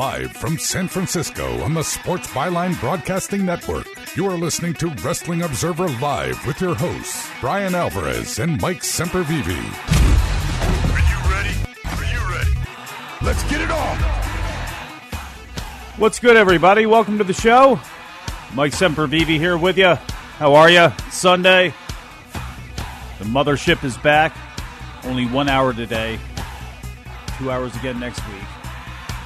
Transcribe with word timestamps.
Live 0.00 0.32
from 0.32 0.56
San 0.56 0.88
Francisco 0.88 1.60
on 1.60 1.74
the 1.74 1.82
Sports 1.82 2.26
Byline 2.28 2.80
Broadcasting 2.80 3.44
Network, 3.44 3.86
you 4.16 4.24
are 4.24 4.38
listening 4.38 4.72
to 4.72 4.88
Wrestling 5.04 5.42
Observer 5.42 5.88
Live 6.00 6.46
with 6.46 6.58
your 6.58 6.74
hosts, 6.74 7.28
Bryan 7.38 7.74
Alvarez 7.74 8.38
and 8.38 8.58
Mike 8.62 8.80
Sempervive. 8.80 9.46
Are 10.88 11.02
you 11.04 11.30
ready? 11.30 11.54
Are 11.84 12.04
you 12.06 12.34
ready? 12.34 12.50
Let's 13.20 13.42
get 13.50 13.60
it 13.60 13.70
on! 13.70 13.98
What's 15.98 16.18
good, 16.18 16.34
everybody? 16.34 16.86
Welcome 16.86 17.18
to 17.18 17.24
the 17.24 17.34
show. 17.34 17.78
Mike 18.54 18.72
Sempervive 18.72 19.26
here 19.26 19.58
with 19.58 19.76
you. 19.76 19.96
How 19.96 20.54
are 20.54 20.70
you? 20.70 20.90
Sunday. 21.10 21.74
The 23.18 23.26
mothership 23.26 23.84
is 23.84 23.98
back. 23.98 24.34
Only 25.04 25.26
one 25.26 25.50
hour 25.50 25.74
today. 25.74 26.18
Two 27.36 27.50
hours 27.50 27.76
again 27.76 28.00
next 28.00 28.26
week. 28.28 28.44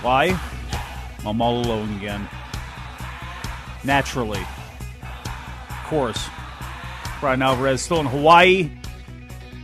Why? 0.02 0.36
I'm 1.26 1.40
all 1.40 1.60
alone 1.60 1.94
again. 1.96 2.28
Naturally. 3.82 4.44
Of 5.02 5.84
course. 5.84 6.28
Bryan 7.20 7.42
Alvarez 7.42 7.82
still 7.82 8.00
in 8.00 8.06
Hawaii. 8.06 8.70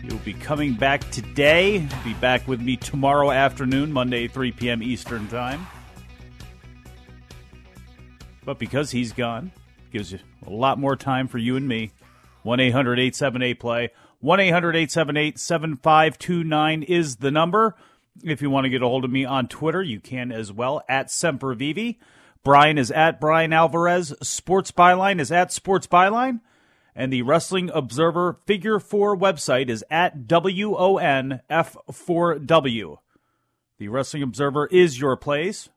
He'll 0.03 0.19
be 0.19 0.33
coming 0.33 0.75
back 0.75 1.09
today. 1.11 1.87
Be 2.05 2.15
back 2.15 2.49
with 2.49 2.61
me 2.61 2.77
tomorrow 2.77 3.31
afternoon, 3.31 3.93
Monday, 3.93 4.29
3 4.29 4.53
p.m. 4.53 4.83
Eastern 4.83 5.29
Time. 5.29 5.67
But 8.45 8.59
because 8.59 8.91
he's 8.91 9.13
gone, 9.13 9.53
gives 9.93 10.13
you 10.13 10.19
a 10.47 10.51
lot 10.51 10.79
more 10.79 10.97
time 10.97 11.29
for 11.29 11.39
you 11.39 11.57
and 11.57 11.69
me. 11.69 11.93
1 12.43 12.61
800 12.61 12.99
878 12.99 13.61
play. 13.61 13.91
1 14.21 14.41
800 14.41 14.77
878 14.77 15.39
7529 15.39 16.83
is 16.83 17.17
the 17.17 17.31
number. 17.31 17.77
If 18.23 18.43
you 18.43 18.51
want 18.51 18.65
to 18.65 18.71
get 18.71 18.83
a 18.83 18.89
hold 18.89 19.05
of 19.05 19.11
me 19.11 19.25
on 19.25 19.49
Twitter, 19.49 19.83
you 19.83 20.01
can 20.01 20.33
as 20.33 20.53
well 20.53 20.83
at 20.89 21.09
Sempervive. 21.09 21.97
Bryan 22.43 22.79
is 22.79 22.91
at 22.91 23.21
Bryan 23.21 23.53
Alvarez. 23.53 24.15
Sports 24.23 24.73
Byline 24.73 25.21
is 25.21 25.31
at 25.31 25.53
Sports 25.53 25.87
Byline. 25.87 26.41
And 26.95 27.13
the 27.13 27.21
Wrestling 27.23 27.71
Observer 27.73 28.39
Figure 28.47 28.81
4 28.81 29.17
website 29.17 29.69
is 29.69 29.85
at 29.91 30.23
WONF4W. 30.23 32.99
The 33.79 33.89
Wrestling 33.89 34.23
Observer 34.23 34.67
is 34.67 35.01
your 35.01 35.17
place 35.17 35.71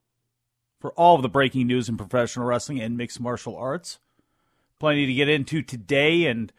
for 0.79 0.91
all 0.93 1.15
of 1.15 1.21
the 1.21 1.29
breaking 1.29 1.67
news 1.67 1.87
in 1.87 1.95
professional 1.95 2.45
wrestling 2.45 2.81
and 2.81 2.97
mixed 2.97 3.21
martial 3.21 3.55
arts. 3.55 3.99
Plenty 4.79 5.05
to 5.05 5.13
get 5.13 5.29
into 5.29 5.61
today, 5.61 6.25
and 6.25 6.51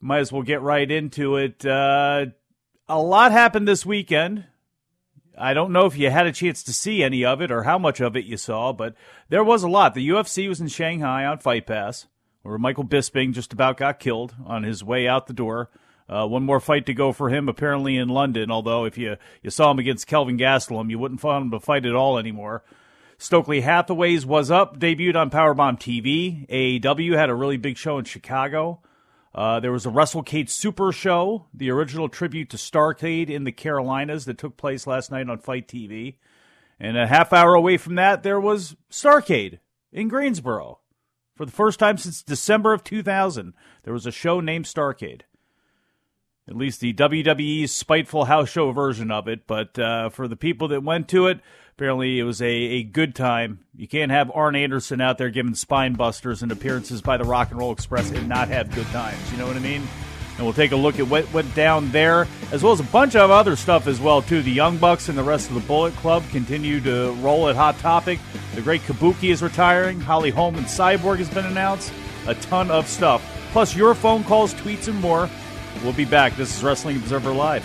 might 0.00 0.20
as 0.20 0.32
well 0.32 0.42
get 0.42 0.62
right 0.62 0.90
into 0.90 1.36
it. 1.36 1.66
Uh, 1.66 2.26
a 2.88 2.98
lot 2.98 3.32
happened 3.32 3.68
this 3.68 3.84
weekend. 3.84 4.46
I 5.38 5.54
don't 5.54 5.72
know 5.72 5.86
if 5.86 5.96
you 5.96 6.10
had 6.10 6.26
a 6.26 6.32
chance 6.32 6.62
to 6.64 6.72
see 6.72 7.02
any 7.02 7.24
of 7.24 7.40
it 7.40 7.50
or 7.50 7.62
how 7.62 7.78
much 7.78 8.00
of 8.00 8.16
it 8.16 8.24
you 8.24 8.36
saw, 8.36 8.72
but 8.72 8.94
there 9.28 9.44
was 9.44 9.62
a 9.62 9.68
lot. 9.68 9.94
The 9.94 10.08
UFC 10.08 10.48
was 10.48 10.60
in 10.60 10.68
Shanghai 10.68 11.24
on 11.24 11.38
Fight 11.38 11.66
Pass, 11.66 12.06
where 12.42 12.58
Michael 12.58 12.84
Bisping 12.84 13.32
just 13.32 13.52
about 13.52 13.76
got 13.76 14.00
killed 14.00 14.34
on 14.44 14.64
his 14.64 14.82
way 14.82 15.06
out 15.06 15.26
the 15.26 15.32
door. 15.32 15.70
Uh, 16.08 16.26
one 16.26 16.42
more 16.42 16.60
fight 16.60 16.86
to 16.86 16.94
go 16.94 17.12
for 17.12 17.28
him, 17.28 17.48
apparently 17.48 17.96
in 17.96 18.08
London. 18.08 18.50
Although 18.50 18.84
if 18.84 18.96
you 18.96 19.16
you 19.42 19.50
saw 19.50 19.70
him 19.70 19.78
against 19.78 20.06
Kelvin 20.06 20.38
Gastelum, 20.38 20.90
you 20.90 20.98
wouldn't 20.98 21.20
find 21.20 21.44
him 21.44 21.50
to 21.50 21.60
fight 21.60 21.84
at 21.84 21.94
all 21.94 22.18
anymore. 22.18 22.64
Stokely 23.18 23.60
Hathaway's 23.60 24.24
was 24.24 24.50
up, 24.50 24.78
debuted 24.78 25.16
on 25.16 25.30
Powerbomb 25.30 25.78
TV. 25.78 26.48
AAW 26.48 27.16
had 27.16 27.28
a 27.28 27.34
really 27.34 27.56
big 27.56 27.76
show 27.76 27.98
in 27.98 28.04
Chicago. 28.04 28.80
Uh, 29.38 29.60
there 29.60 29.70
was 29.70 29.86
a 29.86 29.90
Russell 29.90 30.24
WrestleCade 30.24 30.48
Super 30.48 30.90
Show, 30.90 31.46
the 31.54 31.70
original 31.70 32.08
tribute 32.08 32.50
to 32.50 32.56
Starcade 32.56 33.30
in 33.30 33.44
the 33.44 33.52
Carolinas 33.52 34.24
that 34.24 34.36
took 34.36 34.56
place 34.56 34.84
last 34.84 35.12
night 35.12 35.30
on 35.30 35.38
FITE 35.38 35.68
TV. 35.68 36.16
And 36.80 36.98
a 36.98 37.06
half 37.06 37.32
hour 37.32 37.54
away 37.54 37.76
from 37.76 37.94
that, 37.94 38.24
there 38.24 38.40
was 38.40 38.74
Starcade 38.90 39.60
in 39.92 40.08
Greensboro. 40.08 40.80
For 41.36 41.46
the 41.46 41.52
first 41.52 41.78
time 41.78 41.98
since 41.98 42.20
December 42.20 42.72
of 42.72 42.82
2000, 42.82 43.54
there 43.84 43.92
was 43.92 44.06
a 44.06 44.10
show 44.10 44.40
named 44.40 44.64
Starcade. 44.64 45.20
At 46.48 46.56
least 46.56 46.80
the 46.80 46.92
WWE's 46.94 47.70
spiteful 47.70 48.24
house 48.24 48.48
show 48.48 48.72
version 48.72 49.12
of 49.12 49.28
it. 49.28 49.46
But 49.46 49.78
uh, 49.78 50.08
for 50.08 50.26
the 50.26 50.34
people 50.34 50.66
that 50.66 50.82
went 50.82 51.06
to 51.10 51.28
it, 51.28 51.38
apparently 51.78 52.18
it 52.18 52.24
was 52.24 52.42
a, 52.42 52.50
a 52.50 52.82
good 52.82 53.14
time. 53.14 53.60
You 53.76 53.86
can't 53.86 54.10
have 54.10 54.32
Arn 54.34 54.56
Anderson 54.56 55.00
out 55.00 55.16
there 55.16 55.30
giving 55.30 55.54
spine 55.54 55.92
busters 55.92 56.42
and 56.42 56.50
appearances 56.50 57.00
by 57.00 57.18
the 57.18 57.22
Rock 57.22 57.52
and 57.52 57.60
Roll 57.60 57.70
Express 57.70 58.10
and 58.10 58.28
not 58.28 58.48
have 58.48 58.74
good 58.74 58.86
times. 58.86 59.30
You 59.30 59.38
know 59.38 59.46
what 59.46 59.54
I 59.54 59.60
mean? 59.60 59.86
And 60.36 60.44
we'll 60.44 60.54
take 60.54 60.72
a 60.72 60.76
look 60.76 60.98
at 60.98 61.06
what 61.06 61.32
went 61.32 61.54
down 61.54 61.92
there, 61.92 62.26
as 62.50 62.64
well 62.64 62.72
as 62.72 62.80
a 62.80 62.84
bunch 62.84 63.14
of 63.14 63.30
other 63.30 63.54
stuff 63.54 63.86
as 63.86 64.00
well 64.00 64.22
too. 64.22 64.42
The 64.42 64.50
Young 64.50 64.78
Bucks 64.78 65.08
and 65.08 65.16
the 65.16 65.22
rest 65.22 65.50
of 65.50 65.54
the 65.54 65.60
Bullet 65.60 65.94
Club 65.94 66.24
continue 66.30 66.80
to 66.80 67.12
roll 67.20 67.48
at 67.48 67.54
Hot 67.54 67.78
Topic. 67.78 68.18
The 68.56 68.60
Great 68.60 68.80
Kabuki 68.80 69.30
is 69.30 69.40
retiring. 69.40 70.00
Holly 70.00 70.30
Holm 70.30 70.56
and 70.56 70.66
Cyborg 70.66 71.18
has 71.18 71.30
been 71.30 71.46
announced. 71.46 71.92
A 72.26 72.34
ton 72.34 72.72
of 72.72 72.88
stuff, 72.88 73.22
plus 73.52 73.76
your 73.76 73.94
phone 73.94 74.24
calls, 74.24 74.52
tweets, 74.54 74.88
and 74.88 75.00
more. 75.00 75.30
We'll 75.84 75.92
be 75.92 76.04
back. 76.04 76.34
This 76.34 76.56
is 76.56 76.64
Wrestling 76.64 76.96
Observer 76.96 77.30
Live. 77.30 77.64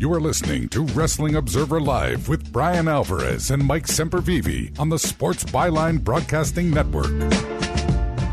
You 0.00 0.10
are 0.14 0.20
listening 0.20 0.70
to 0.70 0.84
Wrestling 0.94 1.34
Observer 1.34 1.78
Live 1.78 2.26
with 2.26 2.50
Bryan 2.50 2.88
Alvarez 2.88 3.50
and 3.50 3.62
Mike 3.62 3.86
Sempervive 3.86 4.80
on 4.80 4.88
the 4.88 4.98
Sports 4.98 5.44
Byline 5.44 6.02
Broadcasting 6.02 6.70
Network. 6.70 7.10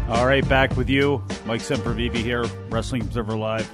All 0.08 0.26
right, 0.26 0.48
back 0.48 0.78
with 0.78 0.90
you. 0.90 1.22
Mike 1.46 1.60
Sempervive 1.60 2.16
here, 2.16 2.46
Wrestling 2.70 3.02
Observer 3.02 3.36
Live. 3.36 3.68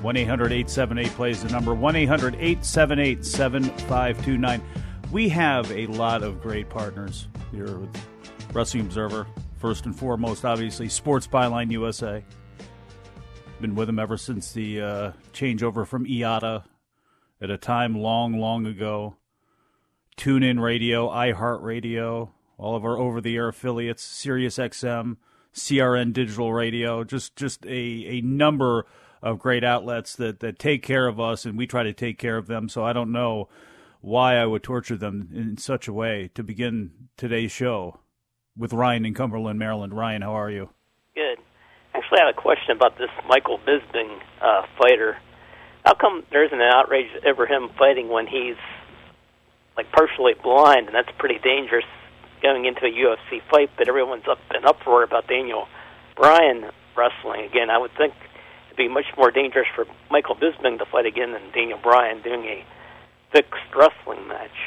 1 0.00 0.16
800 0.16 0.52
878 0.52 1.12
plays 1.16 1.42
the 1.42 1.50
number 1.50 1.74
1 1.74 1.96
800 1.96 2.36
878 2.36 3.26
7529. 3.26 4.62
We 5.12 5.28
have 5.28 5.70
a 5.70 5.86
lot 5.88 6.22
of 6.22 6.40
great 6.40 6.70
partners 6.70 7.28
here 7.50 7.76
with 7.76 7.94
Wrestling 8.54 8.84
Observer. 8.84 9.26
First 9.58 9.84
and 9.84 9.94
foremost, 9.94 10.46
obviously, 10.46 10.88
Sports 10.88 11.26
Byline 11.26 11.70
USA. 11.72 12.24
Been 13.60 13.74
with 13.74 13.88
them 13.88 13.98
ever 13.98 14.16
since 14.16 14.52
the 14.52 14.80
uh, 14.80 15.12
changeover 15.34 15.86
from 15.86 16.06
IATA 16.06 16.64
at 17.42 17.50
a 17.50 17.58
time 17.58 17.94
long, 17.94 18.40
long 18.40 18.64
ago. 18.64 19.16
TuneIn 20.16 20.58
Radio, 20.58 21.10
iHeartRadio, 21.10 22.30
all 22.56 22.74
of 22.74 22.86
our 22.86 22.96
over-the-air 22.96 23.48
affiliates, 23.48 24.02
SiriusXM, 24.02 25.18
CRN 25.54 26.14
Digital 26.14 26.54
Radio, 26.54 27.04
just 27.04 27.36
just 27.36 27.66
a, 27.66 27.68
a 27.68 28.20
number 28.22 28.86
of 29.22 29.38
great 29.38 29.62
outlets 29.62 30.16
that, 30.16 30.40
that 30.40 30.58
take 30.58 30.82
care 30.82 31.06
of 31.06 31.20
us, 31.20 31.44
and 31.44 31.58
we 31.58 31.66
try 31.66 31.82
to 31.82 31.92
take 31.92 32.16
care 32.18 32.38
of 32.38 32.46
them. 32.46 32.66
So 32.66 32.82
I 32.82 32.94
don't 32.94 33.12
know 33.12 33.50
why 34.00 34.36
I 34.36 34.46
would 34.46 34.62
torture 34.62 34.96
them 34.96 35.28
in 35.34 35.58
such 35.58 35.86
a 35.86 35.92
way 35.92 36.30
to 36.34 36.42
begin 36.42 36.92
today's 37.18 37.52
show 37.52 38.00
with 38.56 38.72
Ryan 38.72 39.04
in 39.04 39.12
Cumberland, 39.12 39.58
Maryland. 39.58 39.92
Ryan, 39.92 40.22
how 40.22 40.32
are 40.32 40.50
you? 40.50 40.70
Actually, 42.10 42.26
have 42.26 42.34
a 42.36 42.42
question 42.42 42.74
about 42.74 42.98
this 42.98 43.10
Michael 43.28 43.58
Bisping 43.58 44.18
uh, 44.42 44.66
fighter. 44.76 45.16
How 45.84 45.94
come 45.94 46.24
there 46.32 46.44
isn't 46.44 46.60
an 46.60 46.72
outrage 46.74 47.06
over 47.24 47.46
him 47.46 47.70
fighting 47.78 48.08
when 48.08 48.26
he's 48.26 48.56
like 49.76 49.92
partially 49.92 50.34
blind, 50.42 50.88
and 50.88 50.94
that's 50.94 51.10
pretty 51.18 51.38
dangerous 51.38 51.84
going 52.42 52.64
into 52.64 52.82
a 52.82 52.90
UFC 52.90 53.40
fight? 53.48 53.70
But 53.78 53.88
everyone's 53.88 54.26
up 54.28 54.40
in 54.52 54.64
uproar 54.64 55.04
about 55.04 55.28
Daniel 55.28 55.68
Bryan 56.16 56.72
wrestling 56.96 57.44
again. 57.44 57.70
I 57.70 57.78
would 57.78 57.92
think 57.96 58.12
it'd 58.66 58.76
be 58.76 58.88
much 58.88 59.06
more 59.16 59.30
dangerous 59.30 59.68
for 59.76 59.86
Michael 60.10 60.34
Bisping 60.34 60.78
to 60.80 60.86
fight 60.86 61.06
again 61.06 61.30
than 61.30 61.42
Daniel 61.54 61.78
Bryan 61.80 62.22
doing 62.22 62.42
a 62.42 62.64
fixed 63.30 63.70
wrestling 63.72 64.26
match. 64.26 64.58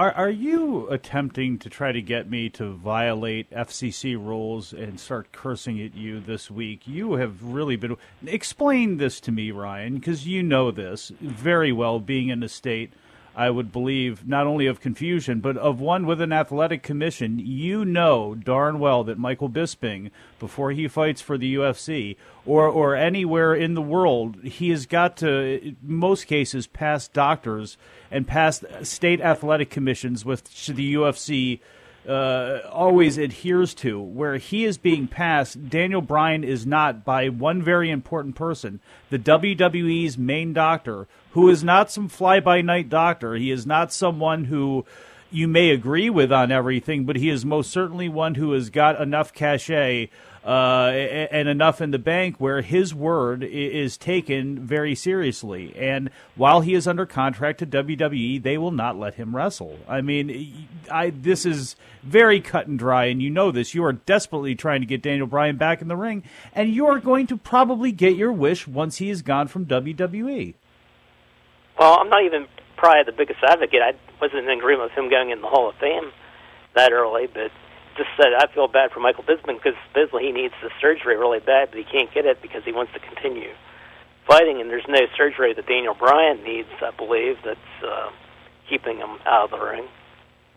Are 0.00 0.12
are 0.12 0.30
you 0.30 0.88
attempting 0.88 1.58
to 1.58 1.68
try 1.68 1.92
to 1.92 2.00
get 2.00 2.30
me 2.30 2.48
to 2.56 2.72
violate 2.72 3.50
FCC 3.50 4.16
rules 4.16 4.72
and 4.72 4.98
start 4.98 5.30
cursing 5.30 5.78
at 5.78 5.94
you 5.94 6.20
this 6.20 6.50
week? 6.50 6.88
You 6.88 7.16
have 7.16 7.44
really 7.44 7.76
been 7.76 7.98
explain 8.24 8.96
this 8.96 9.20
to 9.20 9.30
me, 9.30 9.50
Ryan, 9.50 9.96
because 9.96 10.26
you 10.26 10.42
know 10.42 10.70
this 10.70 11.12
very 11.20 11.70
well, 11.70 12.00
being 12.00 12.30
in 12.30 12.42
a 12.42 12.48
state. 12.48 12.94
I 13.34 13.50
would 13.50 13.72
believe 13.72 14.26
not 14.26 14.46
only 14.46 14.66
of 14.66 14.80
confusion, 14.80 15.40
but 15.40 15.56
of 15.56 15.80
one 15.80 16.04
with 16.04 16.20
an 16.20 16.32
athletic 16.32 16.82
commission. 16.82 17.38
You 17.38 17.84
know 17.84 18.34
darn 18.34 18.78
well 18.78 19.04
that 19.04 19.18
Michael 19.18 19.48
Bisping, 19.48 20.10
before 20.38 20.72
he 20.72 20.88
fights 20.88 21.20
for 21.20 21.38
the 21.38 21.54
UFC 21.54 22.16
or 22.44 22.68
or 22.68 22.96
anywhere 22.96 23.54
in 23.54 23.74
the 23.74 23.82
world, 23.82 24.42
he 24.42 24.70
has 24.70 24.86
got 24.86 25.16
to, 25.18 25.62
in 25.62 25.76
most 25.82 26.26
cases, 26.26 26.66
pass 26.66 27.06
doctors 27.08 27.76
and 28.10 28.26
pass 28.26 28.64
state 28.82 29.20
athletic 29.20 29.70
commissions, 29.70 30.24
which 30.24 30.66
the 30.66 30.94
UFC 30.94 31.60
uh, 32.08 32.60
always 32.70 33.18
adheres 33.18 33.74
to. 33.74 34.00
Where 34.00 34.36
he 34.38 34.64
is 34.64 34.78
being 34.78 35.06
passed, 35.06 35.68
Daniel 35.68 36.00
Bryan 36.00 36.44
is 36.44 36.66
not 36.66 37.04
by 37.04 37.28
one 37.28 37.62
very 37.62 37.90
important 37.90 38.34
person, 38.34 38.80
the 39.10 39.18
WWE's 39.18 40.18
main 40.18 40.52
doctor, 40.52 41.06
who 41.32 41.48
is 41.48 41.62
not 41.62 41.90
some 41.90 42.08
fly 42.08 42.40
by 42.40 42.60
night 42.60 42.88
doctor. 42.88 43.34
He 43.34 43.50
is 43.50 43.66
not 43.66 43.92
someone 43.92 44.44
who 44.44 44.84
you 45.30 45.46
may 45.46 45.70
agree 45.70 46.10
with 46.10 46.32
on 46.32 46.50
everything, 46.50 47.04
but 47.04 47.16
he 47.16 47.30
is 47.30 47.44
most 47.44 47.70
certainly 47.70 48.08
one 48.08 48.34
who 48.34 48.52
has 48.52 48.70
got 48.70 49.00
enough 49.00 49.32
cachet 49.32 50.10
uh, 50.44 50.88
and 51.30 51.48
enough 51.48 51.80
in 51.80 51.90
the 51.90 51.98
bank 51.98 52.36
where 52.38 52.62
his 52.62 52.94
word 52.94 53.44
is 53.44 53.96
taken 53.96 54.58
very 54.58 54.94
seriously. 54.94 55.74
And 55.76 56.10
while 56.34 56.62
he 56.62 56.74
is 56.74 56.88
under 56.88 57.04
contract 57.04 57.58
to 57.58 57.66
WWE, 57.66 58.42
they 58.42 58.56
will 58.56 58.70
not 58.70 58.98
let 58.98 59.14
him 59.14 59.36
wrestle. 59.36 59.78
I 59.86 60.00
mean, 60.00 60.68
I 60.90 61.10
this 61.10 61.44
is 61.44 61.76
very 62.02 62.40
cut 62.40 62.66
and 62.66 62.78
dry, 62.78 63.04
and 63.04 63.22
you 63.22 63.30
know 63.30 63.50
this. 63.50 63.74
You 63.74 63.84
are 63.84 63.92
desperately 63.92 64.54
trying 64.54 64.80
to 64.80 64.86
get 64.86 65.02
Daniel 65.02 65.26
Bryan 65.26 65.56
back 65.56 65.82
in 65.82 65.88
the 65.88 65.96
ring, 65.96 66.24
and 66.54 66.74
you 66.74 66.86
are 66.86 66.98
going 66.98 67.26
to 67.28 67.36
probably 67.36 67.92
get 67.92 68.16
your 68.16 68.32
wish 68.32 68.66
once 68.66 68.96
he 68.96 69.10
is 69.10 69.22
gone 69.22 69.46
from 69.46 69.66
WWE. 69.66 70.54
Well, 71.80 71.96
I'm 71.98 72.10
not 72.10 72.22
even 72.24 72.46
probably 72.76 73.04
the 73.10 73.16
biggest 73.16 73.40
advocate. 73.42 73.80
I 73.80 73.94
wasn't 74.20 74.44
in 74.44 74.50
agreement 74.50 74.90
with 74.90 74.98
him 74.98 75.08
going 75.08 75.30
in 75.30 75.40
the 75.40 75.48
Hall 75.48 75.70
of 75.70 75.76
Fame 75.76 76.12
that 76.76 76.92
early, 76.92 77.26
but 77.26 77.50
just 77.96 78.10
said 78.18 78.34
I 78.36 78.52
feel 78.52 78.68
bad 78.68 78.92
for 78.92 79.00
Michael 79.00 79.24
Bisping 79.24 79.56
because 79.56 79.80
Bisley 79.94 80.24
he 80.24 80.32
needs 80.32 80.52
the 80.62 80.68
surgery 80.78 81.16
really 81.16 81.40
bad, 81.40 81.70
but 81.70 81.78
he 81.78 81.84
can't 81.84 82.12
get 82.12 82.26
it 82.26 82.42
because 82.42 82.62
he 82.64 82.72
wants 82.72 82.92
to 82.92 83.00
continue 83.00 83.48
fighting, 84.26 84.60
and 84.60 84.68
there's 84.68 84.84
no 84.88 85.00
surgery 85.16 85.54
that 85.54 85.66
Daniel 85.66 85.94
Bryan 85.94 86.44
needs, 86.44 86.68
I 86.82 86.90
believe, 86.90 87.38
that's 87.42 87.82
uh, 87.82 88.10
keeping 88.68 88.98
him 88.98 89.18
out 89.24 89.50
of 89.50 89.58
the 89.58 89.64
ring. 89.64 89.88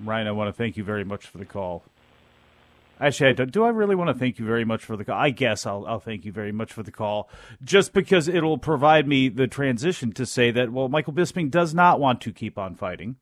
Ryan, 0.02 0.28
I 0.28 0.32
want 0.32 0.50
to 0.50 0.54
thank 0.54 0.76
you 0.76 0.84
very 0.84 1.06
much 1.06 1.26
for 1.26 1.38
the 1.38 1.46
call. 1.46 1.84
Actually, 3.04 3.32
I 3.32 3.34
do, 3.34 3.46
do 3.46 3.64
I 3.66 3.70
really 3.70 3.96
want 3.96 4.10
to 4.12 4.14
thank 4.14 4.40
you 4.40 4.46
very 4.46 4.64
much 4.64 4.86
for 4.86 4.96
the 4.96 5.04
call? 5.04 5.20
I 5.20 5.30
guess 5.30 5.66
I'll, 5.66 5.86
I'll 5.86 6.00
thank 6.00 6.24
you 6.24 6.32
very 6.32 6.54
much 6.54 6.72
for 6.72 6.84
the 6.84 6.92
call, 6.92 7.30
just 7.62 7.92
because 7.92 8.30
it'll 8.30 8.58
provide 8.58 9.10
me 9.10 9.28
the 9.28 9.46
transition 9.46 10.14
to 10.14 10.26
say 10.26 10.52
that, 10.52 10.72
well, 10.72 10.88
Michael 10.88 11.12
Bisping 11.12 11.52
does 11.52 11.74
not 11.74 12.00
want 12.00 12.22
to 12.22 12.32
keep 12.32 12.58
on 12.58 12.76
fighting. 12.76 13.18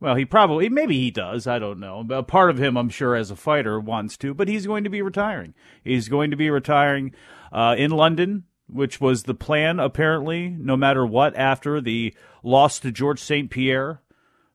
Well, 0.00 0.14
he 0.14 0.24
probably, 0.24 0.70
maybe 0.70 0.98
he 0.98 1.10
does. 1.10 1.46
I 1.46 1.58
don't 1.58 1.78
know. 1.78 2.06
A 2.10 2.22
part 2.22 2.48
of 2.48 2.56
him, 2.56 2.78
I'm 2.78 2.88
sure, 2.88 3.14
as 3.14 3.30
a 3.30 3.36
fighter, 3.36 3.78
wants 3.78 4.16
to, 4.18 4.32
but 4.32 4.48
he's 4.48 4.66
going 4.66 4.84
to 4.84 4.90
be 4.90 5.02
retiring. 5.02 5.52
He's 5.84 6.08
going 6.08 6.30
to 6.30 6.36
be 6.38 6.48
retiring 6.48 7.14
uh, 7.52 7.74
in 7.76 7.90
London, 7.90 8.44
which 8.66 9.02
was 9.02 9.24
the 9.24 9.34
plan, 9.34 9.78
apparently, 9.78 10.48
no 10.48 10.78
matter 10.78 11.04
what, 11.04 11.36
after 11.36 11.78
the 11.78 12.14
loss 12.42 12.80
to 12.80 12.90
Georges 12.90 13.22
St. 13.22 13.50
Pierre 13.50 14.00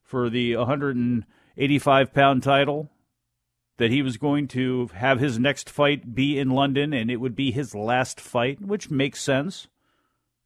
for 0.02 0.28
the 0.28 0.56
185 0.56 2.12
pound 2.12 2.42
title. 2.42 2.90
That 3.78 3.90
he 3.90 4.00
was 4.00 4.16
going 4.16 4.48
to 4.48 4.88
have 4.94 5.20
his 5.20 5.38
next 5.38 5.68
fight 5.68 6.14
be 6.14 6.38
in 6.38 6.50
London 6.50 6.94
and 6.94 7.10
it 7.10 7.16
would 7.16 7.36
be 7.36 7.50
his 7.50 7.74
last 7.74 8.20
fight, 8.20 8.60
which 8.60 8.90
makes 8.90 9.22
sense. 9.22 9.68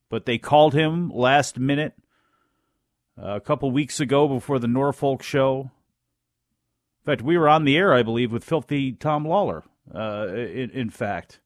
But 0.09 0.27
they 0.27 0.39
called 0.39 0.75
him 0.75 1.11
last 1.11 1.59
minute 1.59 1.95
uh, 3.17 3.37
a 3.37 3.41
couple 3.41 3.71
weeks 3.71 4.01
ago 4.01 4.27
before 4.27 4.59
the 4.59 4.67
Norfolk 4.67 5.23
show. 5.23 5.71
In 7.01 7.07
fact, 7.07 7.23
we 7.23 7.39
were 7.39 7.49
on 7.49 7.65
the 7.65 7.77
air, 7.77 7.95
I 7.95 8.03
believe, 8.03 8.33
with 8.33 8.45
Filthy 8.45 8.93
Tom 8.93 9.25
Lawler. 9.25 9.65
Uh, 9.93 10.29
in, 10.29 10.71
in, 10.71 10.91
fact, 10.91 11.41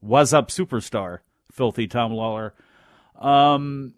was 0.00 0.32
up 0.32 0.48
superstar 0.48 1.18
Filthy 1.50 1.86
Tom 1.86 2.12
Lawler, 2.12 2.54
um, 3.20 3.94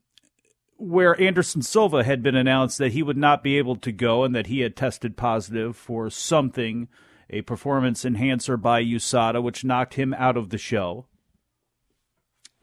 where 0.79 1.21
Anderson 1.21 1.63
Silva 1.63 2.03
had 2.03 2.23
been 2.23 2.35
announced 2.35 2.79
that 2.79 2.93
he 2.93 3.03
would 3.03 3.17
not 3.17 3.43
be 3.43 3.57
able 3.57 3.77
to 3.77 3.93
go 3.93 4.25
and 4.25 4.35
that 4.35 4.49
he 4.49 4.61
had 4.61 4.75
tested 4.75 5.17
positive 5.17 5.77
for 5.77 6.11
something, 6.11 6.89
a 7.31 7.43
performance 7.43 8.05
enhancer 8.05 8.57
by 8.57 8.83
USADA, 8.83 9.43
which 9.43 9.65
knocked 9.65 9.95
him 9.95 10.15
out 10.15 10.37
of 10.37 10.51
the 10.51 10.59
show. 10.59 11.07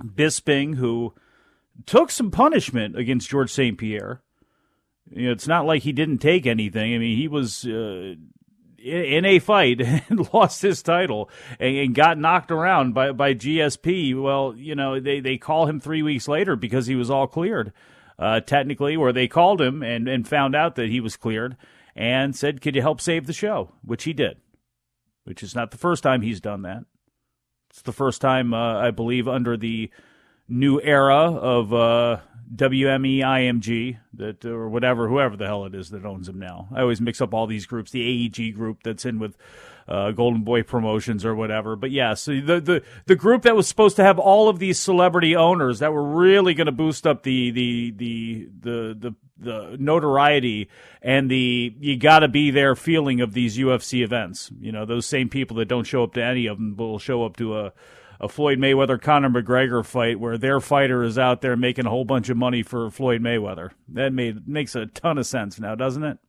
Bisping, 0.03 0.75
who 0.75 1.13
took 1.85 2.11
some 2.11 2.31
punishment 2.31 2.97
against 2.97 3.29
Georges 3.29 3.53
St. 3.53 3.77
Pierre 3.77 4.21
You 5.09 5.27
know, 5.27 5.31
it's 5.31 5.47
not 5.47 5.65
like 5.65 5.83
he 5.83 5.91
didn't 5.91 6.19
take 6.19 6.45
anything. 6.45 6.93
I 6.93 6.97
mean, 6.97 7.17
he 7.17 7.27
was 7.27 7.65
uh, 7.65 8.15
in 8.83 9.25
a 9.25 9.39
fight 9.39 9.81
and 10.09 10.33
lost 10.33 10.61
his 10.61 10.81
title 10.81 11.29
and, 11.59 11.75
and, 11.75 11.95
got 11.95 12.17
knocked 12.17 12.51
around 12.51 12.93
by, 12.93 13.11
by 13.11 13.33
GSP. 13.33 14.19
Well, 14.21 14.53
you 14.57 14.75
know, 14.75 14.99
they, 14.99 15.19
they 15.19 15.37
call 15.37 15.67
him 15.67 15.79
three 15.79 16.01
weeks 16.01 16.27
later 16.27 16.55
because 16.55 16.87
he 16.87 16.95
was 16.95 17.09
all 17.09 17.27
cleared, 17.27 17.71
uh, 18.19 18.41
technically, 18.41 18.95
or 18.95 19.11
they 19.11 19.27
called 19.27 19.61
him 19.61 19.83
and, 19.83 20.07
and 20.07 20.27
found 20.27 20.55
out 20.55 20.75
that 20.75 20.89
he 20.89 20.99
was 20.99 21.15
cleared 21.15 21.57
and 21.95 22.35
said, 22.35 22.61
Could 22.61 22.75
you 22.75 22.81
help 22.81 23.01
save 23.01 23.27
the 23.27 23.33
show? 23.33 23.71
Which 23.83 24.03
he 24.03 24.13
did, 24.13 24.37
which 25.23 25.43
is 25.43 25.55
not 25.55 25.71
the 25.71 25.77
first 25.77 26.03
time 26.03 26.21
he's 26.21 26.41
done 26.41 26.63
that. 26.63 26.85
It's 27.69 27.81
the 27.81 27.93
first 27.93 28.21
time, 28.21 28.53
uh, 28.53 28.79
I 28.79 28.91
believe, 28.91 29.27
under 29.27 29.55
the 29.55 29.89
new 30.47 30.81
era 30.81 31.31
of 31.31 31.73
uh, 31.73 32.19
WME 32.53 33.19
IMG 33.19 33.97
that 34.13 34.43
or 34.43 34.67
whatever 34.67 35.07
whoever 35.07 35.37
the 35.37 35.45
hell 35.45 35.65
it 35.65 35.73
is 35.73 35.89
that 35.91 36.05
owns 36.05 36.27
them 36.27 36.39
now. 36.39 36.67
I 36.73 36.81
always 36.81 36.99
mix 36.99 37.21
up 37.21 37.33
all 37.33 37.47
these 37.47 37.65
groups. 37.65 37.91
The 37.91 38.01
AEG 38.01 38.55
group 38.55 38.83
that's 38.83 39.05
in 39.05 39.19
with 39.19 39.37
uh, 39.87 40.11
Golden 40.11 40.43
Boy 40.43 40.63
Promotions 40.63 41.25
or 41.25 41.35
whatever. 41.35 41.75
But 41.75 41.91
yeah, 41.91 42.13
so 42.13 42.33
the 42.33 42.59
the 42.59 42.83
the 43.05 43.15
group 43.15 43.43
that 43.43 43.55
was 43.55 43.67
supposed 43.67 43.95
to 43.97 44.03
have 44.03 44.19
all 44.19 44.49
of 44.49 44.59
these 44.59 44.79
celebrity 44.79 45.35
owners 45.35 45.79
that 45.79 45.93
were 45.93 46.03
really 46.03 46.53
going 46.53 46.65
to 46.65 46.71
boost 46.71 47.05
up 47.07 47.23
the 47.23 47.51
the 47.51 47.91
the 47.91 48.49
the 48.59 48.95
the 48.99 49.15
the 49.37 49.77
notoriety 49.79 50.69
and 51.01 51.29
the 51.29 51.75
you 51.79 51.97
got 51.97 52.19
to 52.19 52.27
be 52.27 52.51
there 52.51 52.75
feeling 52.75 53.21
of 53.21 53.33
these 53.33 53.57
UFC 53.57 54.03
events. 54.03 54.51
You 54.59 54.71
know, 54.71 54.85
those 54.85 55.05
same 55.05 55.29
people 55.29 55.57
that 55.57 55.67
don't 55.67 55.85
show 55.85 56.03
up 56.03 56.13
to 56.13 56.23
any 56.23 56.45
of 56.47 56.57
them 56.57 56.75
will 56.77 56.99
show 56.99 57.25
up 57.25 57.37
to 57.37 57.57
a 57.57 57.73
a 58.21 58.29
Floyd 58.29 58.59
Mayweather 58.59 59.01
Conor 59.01 59.29
McGregor 59.29 59.83
fight 59.83 60.19
where 60.19 60.37
their 60.37 60.59
fighter 60.59 61.01
is 61.01 61.17
out 61.17 61.41
there 61.41 61.57
making 61.57 61.87
a 61.87 61.89
whole 61.89 62.05
bunch 62.05 62.29
of 62.29 62.37
money 62.37 62.61
for 62.61 62.91
Floyd 62.91 63.19
Mayweather. 63.19 63.71
That 63.89 64.13
made 64.13 64.47
makes 64.47 64.75
a 64.75 64.85
ton 64.85 65.17
of 65.17 65.25
sense 65.25 65.59
now, 65.59 65.73
doesn't 65.73 66.03
it? 66.03 66.19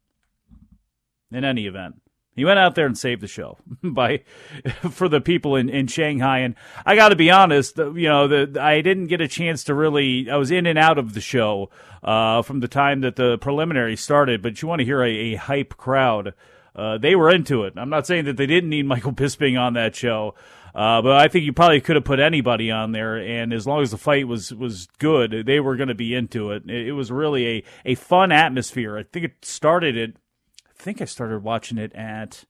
In 1.31 1.45
any 1.45 1.67
event. 1.67 2.01
He 2.35 2.47
went 2.47 2.59
out 2.59 2.75
there 2.75 2.87
and 2.87 2.97
saved 2.97 3.21
the 3.21 3.29
show 3.29 3.59
by 3.83 4.23
for 4.91 5.09
the 5.09 5.21
people 5.21 5.57
in, 5.57 5.69
in 5.69 5.87
Shanghai. 5.87 6.39
And 6.39 6.55
I 6.87 6.97
got 6.97 7.11
to 7.11 7.17
be 7.17 7.31
honest, 7.31 7.77
you 7.77 8.09
know, 8.09 8.27
the, 8.27 8.61
I 8.61 8.81
didn't 8.81 9.09
get 9.09 9.21
a 9.21 9.29
chance 9.29 9.65
to 9.65 9.75
really. 9.75 10.31
I 10.31 10.37
was 10.37 10.51
in 10.51 10.67
and 10.67 10.79
out 10.79 10.99
of 10.99 11.15
the 11.15 11.21
show 11.21 11.71
uh, 12.03 12.43
from 12.43 12.61
the 12.61 12.69
time 12.69 13.03
that 13.03 13.17
the 13.17 13.39
preliminary 13.39 13.97
started. 13.97 14.43
But 14.43 14.62
you 14.62 14.69
want 14.69 14.81
to 14.81 14.85
hear 14.85 15.03
a, 15.03 15.11
a 15.11 15.35
hype 15.35 15.77
crowd? 15.77 16.35
Uh, 16.75 16.97
they 16.97 17.15
were 17.15 17.31
into 17.31 17.65
it. 17.65 17.75
I'm 17.77 17.91
not 17.91 18.07
saying 18.07 18.25
that 18.25 18.37
they 18.37 18.47
didn't 18.47 18.71
need 18.71 18.87
Michael 18.87 19.12
Bisping 19.12 19.61
on 19.61 19.75
that 19.75 19.95
show, 19.95 20.35
uh, 20.75 21.03
but 21.03 21.12
I 21.12 21.29
think 21.29 21.45
you 21.45 21.53
probably 21.53 21.83
could 21.83 21.97
have 21.97 22.05
put 22.05 22.19
anybody 22.19 22.71
on 22.71 22.93
there, 22.93 23.19
and 23.19 23.53
as 23.53 23.67
long 23.67 23.83
as 23.83 23.91
the 23.91 23.99
fight 23.99 24.27
was 24.27 24.55
was 24.55 24.89
good, 24.99 25.45
they 25.45 25.61
were 25.61 25.77
going 25.77 25.91
to 25.91 25.95
be 25.95 26.15
into 26.15 26.53
it. 26.53 26.62
it. 26.69 26.89
It 26.89 26.93
was 26.93 27.12
really 27.12 27.47
a 27.59 27.65
a 27.85 27.95
fun 27.95 28.33
atmosphere. 28.33 28.97
I 28.97 29.03
think 29.03 29.27
it 29.27 29.45
started 29.45 29.97
at. 29.99 30.11
I 30.83 30.85
think 30.85 31.01
I 31.01 31.05
started 31.05 31.45
watching 31.45 31.79
it 31.79 31.95
at 31.95 32.45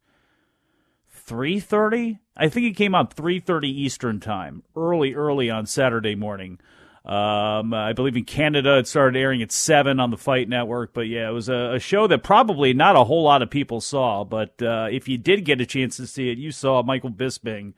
three 1.11 1.61
thirty. 1.61 2.21
I 2.35 2.49
think 2.49 2.65
it 2.65 2.77
came 2.79 2.95
on 2.95 3.09
three 3.09 3.41
thirty 3.41 3.69
Eastern 3.69 4.21
time, 4.21 4.63
early, 4.75 5.13
early 5.13 5.51
on 5.51 5.67
Saturday 5.67 6.15
morning. 6.15 6.59
Um, 7.05 7.75
I 7.75 7.93
believe 7.93 8.17
in 8.17 8.25
Canada 8.25 8.79
it 8.79 8.87
started 8.87 9.19
airing 9.19 9.43
at 9.43 9.53
seven 9.53 10.01
on 10.01 10.11
the 10.11 10.17
Fight 10.17 10.49
Network. 10.49 10.95
But 10.95 11.09
yeah, 11.09 11.29
it 11.29 11.33
was 11.33 11.51
a, 11.51 11.75
a 11.75 11.79
show 11.79 12.07
that 12.07 12.23
probably 12.23 12.73
not 12.73 12.97
a 12.97 13.05
whole 13.05 13.25
lot 13.25 13.43
of 13.43 13.51
people 13.51 13.83
saw. 13.83 14.25
But 14.25 14.63
uh, 14.63 14.89
if 14.91 15.09
you 15.09 15.19
did 15.19 15.45
get 15.45 15.61
a 15.61 15.67
chance 15.67 15.99
to 15.99 16.07
see 16.07 16.31
it, 16.31 16.39
you 16.39 16.53
saw 16.53 16.83
Michael 16.83 17.11
Bisping 17.11 17.75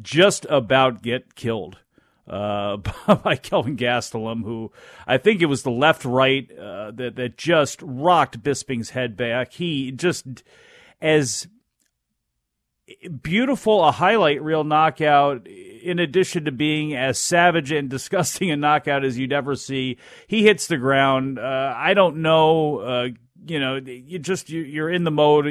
just 0.00 0.46
about 0.50 1.02
get 1.02 1.36
killed 1.36 1.78
uh, 2.28 2.76
by 3.22 3.36
Kelvin 3.36 3.76
Gastelum, 3.76 4.42
who 4.42 4.72
I 5.06 5.18
think 5.18 5.42
it 5.42 5.46
was 5.46 5.62
the 5.62 5.70
left 5.70 6.04
right 6.04 6.50
uh, 6.52 6.90
that 6.92 7.16
that 7.16 7.36
just 7.36 7.80
rocked 7.82 8.42
Bisping's 8.42 8.90
head 8.90 9.16
back. 9.16 9.52
He 9.52 9.92
just 9.92 10.42
as 11.00 11.48
beautiful 13.22 13.84
a 13.84 13.92
highlight 13.92 14.42
reel 14.42 14.64
knockout 14.64 15.46
in 15.46 15.98
addition 15.98 16.44
to 16.44 16.52
being 16.52 16.94
as 16.94 17.18
savage 17.18 17.72
and 17.72 17.88
disgusting 17.90 18.50
a 18.50 18.56
knockout 18.56 19.04
as 19.04 19.18
you'd 19.18 19.32
ever 19.32 19.54
see 19.54 19.96
he 20.26 20.42
hits 20.42 20.66
the 20.66 20.76
ground 20.76 21.38
uh, 21.38 21.72
i 21.74 21.94
don't 21.94 22.16
know 22.16 22.78
uh, 22.80 23.08
you 23.46 23.58
know 23.58 23.76
you 23.76 24.18
just 24.18 24.50
you, 24.50 24.84
are 24.84 24.90
in 24.90 25.04
the 25.04 25.10
mode 25.10 25.46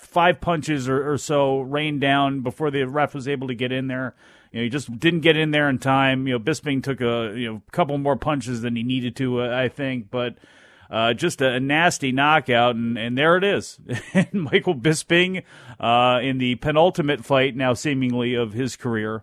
five 0.00 0.40
punches 0.40 0.88
or, 0.88 1.12
or, 1.12 1.18
so 1.18 1.60
rained 1.60 2.00
down 2.00 2.40
before 2.40 2.70
the 2.70 2.84
ref 2.84 3.14
was 3.14 3.28
able 3.28 3.48
to 3.48 3.54
get 3.54 3.70
in 3.70 3.86
there. 3.86 4.14
You 4.52 4.60
know, 4.60 4.64
he 4.64 4.70
just 4.70 4.98
didn't 4.98 5.20
get 5.20 5.36
in 5.36 5.50
there 5.50 5.68
in 5.68 5.78
time. 5.78 6.26
You 6.26 6.34
know, 6.34 6.40
Bisping 6.40 6.82
took 6.82 7.00
a 7.00 7.32
you 7.36 7.52
know 7.52 7.62
couple 7.72 7.96
more 7.98 8.16
punches 8.16 8.62
than 8.62 8.76
he 8.76 8.82
needed 8.82 9.16
to, 9.16 9.42
uh, 9.42 9.56
I 9.56 9.68
think, 9.68 10.10
but. 10.10 10.36
Uh, 10.92 11.14
just 11.14 11.40
a, 11.40 11.52
a, 11.52 11.60
nasty 11.60 12.10
knockout, 12.10 12.74
and, 12.74 12.98
and 12.98 13.16
there 13.16 13.36
it 13.36 13.44
is. 13.44 13.78
Michael 14.32 14.74
Bisping 14.74 15.44
uh, 15.78 16.18
in 16.20 16.38
the 16.38 16.56
penultimate 16.56 17.24
fight, 17.24 17.54
now 17.54 17.74
seemingly 17.74 18.34
of 18.34 18.54
his 18.54 18.74
career, 18.74 19.22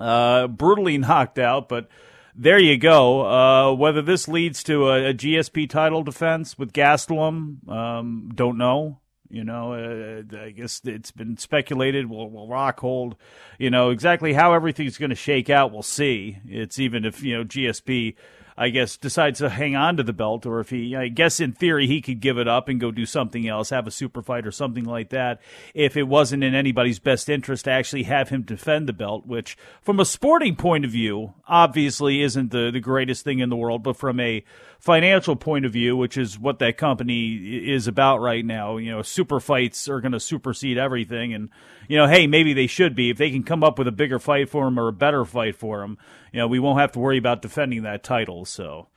uh, 0.00 0.46
brutally 0.46 0.96
knocked 0.98 1.38
out. 1.38 1.68
But 1.68 1.90
there 2.34 2.58
you 2.58 2.78
go. 2.78 3.26
Uh, 3.26 3.74
whether 3.74 4.00
this 4.00 4.28
leads 4.28 4.62
to 4.64 4.88
a, 4.88 5.10
a, 5.10 5.14
GSP 5.14 5.68
title 5.68 6.02
defense 6.02 6.58
with 6.58 6.72
Gastelum, 6.72 7.68
um, 7.68 8.30
don't 8.34 8.56
know. 8.56 9.01
You 9.32 9.44
know, 9.44 9.72
uh, 9.72 10.36
I 10.36 10.50
guess 10.50 10.82
it's 10.84 11.10
been 11.10 11.38
speculated. 11.38 12.10
Will, 12.10 12.30
will 12.30 12.48
Rockhold, 12.48 13.14
you 13.58 13.70
know, 13.70 13.88
exactly 13.88 14.34
how 14.34 14.52
everything's 14.52 14.98
going 14.98 15.10
to 15.10 15.16
shake 15.16 15.48
out? 15.48 15.72
We'll 15.72 15.82
see. 15.82 16.38
It's 16.46 16.78
even 16.78 17.06
if 17.06 17.22
you 17.22 17.38
know 17.38 17.44
GSP 17.44 18.14
I 18.56 18.68
guess, 18.68 18.96
decides 18.96 19.38
to 19.38 19.48
hang 19.48 19.76
on 19.76 19.96
to 19.96 20.02
the 20.02 20.12
belt, 20.12 20.44
or 20.44 20.60
if 20.60 20.70
he, 20.70 20.94
I 20.94 21.08
guess 21.08 21.40
in 21.40 21.52
theory, 21.52 21.86
he 21.86 22.00
could 22.00 22.20
give 22.20 22.38
it 22.38 22.46
up 22.46 22.68
and 22.68 22.80
go 22.80 22.90
do 22.90 23.06
something 23.06 23.48
else, 23.48 23.70
have 23.70 23.86
a 23.86 23.90
super 23.90 24.22
fight 24.22 24.46
or 24.46 24.52
something 24.52 24.84
like 24.84 25.10
that, 25.10 25.40
if 25.74 25.96
it 25.96 26.04
wasn't 26.04 26.44
in 26.44 26.54
anybody's 26.54 26.98
best 26.98 27.28
interest 27.28 27.64
to 27.64 27.70
actually 27.70 28.04
have 28.04 28.28
him 28.28 28.42
defend 28.42 28.88
the 28.88 28.92
belt, 28.92 29.26
which, 29.26 29.56
from 29.80 29.98
a 29.98 30.04
sporting 30.04 30.54
point 30.54 30.84
of 30.84 30.90
view, 30.90 31.32
obviously 31.48 32.22
isn't 32.22 32.50
the, 32.50 32.70
the 32.70 32.80
greatest 32.80 33.24
thing 33.24 33.38
in 33.38 33.48
the 33.48 33.56
world, 33.56 33.82
but 33.82 33.96
from 33.96 34.20
a 34.20 34.44
financial 34.82 35.36
point 35.36 35.64
of 35.64 35.72
view, 35.72 35.96
which 35.96 36.18
is 36.18 36.36
what 36.36 36.58
that 36.58 36.76
company 36.76 37.36
is 37.70 37.86
about 37.86 38.20
right 38.20 38.44
now, 38.44 38.78
you 38.78 38.90
know, 38.90 39.00
super 39.00 39.38
fights 39.38 39.88
are 39.88 40.00
going 40.00 40.10
to 40.10 40.18
supersede 40.18 40.76
everything. 40.76 41.32
And, 41.32 41.50
you 41.86 41.96
know, 41.96 42.08
hey, 42.08 42.26
maybe 42.26 42.52
they 42.52 42.66
should 42.66 42.96
be. 42.96 43.08
If 43.08 43.16
they 43.16 43.30
can 43.30 43.44
come 43.44 43.62
up 43.62 43.78
with 43.78 43.86
a 43.86 43.92
bigger 43.92 44.18
fight 44.18 44.48
for 44.48 44.66
him 44.66 44.80
or 44.80 44.88
a 44.88 44.92
better 44.92 45.24
fight 45.24 45.54
for 45.54 45.84
him, 45.84 45.98
you 46.32 46.40
know, 46.40 46.48
we 46.48 46.58
won't 46.58 46.80
have 46.80 46.90
to 46.92 46.98
worry 46.98 47.16
about 47.16 47.42
defending 47.42 47.84
that 47.84 48.02
title. 48.02 48.44
So, 48.44 48.88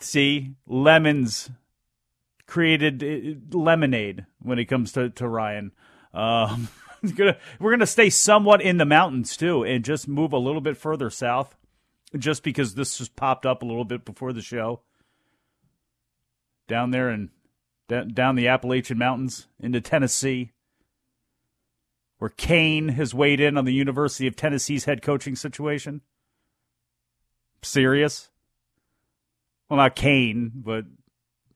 see, 0.00 0.56
lemons 0.66 1.50
created 2.48 3.04
uh, 3.04 3.56
lemonade 3.56 4.26
when 4.40 4.58
it 4.58 4.64
comes 4.64 4.90
to, 4.92 5.10
to 5.10 5.28
Ryan. 5.28 5.70
Um, 6.12 6.68
we're 7.02 7.36
going 7.60 7.78
to 7.78 7.86
stay 7.86 8.10
somewhat 8.10 8.60
in 8.60 8.78
the 8.78 8.84
mountains 8.84 9.36
too 9.36 9.62
and 9.62 9.84
just 9.84 10.08
move 10.08 10.32
a 10.32 10.38
little 10.38 10.60
bit 10.60 10.76
further 10.76 11.10
south 11.10 11.54
just 12.18 12.42
because 12.42 12.74
this 12.74 12.98
just 12.98 13.14
popped 13.14 13.46
up 13.46 13.62
a 13.62 13.66
little 13.66 13.84
bit 13.84 14.04
before 14.04 14.32
the 14.32 14.42
show. 14.42 14.80
Down 16.68 16.90
there 16.90 17.08
and 17.08 17.30
down 17.88 18.36
the 18.36 18.48
Appalachian 18.48 18.98
Mountains 18.98 19.48
into 19.60 19.80
Tennessee 19.80 20.52
where 22.22 22.28
Kane 22.28 22.90
has 22.90 23.12
weighed 23.12 23.40
in 23.40 23.58
on 23.58 23.64
the 23.64 23.74
University 23.74 24.28
of 24.28 24.36
Tennessee's 24.36 24.84
head 24.84 25.02
coaching 25.02 25.34
situation? 25.34 26.02
Serious? 27.62 28.30
Well, 29.68 29.78
not 29.78 29.96
Kane, 29.96 30.52
but 30.54 30.84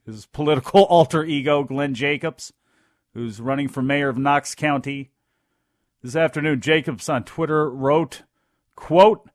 his 0.05 0.27
political 0.27 0.83
alter 0.91 1.25
ego, 1.25 1.63
Glenn 1.63 1.95
Jacobs, 1.95 2.53
who's 3.15 3.41
running 3.41 3.69
for 3.69 3.81
mayor 3.81 4.09
of 4.09 4.19
Knox 4.19 4.57
County. 4.57 5.13
This 6.03 6.17
afternoon, 6.17 6.61
Jacobs 6.61 7.09
on 7.09 7.23
Twitter 7.23 7.71
wrote, 7.71 8.25
quote, 8.75 9.31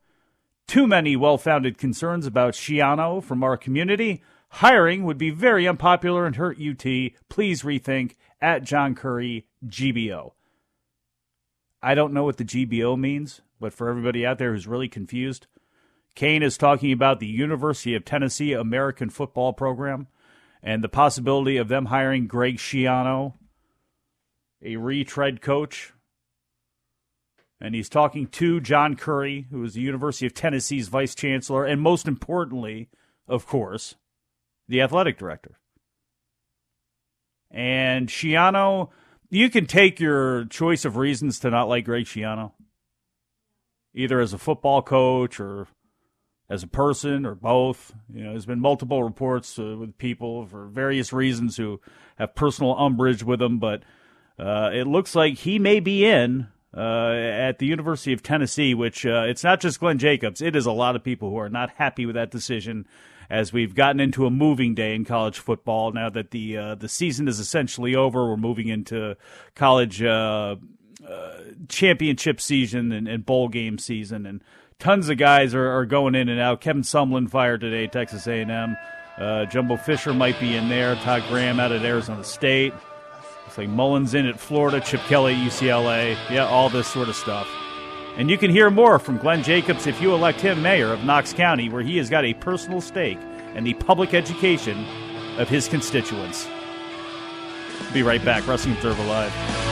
too 0.66 0.86
many 0.86 1.16
well-founded 1.16 1.78
concerns 1.78 2.26
about 2.26 2.52
Schiano 2.52 3.22
from 3.22 3.42
our 3.42 3.56
community. 3.56 4.22
Hiring 4.56 5.04
would 5.04 5.16
be 5.16 5.30
very 5.30 5.66
unpopular 5.66 6.26
and 6.26 6.36
hurt 6.36 6.58
UT. 6.60 6.84
Please 7.30 7.62
rethink 7.62 8.16
at 8.38 8.64
John 8.64 8.94
Currie 8.94 9.46
GBO. 9.66 10.32
I 11.82 11.94
don't 11.94 12.12
know 12.12 12.24
what 12.24 12.36
the 12.36 12.44
GBO 12.44 12.98
means, 12.98 13.40
but 13.58 13.72
for 13.72 13.88
everybody 13.88 14.26
out 14.26 14.36
there 14.36 14.52
who's 14.52 14.66
really 14.66 14.88
confused, 14.88 15.46
Kane 16.14 16.42
is 16.42 16.58
talking 16.58 16.92
about 16.92 17.18
the 17.18 17.26
University 17.26 17.94
of 17.94 18.04
Tennessee 18.04 18.52
American 18.52 19.08
football 19.08 19.54
program 19.54 20.06
and 20.62 20.84
the 20.84 20.88
possibility 20.88 21.56
of 21.56 21.68
them 21.68 21.86
hiring 21.86 22.26
Greg 22.26 22.58
Schiano, 22.58 23.32
a 24.62 24.76
retread 24.76 25.40
coach. 25.40 25.94
And 27.58 27.74
he's 27.74 27.88
talking 27.88 28.26
to 28.26 28.60
John 28.60 28.96
Curry, 28.96 29.46
who 29.50 29.64
is 29.64 29.72
the 29.72 29.80
University 29.80 30.26
of 30.26 30.34
Tennessee's 30.34 30.88
vice 30.88 31.14
chancellor, 31.14 31.64
and 31.64 31.80
most 31.80 32.06
importantly, 32.06 32.90
of 33.26 33.46
course, 33.46 33.94
the 34.72 34.82
athletic 34.82 35.18
director. 35.18 35.58
And 37.50 38.08
Schiano 38.08 38.88
you 39.32 39.48
can 39.48 39.64
take 39.64 39.98
your 39.98 40.44
choice 40.44 40.84
of 40.84 40.98
reasons 40.98 41.38
to 41.38 41.48
not 41.48 41.66
like 41.66 41.86
Greg 41.86 42.04
Schiano, 42.04 42.52
either 43.94 44.20
as 44.20 44.34
a 44.34 44.38
football 44.38 44.82
coach 44.82 45.40
or 45.40 45.68
as 46.50 46.62
a 46.62 46.66
person 46.66 47.24
or 47.24 47.34
both. 47.34 47.94
You 48.12 48.24
know, 48.24 48.30
there's 48.32 48.44
been 48.44 48.60
multiple 48.60 49.02
reports 49.02 49.58
uh, 49.58 49.74
with 49.78 49.96
people 49.96 50.44
for 50.44 50.66
various 50.66 51.14
reasons 51.14 51.56
who 51.56 51.80
have 52.18 52.34
personal 52.34 52.76
umbrage 52.76 53.24
with 53.24 53.40
him, 53.40 53.58
but 53.58 53.84
uh, 54.38 54.68
it 54.70 54.86
looks 54.86 55.14
like 55.14 55.38
he 55.38 55.58
may 55.58 55.80
be 55.80 56.04
in 56.04 56.48
uh, 56.76 57.12
at 57.12 57.58
the 57.58 57.66
University 57.66 58.12
of 58.12 58.22
Tennessee, 58.22 58.74
which 58.74 59.06
uh, 59.06 59.24
it's 59.26 59.42
not 59.42 59.62
just 59.62 59.80
Glenn 59.80 59.98
Jacobs. 59.98 60.42
It 60.42 60.54
is 60.54 60.66
a 60.66 60.72
lot 60.72 60.94
of 60.94 61.02
people 61.02 61.30
who 61.30 61.38
are 61.38 61.48
not 61.48 61.70
happy 61.76 62.04
with 62.04 62.16
that 62.16 62.30
decision 62.30 62.86
as 63.32 63.50
we've 63.50 63.74
gotten 63.74 63.98
into 63.98 64.26
a 64.26 64.30
moving 64.30 64.74
day 64.74 64.94
in 64.94 65.06
college 65.06 65.38
football. 65.38 65.90
Now 65.90 66.10
that 66.10 66.32
the 66.32 66.56
uh, 66.58 66.74
the 66.74 66.88
season 66.88 67.26
is 67.28 67.40
essentially 67.40 67.96
over, 67.96 68.28
we're 68.28 68.36
moving 68.36 68.68
into 68.68 69.16
college 69.54 70.02
uh, 70.02 70.56
uh, 71.08 71.38
championship 71.66 72.42
season 72.42 72.92
and, 72.92 73.08
and, 73.08 73.24
bowl 73.24 73.48
game 73.48 73.78
season, 73.78 74.26
and 74.26 74.44
tons 74.78 75.08
of 75.08 75.16
guys 75.16 75.54
are, 75.54 75.66
are, 75.66 75.86
going 75.86 76.14
in 76.14 76.28
and 76.28 76.38
out. 76.38 76.60
Kevin 76.60 76.82
Sumlin 76.82 77.28
fired 77.28 77.62
today, 77.62 77.86
Texas 77.86 78.26
A&M. 78.26 78.76
Uh, 79.16 79.46
Jimbo 79.46 79.78
Fisher 79.78 80.12
might 80.12 80.38
be 80.38 80.54
in 80.54 80.68
there. 80.68 80.94
Todd 80.96 81.24
Graham 81.28 81.58
out 81.58 81.72
at 81.72 81.82
Arizona 81.82 82.22
State. 82.22 82.74
It's 83.46 83.56
like 83.56 83.68
Mullins 83.68 84.14
in 84.14 84.26
at 84.26 84.38
Florida, 84.38 84.80
Chip 84.80 85.00
Kelly, 85.02 85.34
at 85.34 85.50
UCLA. 85.50 86.16
Yeah, 86.30 86.46
all 86.46 86.68
this 86.68 86.86
sort 86.86 87.08
of 87.08 87.16
stuff. 87.16 87.48
And 88.16 88.28
you 88.28 88.36
can 88.36 88.50
hear 88.50 88.70
more 88.70 88.98
from 88.98 89.16
Glenn 89.16 89.42
Jacobs 89.42 89.86
if 89.86 90.00
you 90.00 90.14
elect 90.14 90.40
him 90.40 90.60
mayor 90.60 90.92
of 90.92 91.04
Knox 91.04 91.32
County, 91.32 91.68
where 91.68 91.82
he 91.82 91.96
has 91.96 92.10
got 92.10 92.24
a 92.24 92.34
personal 92.34 92.80
stake 92.80 93.18
in 93.54 93.64
the 93.64 93.74
public 93.74 94.12
education 94.12 94.84
of 95.38 95.48
his 95.48 95.66
constituents. 95.66 96.46
Be 97.92 98.02
right 98.02 98.24
back. 98.24 98.46
Wrestling 98.46 98.74
Observer 98.76 99.04
Live. 99.04 99.71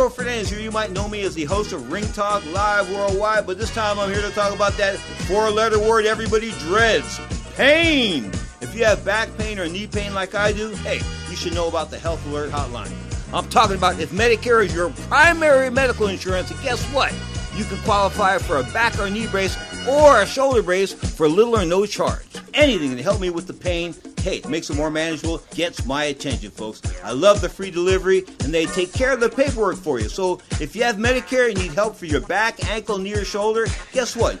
Pedro 0.00 0.08
Fernandez 0.08 0.48
here. 0.48 0.60
You 0.60 0.70
might 0.70 0.92
know 0.92 1.06
me 1.08 1.20
as 1.24 1.34
the 1.34 1.44
host 1.44 1.74
of 1.74 1.92
Ring 1.92 2.10
Talk 2.12 2.42
Live 2.54 2.90
Worldwide, 2.90 3.46
but 3.46 3.58
this 3.58 3.70
time 3.74 3.98
I'm 3.98 4.10
here 4.10 4.22
to 4.22 4.30
talk 4.30 4.54
about 4.54 4.72
that 4.78 4.96
four 4.96 5.50
letter 5.50 5.78
word 5.78 6.06
everybody 6.06 6.52
dreads 6.52 7.20
pain. 7.54 8.24
If 8.62 8.74
you 8.74 8.82
have 8.86 9.04
back 9.04 9.28
pain 9.36 9.58
or 9.58 9.68
knee 9.68 9.86
pain 9.86 10.14
like 10.14 10.34
I 10.34 10.52
do, 10.54 10.70
hey, 10.76 11.02
you 11.28 11.36
should 11.36 11.52
know 11.52 11.68
about 11.68 11.90
the 11.90 11.98
Health 11.98 12.26
Alert 12.28 12.50
Hotline. 12.50 12.90
I'm 13.34 13.46
talking 13.50 13.76
about 13.76 14.00
if 14.00 14.10
Medicare 14.10 14.64
is 14.64 14.74
your 14.74 14.88
primary 15.10 15.68
medical 15.68 16.06
insurance, 16.06 16.50
guess 16.62 16.82
what? 16.94 17.12
You 17.54 17.64
can 17.64 17.76
qualify 17.82 18.38
for 18.38 18.56
a 18.56 18.62
back 18.72 18.98
or 18.98 19.10
knee 19.10 19.26
brace 19.26 19.54
or 19.86 20.22
a 20.22 20.26
shoulder 20.26 20.62
brace 20.62 20.94
for 20.94 21.28
little 21.28 21.58
or 21.58 21.66
no 21.66 21.84
charge. 21.84 22.24
Anything 22.54 22.96
to 22.96 23.02
help 23.02 23.20
me 23.20 23.28
with 23.28 23.46
the 23.46 23.52
pain 23.52 23.92
hey, 24.20 24.42
makes 24.48 24.70
it 24.70 24.76
more 24.76 24.90
manageable, 24.90 25.42
gets 25.54 25.84
my 25.84 26.04
attention, 26.04 26.50
folks. 26.50 26.82
I 27.02 27.12
love 27.12 27.40
the 27.40 27.48
free 27.48 27.70
delivery, 27.70 28.24
and 28.44 28.52
they 28.52 28.66
take 28.66 28.92
care 28.92 29.12
of 29.12 29.20
the 29.20 29.28
paperwork 29.28 29.76
for 29.76 29.98
you. 29.98 30.08
So 30.08 30.40
if 30.60 30.76
you 30.76 30.82
have 30.84 30.96
Medicare 30.96 31.48
and 31.50 31.58
need 31.58 31.72
help 31.72 31.96
for 31.96 32.06
your 32.06 32.20
back, 32.20 32.64
ankle, 32.68 32.98
knee, 32.98 33.14
or 33.14 33.24
shoulder, 33.24 33.66
guess 33.92 34.16
what? 34.16 34.40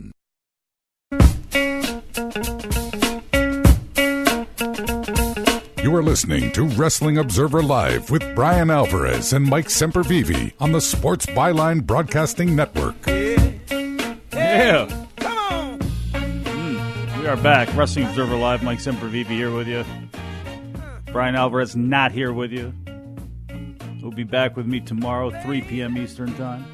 You 5.91 5.95
are 5.95 6.03
listening 6.03 6.51
to 6.53 6.63
Wrestling 6.63 7.17
Observer 7.17 7.61
Live 7.61 8.11
with 8.11 8.35
Bryan 8.35 8.69
Alvarez 8.69 9.33
and 9.33 9.43
Mike 9.45 9.67
Sempervive 9.67 10.53
on 10.59 10.71
the 10.71 10.79
Sports 10.79 11.25
Byline 11.25 11.83
Broadcasting 11.83 12.55
Network. 12.55 12.95
Yeah. 14.31 14.87
Come 15.17 15.37
on. 15.37 15.79
Mm, 16.13 17.19
we 17.19 17.27
are 17.27 17.35
back. 17.35 17.75
Wrestling 17.75 18.05
Observer 18.05 18.37
Live. 18.37 18.63
Mike 18.63 18.79
Sempervive 18.79 19.25
here 19.25 19.53
with 19.53 19.67
you. 19.67 19.83
Bryan 21.11 21.35
Alvarez 21.35 21.75
not 21.75 22.13
here 22.13 22.31
with 22.31 22.51
you. 22.51 22.73
He'll 23.99 24.11
be 24.11 24.23
back 24.23 24.55
with 24.55 24.65
me 24.65 24.79
tomorrow, 24.79 25.29
3 25.41 25.61
p.m. 25.63 25.97
Eastern 25.97 26.33
Time. 26.35 26.65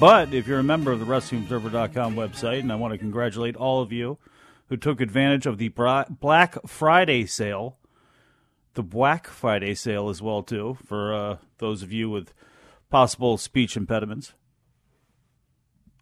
But 0.00 0.32
if 0.32 0.46
you're 0.46 0.60
a 0.60 0.64
member 0.64 0.92
of 0.92 0.98
the 0.98 1.04
WrestlingObserver.com 1.04 2.14
website, 2.14 2.60
and 2.60 2.72
I 2.72 2.76
want 2.76 2.92
to 2.92 2.98
congratulate 2.98 3.54
all 3.54 3.82
of 3.82 3.92
you 3.92 4.16
who 4.70 4.78
took 4.78 4.98
advantage 4.98 5.44
of 5.44 5.58
the 5.58 5.68
Black 5.68 6.56
Friday 6.66 7.26
sale, 7.26 7.76
the 8.72 8.82
Black 8.82 9.26
Friday 9.26 9.74
sale 9.74 10.08
as 10.08 10.22
well 10.22 10.42
too, 10.42 10.78
for 10.86 11.14
uh, 11.14 11.36
those 11.58 11.82
of 11.82 11.92
you 11.92 12.08
with 12.08 12.32
possible 12.88 13.36
speech 13.36 13.76
impediments. 13.76 14.32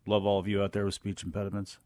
Love 0.06 0.24
all 0.24 0.38
of 0.38 0.46
you 0.46 0.62
out 0.62 0.70
there 0.70 0.84
with 0.84 0.94
speech 0.94 1.24
impediments, 1.24 1.78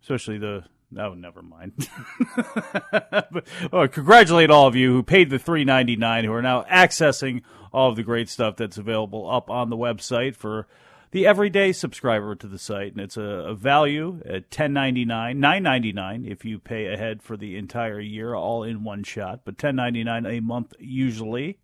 especially 0.00 0.38
the 0.38 0.66
No, 0.92 1.12
never 1.12 1.42
mind. 1.42 1.88
but, 2.92 3.48
oh, 3.72 3.88
congratulate 3.88 4.50
all 4.50 4.68
of 4.68 4.76
you 4.76 4.92
who 4.92 5.02
paid 5.02 5.28
the 5.28 5.40
three 5.40 5.64
ninety 5.64 5.96
nine, 5.96 6.24
who 6.24 6.32
are 6.32 6.40
now 6.40 6.62
accessing 6.70 7.42
all 7.72 7.90
of 7.90 7.96
the 7.96 8.02
great 8.02 8.28
stuff 8.28 8.56
that's 8.56 8.78
available 8.78 9.30
up 9.30 9.50
on 9.50 9.70
the 9.70 9.76
website 9.76 10.36
for 10.36 10.66
the 11.10 11.26
everyday 11.26 11.72
subscriber 11.72 12.34
to 12.34 12.46
the 12.46 12.58
site, 12.58 12.92
and 12.92 13.00
it's 13.00 13.18
a, 13.18 13.22
a 13.22 13.54
value 13.54 14.22
at 14.24 14.50
ten 14.50 14.72
ninety 14.72 15.04
nine, 15.04 15.40
nine 15.40 15.62
ninety 15.62 15.92
nine 15.92 16.24
if 16.26 16.44
you 16.44 16.58
pay 16.58 16.86
ahead 16.86 17.22
for 17.22 17.36
the 17.36 17.56
entire 17.56 18.00
year, 18.00 18.34
all 18.34 18.62
in 18.62 18.82
one 18.82 19.04
shot, 19.04 19.40
but 19.44 19.58
ten 19.58 19.76
ninety 19.76 20.02
nine 20.02 20.24
a 20.24 20.40
month 20.40 20.72
usually. 20.78 21.58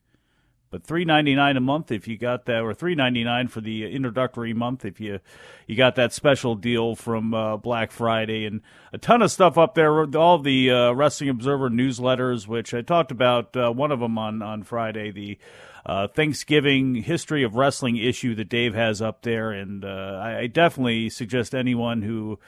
But 0.71 0.85
three 0.85 1.07
ninety 1.07 1.35
nine 1.35 1.57
a 1.57 1.61
month 1.61 1.91
if 1.91 2.07
you 2.07 2.19
got 2.19 2.45
that, 2.45 2.61
or 2.61 2.75
three 2.75 2.95
ninety 2.95 3.25
nine 3.25 3.49
for 3.49 3.63
the 3.63 3.91
introductory 3.91 4.53
month 4.53 4.85
if 4.85 5.01
you 5.01 5.21
you 5.67 5.77
got 5.77 5.95
that 5.95 6.13
special 6.13 6.55
deal 6.55 6.95
from 6.95 7.33
uh, 7.33 7.57
Black 7.57 7.91
Friday, 7.91 8.45
and 8.45 8.61
a 8.93 8.99
ton 8.99 9.23
of 9.23 9.31
stuff 9.31 9.57
up 9.57 9.75
there. 9.75 10.15
All 10.15 10.39
the 10.39 10.71
uh, 10.71 10.93
Wrestling 10.93 11.31
Observer 11.31 11.71
newsletters, 11.71 12.47
which 12.47 12.75
I 12.75 12.83
talked 12.83 13.11
about 13.11 13.57
uh, 13.57 13.73
one 13.73 13.93
of 13.93 14.01
them 14.01 14.19
on 14.19 14.43
on 14.43 14.63
Friday, 14.63 15.11
the 15.11 15.39
uh, 15.87 16.09
Thanksgiving 16.09 16.97
history 16.97 17.43
of 17.43 17.55
wrestling 17.55 17.97
issue 17.97 18.35
that 18.35 18.49
Dave 18.49 18.75
has 18.75 19.03
up 19.03 19.23
there, 19.23 19.51
and 19.51 19.85
uh, 19.85 20.21
I, 20.23 20.39
I 20.41 20.47
definitely 20.47 21.11
suggest 21.11 21.55
anyone 21.55 22.03
who 22.03 22.39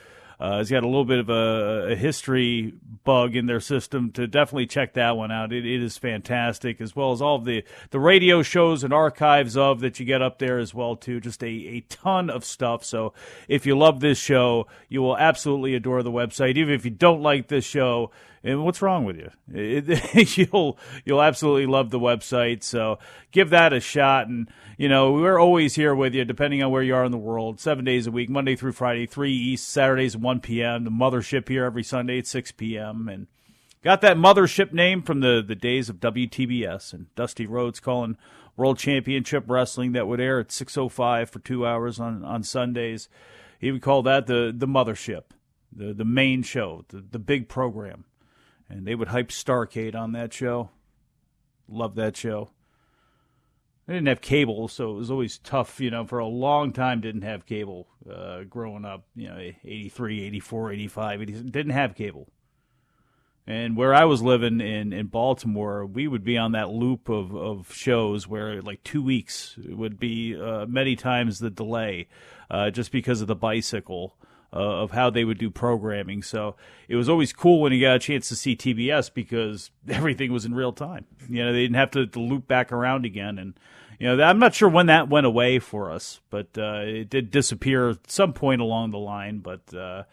uh, 0.40 0.56
has 0.56 0.70
got 0.70 0.82
a 0.82 0.86
little 0.86 1.04
bit 1.04 1.18
of 1.18 1.28
a, 1.28 1.92
a, 1.92 1.96
history 1.96 2.72
bug 3.04 3.36
in 3.36 3.44
their 3.44 3.60
system 3.60 4.10
to 4.10 4.26
definitely 4.26 4.66
check 4.66 4.94
that 4.94 5.14
one 5.14 5.30
out. 5.30 5.52
It, 5.52 5.66
it 5.66 5.82
is 5.82 5.98
fantastic, 5.98 6.80
as 6.80 6.96
well 6.96 7.12
as 7.12 7.20
all 7.20 7.36
of 7.36 7.44
the, 7.44 7.62
the 7.90 8.00
radio 8.00 8.42
shows 8.42 8.82
and 8.82 8.92
archives 8.92 9.54
of 9.54 9.80
that 9.80 10.00
you 10.00 10.06
get 10.06 10.22
up 10.22 10.38
there 10.38 10.58
as 10.58 10.72
well 10.72 10.96
too. 10.96 11.20
Just 11.20 11.42
a, 11.42 11.46
a 11.46 11.80
ton 11.90 12.30
of 12.30 12.46
stuff. 12.46 12.84
So 12.84 13.12
if 13.48 13.66
you 13.66 13.76
love 13.76 14.00
this 14.00 14.16
show, 14.16 14.66
you 14.88 15.02
will 15.02 15.18
absolutely 15.18 15.74
adore 15.74 16.02
the 16.02 16.10
website. 16.10 16.56
Even 16.56 16.72
if 16.72 16.86
you 16.86 16.90
don't 16.90 17.20
like 17.20 17.48
this 17.48 17.66
show, 17.66 18.10
and 18.42 18.64
what's 18.64 18.80
wrong 18.80 19.04
with 19.04 19.16
you? 19.16 19.30
It, 19.52 20.36
you'll 20.52 20.78
you'll 21.04 21.22
absolutely 21.22 21.66
love 21.66 21.90
the 21.90 22.00
website. 22.00 22.62
So 22.62 22.98
give 23.32 23.50
that 23.50 23.72
a 23.72 23.80
shot. 23.80 24.28
And 24.28 24.48
you 24.78 24.88
know 24.88 25.12
we're 25.12 25.38
always 25.38 25.74
here 25.74 25.94
with 25.94 26.14
you, 26.14 26.24
depending 26.24 26.62
on 26.62 26.70
where 26.70 26.82
you 26.82 26.94
are 26.94 27.04
in 27.04 27.12
the 27.12 27.18
world. 27.18 27.60
Seven 27.60 27.84
days 27.84 28.06
a 28.06 28.10
week, 28.10 28.30
Monday 28.30 28.56
through 28.56 28.72
Friday, 28.72 29.06
three 29.06 29.32
East, 29.32 29.68
Saturdays 29.68 30.14
at 30.14 30.20
one 30.22 30.40
p.m. 30.40 30.84
The 30.84 30.90
mothership 30.90 31.48
here 31.48 31.64
every 31.64 31.82
Sunday 31.82 32.18
at 32.18 32.26
six 32.26 32.50
p.m. 32.50 33.08
And 33.08 33.26
got 33.84 34.00
that 34.00 34.16
mothership 34.16 34.72
name 34.72 35.02
from 35.02 35.20
the 35.20 35.44
the 35.46 35.54
days 35.56 35.90
of 35.90 35.96
WTBS 35.96 36.94
and 36.94 37.14
Dusty 37.14 37.46
Rhodes 37.46 37.78
calling 37.78 38.16
World 38.56 38.78
Championship 38.78 39.44
Wrestling 39.48 39.92
that 39.92 40.08
would 40.08 40.20
air 40.20 40.40
at 40.40 40.50
six 40.50 40.78
oh 40.78 40.88
five 40.88 41.28
for 41.28 41.40
two 41.40 41.66
hours 41.66 42.00
on 42.00 42.24
on 42.24 42.42
Sundays. 42.42 43.10
He 43.58 43.70
would 43.70 43.82
call 43.82 44.02
that 44.04 44.26
the 44.26 44.50
the 44.56 44.66
mothership, 44.66 45.24
the 45.70 45.92
the 45.92 46.06
main 46.06 46.42
show, 46.42 46.86
the 46.88 47.04
the 47.10 47.18
big 47.18 47.46
program 47.46 48.06
and 48.70 48.86
they 48.86 48.94
would 48.94 49.08
hype 49.08 49.28
Starcade 49.28 49.94
on 49.94 50.12
that 50.12 50.32
show. 50.32 50.70
Love 51.68 51.96
that 51.96 52.16
show. 52.16 52.50
I 53.88 53.92
didn't 53.92 54.08
have 54.08 54.20
cable, 54.20 54.68
so 54.68 54.92
it 54.92 54.94
was 54.94 55.10
always 55.10 55.38
tough, 55.38 55.80
you 55.80 55.90
know, 55.90 56.06
for 56.06 56.20
a 56.20 56.26
long 56.26 56.72
time 56.72 57.00
didn't 57.00 57.22
have 57.22 57.44
cable 57.44 57.88
uh, 58.08 58.44
growing 58.44 58.84
up, 58.84 59.04
you 59.16 59.28
know, 59.28 59.36
83, 59.36 60.26
84, 60.26 60.72
85, 60.72 61.22
80, 61.22 61.32
didn't 61.50 61.72
have 61.72 61.96
cable. 61.96 62.28
And 63.48 63.76
where 63.76 63.92
I 63.92 64.04
was 64.04 64.22
living 64.22 64.60
in, 64.60 64.92
in 64.92 65.08
Baltimore, 65.08 65.84
we 65.84 66.06
would 66.06 66.22
be 66.22 66.38
on 66.38 66.52
that 66.52 66.70
loop 66.70 67.08
of, 67.08 67.34
of 67.34 67.72
shows 67.74 68.28
where 68.28 68.62
like 68.62 68.84
two 68.84 69.02
weeks 69.02 69.58
would 69.58 69.98
be 69.98 70.40
uh, 70.40 70.66
many 70.66 70.94
times 70.94 71.40
the 71.40 71.50
delay 71.50 72.06
uh, 72.48 72.70
just 72.70 72.92
because 72.92 73.20
of 73.20 73.26
the 73.26 73.34
bicycle 73.34 74.14
uh, 74.52 74.82
of 74.82 74.90
how 74.90 75.10
they 75.10 75.24
would 75.24 75.38
do 75.38 75.50
programming. 75.50 76.22
So 76.22 76.56
it 76.88 76.96
was 76.96 77.08
always 77.08 77.32
cool 77.32 77.60
when 77.60 77.72
you 77.72 77.80
got 77.80 77.96
a 77.96 78.00
chance 78.00 78.28
to 78.28 78.36
see 78.36 78.56
TBS 78.56 79.12
because 79.12 79.70
everything 79.88 80.32
was 80.32 80.44
in 80.44 80.54
real 80.54 80.72
time. 80.72 81.06
You 81.28 81.44
know, 81.44 81.52
they 81.52 81.62
didn't 81.62 81.76
have 81.76 81.92
to, 81.92 82.06
to 82.06 82.20
loop 82.20 82.48
back 82.48 82.72
around 82.72 83.04
again. 83.04 83.38
And, 83.38 83.54
you 83.98 84.16
know, 84.16 84.22
I'm 84.22 84.38
not 84.38 84.54
sure 84.54 84.68
when 84.68 84.86
that 84.86 85.08
went 85.08 85.26
away 85.26 85.58
for 85.58 85.90
us, 85.90 86.20
but 86.30 86.48
uh, 86.58 86.82
it 86.84 87.10
did 87.10 87.30
disappear 87.30 87.90
at 87.90 88.10
some 88.10 88.32
point 88.32 88.60
along 88.60 88.90
the 88.90 88.98
line. 88.98 89.38
But, 89.38 89.72
uh, 89.72 90.04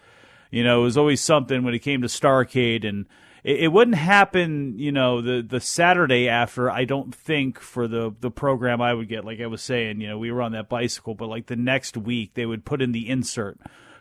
you 0.52 0.64
know, 0.64 0.82
it 0.82 0.84
was 0.84 0.98
always 0.98 1.22
something 1.22 1.64
when 1.64 1.74
it 1.74 1.80
came 1.80 2.02
to 2.02 2.08
Starcade 2.08 2.88
and 2.88 3.08
it, 3.44 3.72
wouldn't 3.72 3.96
happen, 3.96 4.78
you 4.78 4.92
know, 4.92 5.22
the 5.22 5.42
the 5.42 5.62
Saturday 5.62 6.28
after. 6.28 6.70
I 6.70 6.84
don't 6.84 7.16
think 7.16 7.60
for 7.62 7.88
the 7.88 8.14
the 8.20 8.32
program 8.32 8.82
I 8.82 8.94
would 8.94 9.08
get. 9.08 9.24
Like 9.24 9.40
I 9.40 9.48
was 9.48 9.62
saying, 9.62 10.02
you 10.02 10.10
know, 10.10 10.18
we 10.18 10.32
were 10.32 10.42
on 10.42 10.52
that 10.52 10.68
bicycle, 10.68 11.16
but 11.16 11.30
like 11.30 11.46
the 11.46 11.56
next 11.56 11.96
week 11.96 12.34
they 12.34 12.46
would 12.46 12.66
put 12.66 12.82
in 12.82 12.92
the 12.92 13.08
insert 13.08 13.58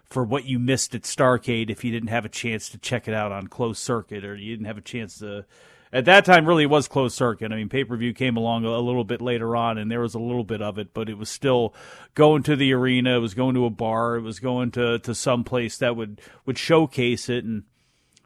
for 0.09 0.25
what 0.25 0.45
you 0.45 0.59
missed 0.59 0.95
at 0.95 1.03
Starcade 1.03 1.71
if 1.71 1.85
you 1.85 1.91
didn't 1.91 2.09
have 2.09 2.25
a 2.25 2.31
chance 2.31 2.69
to 2.71 2.79
check 2.79 3.09
it 3.09 3.15
out 3.15 3.33
on 3.33 3.49
closed 3.49 3.83
circuit 3.83 4.25
or 4.25 4.37
you 4.37 4.55
didn't 4.55 4.67
have 4.67 4.79
a 4.79 4.83
chance 4.83 5.19
to. 5.19 5.45
At 5.93 6.05
that 6.07 6.25
time, 6.25 6.47
really 6.47 6.67
was 6.67 6.89
closed 6.89 7.17
circuit. 7.17 7.53
I 7.53 7.57
mean, 7.57 7.69
pay 7.69 7.85
per 7.85 7.97
view 7.97 8.13
came 8.13 8.37
along 8.37 8.65
a, 8.65 8.79
little 8.79 9.05
bit 9.05 9.23
later 9.23 9.55
on, 9.55 9.79
and 9.79 9.91
there 9.91 10.01
was 10.01 10.15
a 10.15 10.19
little 10.19 10.45
bit 10.45 10.61
of 10.61 10.79
it, 10.79 10.93
but 10.93 11.09
it 11.09 11.17
was 11.17 11.31
still 11.31 11.75
going 12.15 12.43
to 12.43 12.57
the 12.57 12.73
arena. 12.75 13.17
It 13.17 13.21
was 13.21 13.35
going 13.35 13.55
to 13.55 13.65
a 13.65 13.71
bar. 13.71 14.17
It 14.17 14.23
was 14.23 14.41
going 14.41 14.73
to 14.73 14.99
to 14.99 15.15
some 15.15 15.45
place 15.45 15.79
that 15.79 15.97
would 15.97 16.21
would 16.45 16.59
showcase 16.59 17.29
it 17.29 17.45
and 17.45 17.63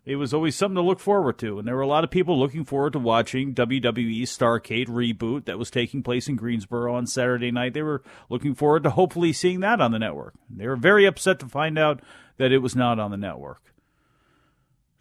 it 0.05 0.17
was 0.17 0.33
always 0.33 0.57
something 0.57 0.77
to 0.77 0.83
look 0.83 0.99
forward 0.99 1.39
to. 1.39 1.59
And 1.59 1.69
there 1.69 1.77
were 1.77 1.83
a 1.83 1.87
lot 1.87 2.05
of 2.05 2.11
people 2.11 2.39
looking 2.39 2.65
forward 2.65 2.95
to 2.95 2.99
watching 2.99 3.55
WWE 3.55 4.23
Starcade 4.23 4.89
reboot 4.89 5.45
that 5.45 5.59
was 5.59 5.71
taking 5.71 6.03
place 6.03 6.27
in 6.29 6.37
Greensboro 6.37 6.95
on 6.95 7.07
Saturday 7.07 7.51
night. 7.51 7.75
They 7.75 7.83
were 7.83 8.03
looking 8.29 8.55
forward 8.55 8.83
to 8.85 8.91
hopefully 8.91 9.33
seeing 9.33 9.61
that 9.61 9.81
on 9.81 9.93
the 9.93 9.99
network. 9.99 10.35
They 10.49 10.67
were 10.67 10.77
very 10.77 11.05
upset 11.05 11.39
to 11.41 11.49
find 11.49 11.79
out 11.79 12.01
that 12.39 12.53
it 12.53 12.59
was 12.59 12.75
not 12.75 12.99
on 12.99 13.11
the 13.11 13.17
network. 13.17 13.75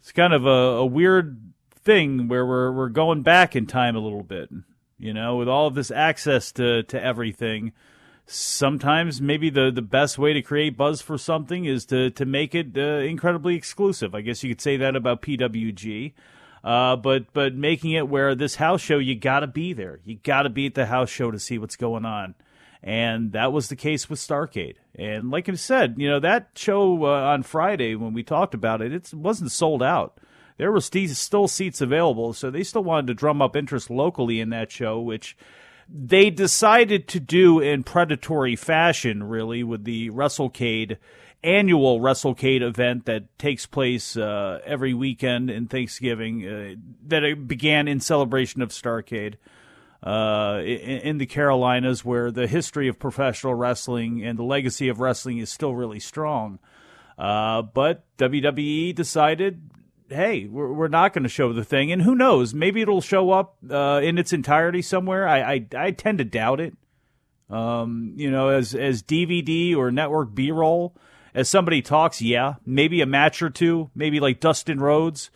It's 0.00 0.12
kind 0.12 0.32
of 0.32 0.46
a, 0.46 0.78
a 0.78 0.86
weird 0.86 1.52
thing 1.82 2.28
where 2.28 2.44
we're 2.46 2.72
we're 2.72 2.88
going 2.88 3.22
back 3.22 3.56
in 3.56 3.66
time 3.66 3.96
a 3.96 4.00
little 4.00 4.22
bit, 4.22 4.50
you 4.98 5.14
know, 5.14 5.36
with 5.36 5.48
all 5.48 5.66
of 5.66 5.74
this 5.74 5.90
access 5.90 6.52
to 6.52 6.82
to 6.84 7.02
everything 7.02 7.72
sometimes 8.30 9.20
maybe 9.20 9.50
the, 9.50 9.72
the 9.74 9.82
best 9.82 10.16
way 10.18 10.32
to 10.32 10.40
create 10.40 10.76
buzz 10.76 11.02
for 11.02 11.18
something 11.18 11.64
is 11.64 11.84
to, 11.86 12.10
to 12.10 12.24
make 12.24 12.54
it 12.54 12.76
uh, 12.76 13.04
incredibly 13.04 13.56
exclusive. 13.56 14.14
I 14.14 14.20
guess 14.20 14.42
you 14.42 14.50
could 14.50 14.60
say 14.60 14.76
that 14.76 14.94
about 14.94 15.22
PWG. 15.22 16.12
Uh, 16.62 16.94
but 16.94 17.32
but 17.32 17.54
making 17.54 17.92
it 17.92 18.06
where 18.06 18.34
this 18.34 18.56
house 18.56 18.82
show 18.82 18.98
you 18.98 19.14
got 19.14 19.40
to 19.40 19.46
be 19.46 19.72
there, 19.72 20.00
you 20.04 20.16
got 20.22 20.42
to 20.42 20.50
be 20.50 20.66
at 20.66 20.74
the 20.74 20.86
house 20.86 21.08
show 21.08 21.30
to 21.30 21.38
see 21.38 21.56
what's 21.56 21.76
going 21.76 22.04
on, 22.04 22.34
and 22.82 23.32
that 23.32 23.50
was 23.50 23.68
the 23.68 23.76
case 23.76 24.10
with 24.10 24.18
Starcade. 24.18 24.74
And 24.94 25.30
like 25.30 25.48
I 25.48 25.54
said, 25.54 25.94
you 25.96 26.06
know 26.06 26.20
that 26.20 26.50
show 26.54 27.06
uh, 27.06 27.32
on 27.32 27.44
Friday 27.44 27.94
when 27.94 28.12
we 28.12 28.22
talked 28.22 28.52
about 28.52 28.82
it, 28.82 28.92
it 28.92 29.14
wasn't 29.14 29.52
sold 29.52 29.82
out. 29.82 30.18
There 30.58 30.70
were 30.70 30.82
st- 30.82 31.08
still 31.16 31.48
seats 31.48 31.80
available, 31.80 32.34
so 32.34 32.50
they 32.50 32.62
still 32.62 32.84
wanted 32.84 33.06
to 33.06 33.14
drum 33.14 33.40
up 33.40 33.56
interest 33.56 33.88
locally 33.88 34.38
in 34.38 34.50
that 34.50 34.70
show, 34.70 35.00
which 35.00 35.38
they 35.92 36.30
decided 36.30 37.08
to 37.08 37.20
do 37.20 37.60
in 37.60 37.82
predatory 37.82 38.56
fashion, 38.56 39.24
really, 39.24 39.62
with 39.62 39.84
the 39.84 40.10
WrestleCade 40.10 40.98
annual 41.42 42.00
WrestleCade 42.00 42.62
event 42.62 43.06
that 43.06 43.38
takes 43.38 43.66
place 43.66 44.16
uh, 44.16 44.60
every 44.64 44.94
weekend 44.94 45.50
in 45.50 45.66
Thanksgiving 45.66 46.46
uh, 46.46 46.74
that 47.06 47.48
began 47.48 47.88
in 47.88 47.98
celebration 48.00 48.62
of 48.62 48.70
Starcade 48.70 49.34
uh, 50.02 50.60
in, 50.62 51.00
in, 51.00 51.18
the 51.18 51.26
Carolinas, 51.26 52.04
where 52.04 52.30
the 52.30 52.46
history 52.46 52.88
of 52.88 52.98
professional 52.98 53.54
wrestling 53.54 54.24
and 54.24 54.38
the 54.38 54.42
legacy 54.42 54.88
of 54.88 55.00
wrestling 55.00 55.38
is 55.38 55.50
still 55.50 55.74
really 55.74 56.00
strong. 56.00 56.58
Uh, 57.18 57.62
but 57.62 58.04
WWE 58.16 58.94
decided 58.94 59.60
hey, 60.10 60.46
we're, 60.46 60.72
we're 60.72 60.88
not 60.88 61.12
going 61.12 61.22
to 61.22 61.28
show 61.28 61.52
the 61.52 61.64
thing, 61.64 61.92
and 61.92 62.02
who 62.02 62.14
knows? 62.14 62.52
Maybe 62.52 62.82
it'll 62.82 63.00
show 63.00 63.30
up 63.30 63.56
uh, 63.70 64.00
in 64.02 64.18
its 64.18 64.32
entirety 64.32 64.82
somewhere. 64.82 65.26
I, 65.26 65.54
I, 65.54 65.66
I 65.76 65.90
tend 65.92 66.18
to 66.18 66.24
doubt 66.24 66.60
it. 66.60 66.74
Um, 67.48 68.12
you 68.16 68.30
know, 68.30 68.48
as 68.48 68.74
as 68.76 69.02
DVD 69.02 69.76
or 69.76 69.90
network 69.90 70.34
B 70.34 70.52
roll, 70.52 70.94
as 71.34 71.48
somebody 71.48 71.82
talks, 71.82 72.22
yeah, 72.22 72.54
maybe 72.64 73.00
a 73.00 73.06
match 73.06 73.42
or 73.42 73.50
two, 73.50 73.90
maybe 73.94 74.20
like 74.20 74.38
Dustin 74.38 74.78
Rhodes, 74.78 75.30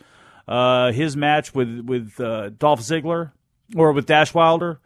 uh, 0.47 0.93
his 0.93 1.17
match 1.17 1.55
with 1.55 1.81
with 1.81 2.21
uh, 2.21 2.51
Dolph 2.51 2.81
Ziggler 2.81 3.33
or 3.75 3.93
with 3.93 4.07
Dash 4.07 4.33
Wilder. 4.33 4.81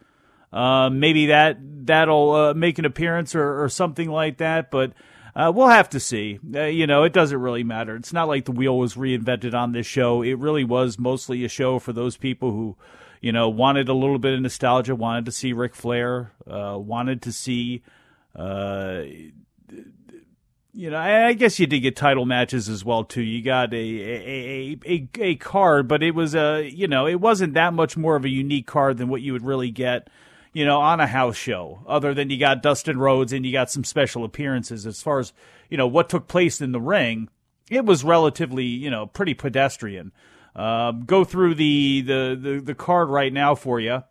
Uh, 0.51 0.89
maybe 0.89 1.27
that 1.27 1.57
that'll 1.61 2.31
uh, 2.31 2.53
make 2.55 2.79
an 2.79 2.85
appearance 2.85 3.35
or, 3.35 3.63
or 3.63 3.69
something 3.69 4.09
like 4.09 4.37
that, 4.37 4.71
but 4.71 4.93
uh, 5.39 5.49
we'll 5.49 5.69
have 5.69 5.89
to 5.89 6.01
see. 6.01 6.37
Uh, 6.53 6.63
you 6.63 6.85
know, 6.85 7.03
it 7.03 7.13
doesn't 7.13 7.39
really 7.39 7.63
matter. 7.63 7.95
It's 7.95 8.11
not 8.11 8.27
like 8.27 8.43
the 8.43 8.51
wheel 8.51 8.77
was 8.77 8.95
reinvented 8.95 9.53
on 9.53 9.71
this 9.71 9.87
show. 9.87 10.21
It 10.21 10.37
really 10.37 10.65
was 10.65 10.99
mostly 10.99 11.45
a 11.45 11.49
show 11.49 11.79
for 11.79 11.93
those 11.93 12.17
people 12.17 12.51
who, 12.51 12.75
you 13.21 13.31
know, 13.31 13.47
wanted 13.47 13.87
a 13.87 13.93
little 13.93 14.19
bit 14.19 14.33
of 14.33 14.41
nostalgia, 14.41 14.95
wanted 14.95 15.25
to 15.25 15.31
see 15.31 15.53
Ric 15.53 15.75
Flair, 15.75 16.33
uh, 16.45 16.77
wanted 16.77 17.21
to 17.21 17.31
see, 17.31 17.83
uh, 18.35 19.03
you 20.73 20.89
know, 20.89 20.97
I 20.97 21.31
guess 21.33 21.57
you 21.57 21.67
did 21.67 21.79
get 21.79 21.95
title 21.95 22.25
matches 22.25 22.67
as 22.67 22.83
well 22.83 23.05
too. 23.05 23.21
You 23.21 23.41
got 23.41 23.73
a 23.73 23.77
a 23.77 24.77
a, 24.85 24.91
a, 24.93 25.09
a 25.21 25.35
card, 25.35 25.87
but 25.87 26.03
it 26.03 26.15
was 26.15 26.35
a 26.35 26.69
you 26.69 26.87
know 26.87 27.07
it 27.07 27.21
wasn't 27.21 27.53
that 27.53 27.73
much 27.73 27.95
more 27.95 28.17
of 28.17 28.25
a 28.25 28.29
unique 28.29 28.67
card 28.67 28.97
than 28.97 29.07
what 29.07 29.21
you 29.21 29.31
would 29.31 29.45
really 29.45 29.71
get 29.71 30.09
you 30.53 30.65
know, 30.65 30.81
on 30.81 30.99
a 30.99 31.07
house 31.07 31.35
show, 31.35 31.79
other 31.87 32.13
than 32.13 32.29
you 32.29 32.39
got 32.39 32.63
Dustin 32.63 32.97
Rhodes 32.97 33.33
and 33.33 33.45
you 33.45 33.51
got 33.51 33.69
some 33.69 33.83
special 33.83 34.23
appearances 34.23 34.85
as 34.85 35.01
far 35.01 35.19
as, 35.19 35.33
you 35.69 35.77
know, 35.77 35.87
what 35.87 36.09
took 36.09 36.27
place 36.27 36.61
in 36.61 36.71
the 36.71 36.81
ring. 36.81 37.29
it 37.69 37.85
was 37.85 38.03
relatively, 38.03 38.65
you 38.65 38.89
know, 38.89 39.05
pretty 39.05 39.33
pedestrian. 39.33 40.11
Uh, 40.55 40.91
go 40.91 41.23
through 41.23 41.55
the, 41.55 42.01
the, 42.01 42.39
the, 42.39 42.59
the 42.59 42.75
card 42.75 43.09
right 43.09 43.31
now 43.31 43.53
for 43.53 43.79
you. 43.79 44.03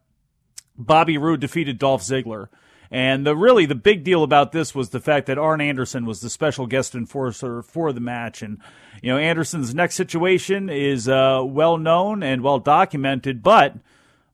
Bobby 0.76 1.18
Roode 1.18 1.40
defeated 1.40 1.78
Dolph 1.78 2.02
Ziggler. 2.02 2.48
And 2.90 3.26
the 3.26 3.36
really 3.36 3.66
the 3.66 3.74
big 3.74 4.02
deal 4.02 4.22
about 4.22 4.52
this 4.52 4.74
was 4.74 4.90
the 4.90 5.00
fact 5.00 5.26
that 5.26 5.36
Arn 5.36 5.60
Anderson 5.60 6.06
was 6.06 6.20
the 6.20 6.30
special 6.30 6.66
guest 6.66 6.94
enforcer 6.94 7.60
for 7.62 7.92
the 7.92 8.00
match, 8.00 8.40
and 8.40 8.58
you 9.02 9.12
know 9.12 9.18
Anderson's 9.18 9.74
next 9.74 9.94
situation 9.94 10.70
is 10.70 11.06
uh, 11.06 11.42
well 11.44 11.76
known 11.76 12.22
and 12.22 12.42
well 12.42 12.58
documented, 12.58 13.42
but 13.42 13.74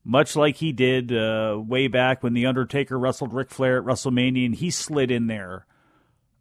much 0.05 0.37
like 0.37 0.57
he 0.57 0.73
did 0.73 1.13
uh, 1.13 1.59
way 1.67 1.89
back 1.89 2.23
when 2.23 2.35
the 2.35 2.47
Undertaker 2.47 2.99
wrestled 2.99 3.33
Ric 3.33 3.51
Flair 3.51 3.79
at 3.79 3.85
WrestleMania, 3.85 4.47
and 4.47 4.55
he 4.55 4.71
slid 4.71 5.11
in 5.11 5.27
there 5.27 5.67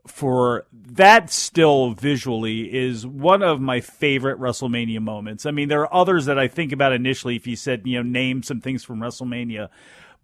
for 0.05 0.65
that 0.73 1.29
still 1.29 1.91
visually 1.93 2.73
is 2.73 3.07
one 3.07 3.41
of 3.41 3.61
my 3.61 3.79
favorite 3.79 4.39
WrestleMania 4.39 4.99
moments. 4.99 5.45
I 5.45 5.51
mean, 5.51 5.69
there 5.69 5.81
are 5.81 5.93
others 5.93 6.25
that 6.25 6.37
I 6.37 6.47
think 6.47 6.71
about 6.71 6.91
initially 6.91 7.37
if 7.37 7.47
you 7.47 7.55
said, 7.55 7.83
you 7.85 7.97
know, 7.97 8.09
name 8.09 8.43
some 8.43 8.59
things 8.59 8.83
from 8.83 8.99
WrestleMania. 8.99 9.69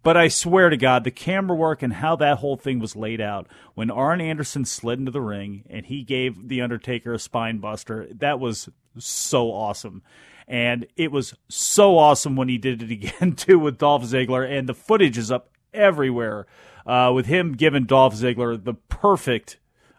But 0.02 0.16
I 0.16 0.28
swear 0.28 0.70
to 0.70 0.76
God, 0.76 1.04
the 1.04 1.10
camera 1.10 1.56
work 1.56 1.82
and 1.82 1.92
how 1.92 2.16
that 2.16 2.38
whole 2.38 2.56
thing 2.56 2.78
was 2.78 2.96
laid 2.96 3.20
out 3.20 3.48
when 3.74 3.90
Arn 3.90 4.20
Anderson 4.20 4.64
slid 4.64 4.98
into 4.98 5.10
the 5.10 5.20
ring 5.20 5.64
and 5.68 5.84
he 5.84 6.04
gave 6.04 6.48
The 6.48 6.62
Undertaker 6.62 7.14
a 7.14 7.18
spine 7.18 7.58
buster, 7.58 8.08
that 8.12 8.40
was 8.40 8.68
so 8.98 9.50
awesome. 9.50 10.02
And 10.50 10.88
it 10.96 11.12
was 11.12 11.32
so 11.48 11.96
awesome 11.96 12.34
when 12.34 12.48
he 12.48 12.58
did 12.58 12.82
it 12.82 12.90
again, 12.90 13.32
too, 13.36 13.56
with 13.56 13.78
Dolph 13.78 14.02
Ziggler. 14.02 14.50
And 14.50 14.68
the 14.68 14.74
footage 14.74 15.16
is 15.16 15.30
up 15.30 15.50
everywhere 15.72 16.48
uh, 16.84 17.12
with 17.14 17.26
him 17.26 17.52
giving 17.52 17.84
Dolph 17.84 18.14
Ziggler 18.16 18.62
the 18.62 18.74
perfect 18.74 19.58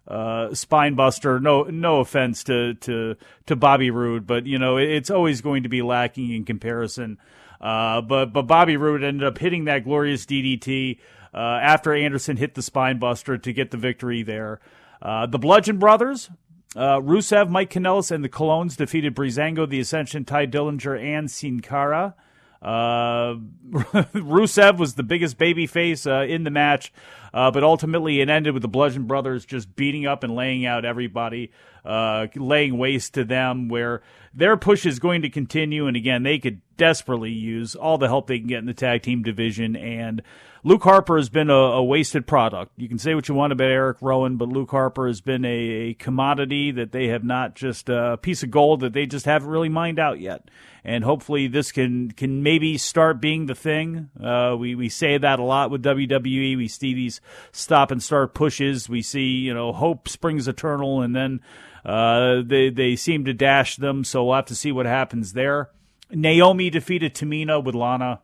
uh, 0.09 0.53
spine 0.53 0.95
buster. 0.95 1.39
No, 1.39 1.63
no 1.63 2.01
offense 2.01 2.43
to 2.45 2.73
to 2.73 3.15
to 3.45 3.55
Bobby 3.55 3.91
Roode, 3.91 4.27
but 4.27 4.45
you 4.45 4.59
know 4.59 4.75
it's 4.75 5.09
always 5.09 5.39
going 5.39 5.63
to 5.63 5.69
be 5.69 5.81
lacking 5.81 6.31
in 6.31 6.43
comparison. 6.43 7.17
Uh, 7.61 8.01
but 8.01 8.33
but 8.33 8.43
Bobby 8.43 8.75
Roode 8.75 9.05
ended 9.05 9.25
up 9.25 9.37
hitting 9.37 9.65
that 9.65 9.85
glorious 9.85 10.25
DDT 10.25 10.99
uh, 11.33 11.37
after 11.37 11.93
Anderson 11.93 12.35
hit 12.35 12.55
the 12.55 12.61
spine 12.61 12.99
buster 12.99 13.37
to 13.37 13.53
get 13.53 13.71
the 13.71 13.77
victory 13.77 14.21
there. 14.21 14.59
Uh, 15.01 15.27
the 15.27 15.39
Bludgeon 15.39 15.79
Brothers. 15.79 16.29
Uh, 16.75 16.99
Rusev, 16.99 17.49
Mike 17.49 17.69
Kanellis, 17.69 18.11
and 18.11 18.23
the 18.23 18.29
Colóns 18.29 18.77
defeated 18.77 19.15
Breezango, 19.15 19.67
the 19.67 19.79
Ascension, 19.79 20.23
Tye 20.23 20.47
Dillinger, 20.47 21.01
and 21.01 21.29
Sin 21.29 21.59
Cara. 21.59 22.15
Uh, 22.61 23.35
Rusev 24.13 24.77
was 24.77 24.93
the 24.93 25.03
biggest 25.03 25.37
babyface 25.37 26.09
uh, 26.09 26.25
in 26.25 26.43
the 26.43 26.51
match, 26.51 26.93
uh, 27.33 27.49
but 27.49 27.63
ultimately 27.63 28.21
it 28.21 28.29
ended 28.29 28.53
with 28.53 28.61
the 28.61 28.67
Bludgeon 28.67 29.05
Brothers 29.05 29.45
just 29.45 29.75
beating 29.75 30.05
up 30.05 30.23
and 30.23 30.35
laying 30.35 30.65
out 30.65 30.85
everybody, 30.85 31.51
uh, 31.83 32.27
laying 32.35 32.77
waste 32.77 33.15
to 33.15 33.25
them. 33.25 33.67
Where 33.67 34.03
their 34.33 34.55
push 34.57 34.85
is 34.85 34.99
going 34.99 35.23
to 35.23 35.29
continue, 35.29 35.87
and 35.87 35.97
again, 35.97 36.21
they 36.21 36.37
could 36.37 36.61
desperately 36.77 37.31
use 37.31 37.75
all 37.75 37.97
the 37.97 38.07
help 38.07 38.27
they 38.27 38.37
can 38.37 38.47
get 38.47 38.59
in 38.59 38.65
the 38.65 38.73
tag 38.75 39.01
team 39.01 39.23
division. 39.23 39.75
And 39.75 40.21
Luke 40.63 40.83
Harper 40.83 41.17
has 41.17 41.29
been 41.29 41.49
a, 41.49 41.53
a 41.53 41.83
wasted 41.83 42.27
product. 42.27 42.71
You 42.77 42.87
can 42.87 42.99
say 42.99 43.15
what 43.15 43.27
you 43.27 43.33
want 43.33 43.51
about 43.51 43.71
Eric 43.71 43.97
Rowan, 44.01 44.37
but 44.37 44.49
Luke 44.49 44.71
Harper 44.71 45.07
has 45.07 45.19
been 45.19 45.43
a, 45.43 45.49
a 45.49 45.93
commodity 45.95 46.71
that 46.71 46.91
they 46.91 47.07
have 47.07 47.23
not 47.23 47.55
just 47.55 47.89
uh, 47.89 48.11
a 48.13 48.17
piece 48.17 48.43
of 48.43 48.51
gold 48.51 48.81
that 48.81 48.93
they 48.93 49.05
just 49.05 49.25
haven't 49.25 49.49
really 49.49 49.69
mined 49.69 49.97
out 49.99 50.19
yet 50.19 50.49
and 50.83 51.03
hopefully 51.03 51.47
this 51.47 51.71
can 51.71 52.11
can 52.11 52.41
maybe 52.41 52.77
start 52.77 53.21
being 53.21 53.45
the 53.45 53.55
thing. 53.55 54.09
Uh, 54.21 54.55
we 54.57 54.75
we 54.75 54.89
say 54.89 55.17
that 55.17 55.39
a 55.39 55.43
lot 55.43 55.69
with 55.69 55.83
WWE. 55.83 56.57
We 56.57 56.67
see 56.67 56.93
these 56.93 57.21
stop 57.51 57.91
and 57.91 58.01
start 58.01 58.33
pushes. 58.33 58.89
We 58.89 59.01
see 59.01 59.27
you 59.27 59.53
know 59.53 59.71
hope 59.71 60.09
springs 60.09 60.47
eternal, 60.47 61.01
and 61.01 61.15
then 61.15 61.41
uh, 61.85 62.41
they 62.43 62.69
they 62.69 62.95
seem 62.95 63.25
to 63.25 63.33
dash 63.33 63.75
them. 63.75 64.03
So 64.03 64.25
we'll 64.25 64.35
have 64.35 64.45
to 64.45 64.55
see 64.55 64.71
what 64.71 64.85
happens 64.85 65.33
there. 65.33 65.69
Naomi 66.09 66.69
defeated 66.69 67.13
Tamina 67.13 67.63
with 67.63 67.75
Lana. 67.75 68.21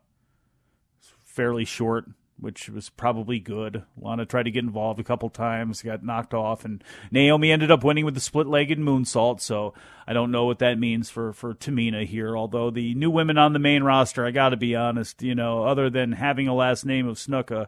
Fairly 1.26 1.66
short 1.66 2.06
which 2.40 2.70
was 2.70 2.90
probably 2.90 3.40
good. 3.40 3.84
Lana 4.00 4.26
tried 4.26 4.44
to 4.44 4.52
get 4.52 4.64
involved 4.64 5.00
a 5.00 5.04
couple 5.04 5.30
times, 5.30 5.82
got 5.82 6.04
knocked 6.04 6.34
off, 6.34 6.64
and 6.66 6.84
Naomi 7.12 7.52
ended 7.52 7.72
up 7.72 7.84
winning 7.84 8.06
with 8.06 8.14
the 8.14 8.22
split-legged 8.22 8.78
moonsault. 8.78 9.42
So 9.42 9.74
I 10.08 10.14
don't 10.14 10.32
know 10.32 10.46
what 10.46 10.60
that 10.60 10.80
means 10.80 11.10
for 11.10 11.34
for 11.34 11.54
Tamina 11.54 12.06
here. 12.06 12.38
Although 12.38 12.70
the 12.70 12.94
new 12.96 13.10
women 13.10 13.38
on 13.38 13.54
the 13.54 13.60
main 13.60 13.84
roster, 13.84 14.26
I 14.26 14.32
got 14.32 14.50
to 14.50 14.58
be 14.58 14.76
honest, 14.76 15.22
you 15.22 15.36
know, 15.36 15.66
other 15.66 15.90
than 15.90 16.12
having 16.12 16.48
a 16.48 16.56
last 16.56 16.86
name 16.86 17.08
of 17.08 17.18
Snuka. 17.18 17.68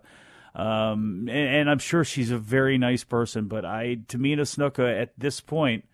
Um, 0.55 1.27
and, 1.29 1.55
and 1.55 1.69
I'm 1.69 1.79
sure 1.79 2.03
she's 2.03 2.31
a 2.31 2.37
very 2.37 2.77
nice 2.77 3.03
person, 3.03 3.47
but 3.47 3.65
I 3.65 3.97
Tamina 4.07 4.41
Snuka 4.41 5.01
at 5.01 5.13
this 5.17 5.41
point 5.41 5.85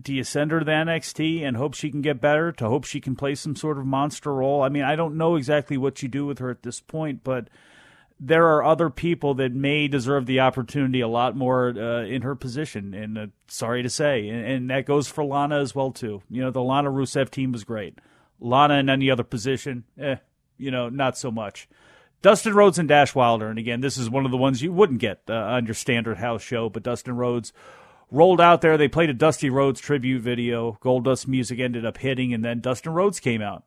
do 0.00 0.14
you 0.14 0.24
send 0.24 0.50
her 0.50 0.60
to 0.60 0.66
NXT 0.66 1.42
and 1.42 1.56
hope 1.56 1.74
she 1.74 1.90
can 1.90 2.02
get 2.02 2.20
better 2.20 2.52
to 2.52 2.68
hope 2.68 2.84
she 2.84 3.00
can 3.00 3.16
play 3.16 3.34
some 3.34 3.56
sort 3.56 3.78
of 3.78 3.86
monster 3.86 4.34
role? 4.34 4.62
I 4.62 4.68
mean, 4.68 4.82
I 4.82 4.96
don't 4.96 5.16
know 5.16 5.36
exactly 5.36 5.76
what 5.76 6.02
you 6.02 6.08
do 6.08 6.26
with 6.26 6.38
her 6.38 6.50
at 6.50 6.62
this 6.62 6.80
point, 6.80 7.24
but 7.24 7.48
there 8.18 8.46
are 8.46 8.64
other 8.64 8.88
people 8.88 9.34
that 9.34 9.52
may 9.52 9.88
deserve 9.88 10.26
the 10.26 10.40
opportunity 10.40 11.00
a 11.00 11.08
lot 11.08 11.36
more 11.36 11.68
uh, 11.76 12.04
in 12.04 12.22
her 12.22 12.34
position. 12.34 12.94
And 12.94 13.18
uh, 13.18 13.26
sorry 13.48 13.82
to 13.82 13.90
say, 13.90 14.28
and, 14.28 14.44
and, 14.44 14.70
that 14.70 14.86
goes 14.86 15.08
for 15.08 15.22
Lana 15.22 15.60
as 15.60 15.74
well 15.74 15.92
too. 15.92 16.22
You 16.30 16.42
know, 16.42 16.50
the 16.50 16.62
Lana 16.62 16.90
Rusev 16.90 17.30
team 17.30 17.52
was 17.52 17.64
great. 17.64 17.98
Lana 18.40 18.74
in 18.74 18.88
any 18.88 19.10
other 19.10 19.24
position, 19.24 19.84
eh, 19.98 20.16
you 20.56 20.70
know, 20.70 20.88
not 20.88 21.18
so 21.18 21.30
much. 21.30 21.68
Dustin 22.22 22.54
Rhodes 22.54 22.78
and 22.78 22.88
Dash 22.88 23.14
Wilder, 23.14 23.48
and 23.48 23.58
again, 23.58 23.80
this 23.80 23.98
is 23.98 24.10
one 24.10 24.24
of 24.24 24.30
the 24.30 24.36
ones 24.36 24.62
you 24.62 24.72
wouldn't 24.72 25.00
get 25.00 25.20
uh, 25.28 25.34
on 25.34 25.66
your 25.66 25.74
standard 25.74 26.16
house 26.16 26.42
show, 26.42 26.68
but 26.68 26.82
Dustin 26.82 27.16
Rhodes 27.16 27.52
rolled 28.10 28.40
out 28.40 28.60
there. 28.60 28.76
They 28.76 28.88
played 28.88 29.10
a 29.10 29.14
Dusty 29.14 29.50
Rhodes 29.50 29.80
tribute 29.80 30.22
video. 30.22 30.78
Goldust 30.82 31.26
music 31.26 31.58
ended 31.58 31.84
up 31.84 31.98
hitting, 31.98 32.32
and 32.32 32.44
then 32.44 32.60
Dustin 32.60 32.92
Rhodes 32.92 33.20
came 33.20 33.42
out 33.42 33.64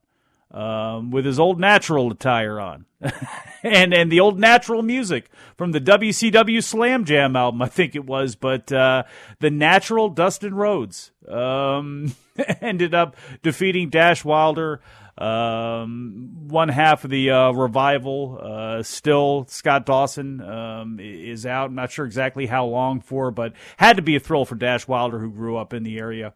um, 0.52 1.12
with 1.12 1.26
his 1.26 1.40
old 1.40 1.60
natural 1.60 2.12
attire 2.12 2.60
on, 2.60 2.86
and 3.64 3.94
and 3.94 4.12
the 4.12 4.20
old 4.20 4.40
natural 4.40 4.82
music 4.82 5.30
from 5.58 5.72
the 5.72 5.82
WCW 5.82 6.64
Slam 6.64 7.06
Jam 7.06 7.36
album, 7.36 7.62
I 7.62 7.68
think 7.68 7.96
it 7.96 8.06
was. 8.06 8.36
But 8.36 8.72
uh, 8.72 9.04
the 9.40 9.52
natural 9.52 10.10
Dustin 10.10 10.56
Rhodes 10.56 11.12
um, 11.28 12.16
ended 12.62 12.94
up 12.94 13.16
defeating 13.44 13.90
Dash 13.90 14.26
Wilder. 14.26 14.82
Um, 15.20 16.48
one 16.48 16.70
half 16.70 17.04
of 17.04 17.10
the 17.10 17.32
uh, 17.32 17.52
revival, 17.52 18.40
uh, 18.42 18.84
still 18.84 19.46
Scott 19.50 19.86
Dawson 19.86 20.40
um, 20.40 20.98
is 21.02 21.46
out. 21.46 21.66
I'm 21.66 21.76
not 21.76 21.92
sure 21.92 22.06
exactly 22.06 22.46
how 22.46 22.66
long 22.66 23.02
for, 23.02 23.30
but 23.30 23.52
had 23.76 23.98
to 23.98 24.02
be 24.02 24.16
a 24.16 24.20
thrill 24.22 24.46
for 24.46 24.56
Dash 24.56 24.88
Wilder, 24.88 25.20
who 25.20 25.30
grew 25.30 25.58
up 25.58 25.74
in 25.74 25.84
the 25.84 26.00
area. 26.00 26.34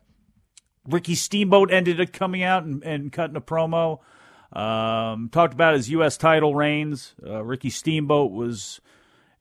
Ricky 0.85 1.15
Steamboat 1.15 1.71
ended 1.71 2.01
up 2.01 2.11
coming 2.11 2.43
out 2.43 2.65
and, 2.65 2.83
and 2.83 3.09
cutting 3.09 3.37
a 3.37 3.41
promo. 3.41 3.99
Um, 4.51 5.29
talked 5.31 5.53
about 5.53 5.75
his 5.75 5.89
U.S. 5.91 6.17
title 6.17 6.53
reigns. 6.53 7.15
Uh, 7.25 7.41
Ricky 7.41 7.69
Steamboat 7.69 8.31
was 8.33 8.81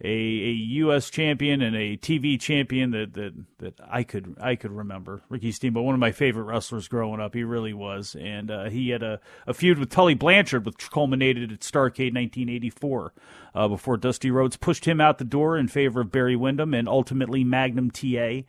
a, 0.04 0.08
a 0.08 0.52
U.S. 0.80 1.10
champion 1.10 1.62
and 1.62 1.76
a 1.76 1.96
TV 1.96 2.38
champion 2.40 2.90
that, 2.90 3.14
that 3.14 3.32
that 3.58 3.80
I 3.88 4.02
could 4.02 4.36
I 4.40 4.56
could 4.56 4.72
remember. 4.72 5.22
Ricky 5.28 5.52
Steamboat, 5.52 5.84
one 5.84 5.94
of 5.94 6.00
my 6.00 6.10
favorite 6.10 6.44
wrestlers 6.44 6.88
growing 6.88 7.20
up, 7.20 7.34
he 7.34 7.44
really 7.44 7.72
was, 7.72 8.16
and 8.18 8.50
uh, 8.50 8.64
he 8.68 8.88
had 8.88 9.04
a, 9.04 9.20
a 9.46 9.54
feud 9.54 9.78
with 9.78 9.90
Tully 9.90 10.14
Blanchard, 10.14 10.66
which 10.66 10.90
culminated 10.90 11.52
at 11.52 11.60
Starcade 11.60 12.14
1984, 12.14 13.12
uh, 13.54 13.68
before 13.68 13.96
Dusty 13.96 14.30
Rhodes 14.30 14.56
pushed 14.56 14.86
him 14.86 15.00
out 15.00 15.18
the 15.18 15.24
door 15.24 15.56
in 15.56 15.68
favor 15.68 16.00
of 16.00 16.10
Barry 16.10 16.34
Windham 16.34 16.74
and 16.74 16.88
ultimately 16.88 17.44
Magnum 17.44 17.92
TA. 17.92 18.40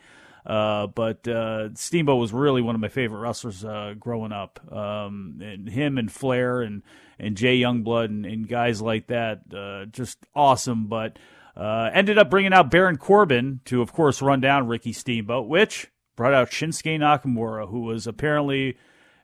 Uh, 0.46 0.88
but 0.88 1.26
uh, 1.28 1.74
Steamboat 1.76 2.20
was 2.20 2.34
really 2.34 2.62
one 2.62 2.76
of 2.76 2.82
my 2.82 2.90
favorite 2.90 3.20
wrestlers 3.20 3.64
uh, 3.64 3.94
growing 3.98 4.32
up. 4.32 4.60
Um, 4.74 5.40
and 5.42 5.70
him 5.70 5.98
and 5.98 6.12
Flair 6.12 6.62
and 6.62 6.82
and 7.20 7.38
Jay 7.38 7.60
Youngblood 7.60 8.06
and, 8.06 8.26
and 8.26 8.48
guys 8.50 8.82
like 8.82 9.08
that, 9.08 9.42
uh, 9.56 9.86
just 9.86 10.18
awesome. 10.36 10.88
But 10.88 11.18
uh, 11.56 11.90
ended 11.94 12.18
up 12.18 12.30
bringing 12.30 12.54
out 12.54 12.72
Baron 12.72 12.98
Corbin 12.98 13.62
to, 13.66 13.82
of 13.82 13.94
course, 13.94 14.22
run 14.22 14.40
down 14.40 14.68
Ricky 14.68 14.94
Steamboat, 14.94 15.48
which 15.48 15.92
brought 16.16 16.34
out 16.34 16.52
Shinsuke 16.52 17.00
Nakamura, 17.00 17.70
who 17.70 17.82
was 17.82 18.08
apparently 18.08 18.78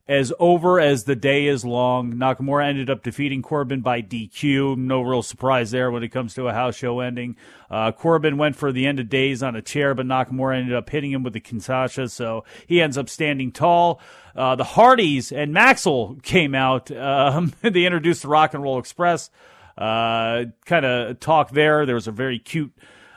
as 0.09 0.33
over 0.39 0.79
as 0.79 1.03
the 1.03 1.15
day 1.15 1.45
is 1.45 1.63
long. 1.63 2.13
Nakamura 2.13 2.67
ended 2.67 2.89
up 2.89 3.03
defeating 3.03 3.43
Corbin 3.43 3.81
by 3.81 4.01
DQ. 4.01 4.75
No 4.75 5.03
real 5.03 5.21
surprise 5.21 5.69
there 5.69 5.91
when 5.91 6.01
it 6.01 6.09
comes 6.09 6.33
to 6.33 6.47
a 6.47 6.53
house 6.53 6.75
show 6.75 6.99
ending. 6.99 7.35
Uh, 7.69 7.91
Corbin 7.91 8.37
went 8.37 8.55
for 8.55 8.71
the 8.71 8.87
end 8.87 8.99
of 8.99 9.07
days 9.07 9.43
on 9.43 9.55
a 9.55 9.61
chair, 9.61 9.93
but 9.93 10.07
Nakamura 10.07 10.57
ended 10.57 10.73
up 10.73 10.89
hitting 10.89 11.11
him 11.11 11.21
with 11.21 11.33
the 11.33 11.39
Kinshasa, 11.39 12.09
so 12.09 12.43
he 12.65 12.81
ends 12.81 12.97
up 12.97 13.07
standing 13.07 13.51
tall. 13.51 14.01
Uh, 14.35 14.55
the 14.55 14.63
Hardys 14.63 15.31
and 15.31 15.53
Maxwell 15.53 16.17
came 16.21 16.53
out. 16.55 16.91
Um, 17.09 17.53
they 17.61 17.85
introduced 17.85 18.21
the 18.21 18.27
Rock 18.27 18.53
and 18.53 18.63
Roll 18.63 18.77
Express 18.79 19.29
kind 19.79 20.85
of 20.85 21.19
talk 21.19 21.51
there. 21.51 21.85
There 21.85 21.95
was 21.95 22.07
a 22.07 22.11
very 22.11 22.39
cute 22.39 22.73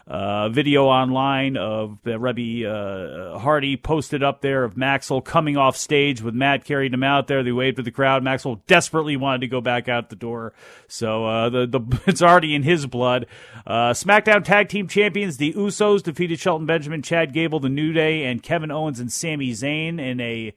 uh, 0.06 0.48
video 0.48 0.86
online 0.86 1.56
of 1.56 1.98
uh, 2.04 2.10
Reby 2.10 2.66
uh, 2.66 3.38
Hardy 3.38 3.76
posted 3.76 4.22
up 4.22 4.40
there 4.40 4.64
of 4.64 4.76
Maxwell 4.76 5.20
coming 5.20 5.56
off 5.56 5.76
stage 5.76 6.20
with 6.20 6.34
Matt 6.34 6.64
carrying 6.64 6.92
him 6.92 7.02
out 7.02 7.28
there. 7.28 7.42
They 7.42 7.52
waved 7.52 7.76
to 7.76 7.82
the 7.82 7.90
crowd. 7.90 8.22
Maxwell 8.22 8.62
desperately 8.66 9.16
wanted 9.16 9.42
to 9.42 9.46
go 9.46 9.60
back 9.60 9.88
out 9.88 10.10
the 10.10 10.16
door, 10.16 10.52
so 10.88 11.24
uh, 11.24 11.48
the 11.48 11.66
the 11.66 12.00
it's 12.06 12.22
already 12.22 12.54
in 12.54 12.62
his 12.62 12.86
blood. 12.86 13.26
Uh, 13.66 13.92
SmackDown 13.92 14.44
Tag 14.44 14.68
Team 14.68 14.88
Champions, 14.88 15.36
the 15.36 15.52
Usos 15.52 16.02
defeated 16.02 16.40
Shelton 16.40 16.66
Benjamin, 16.66 17.02
Chad 17.02 17.32
Gable, 17.32 17.60
The 17.60 17.68
New 17.68 17.92
Day, 17.92 18.24
and 18.24 18.42
Kevin 18.42 18.70
Owens 18.70 18.98
and 18.98 19.12
Sami 19.12 19.52
Zayn 19.52 20.00
in 20.00 20.20
a 20.20 20.52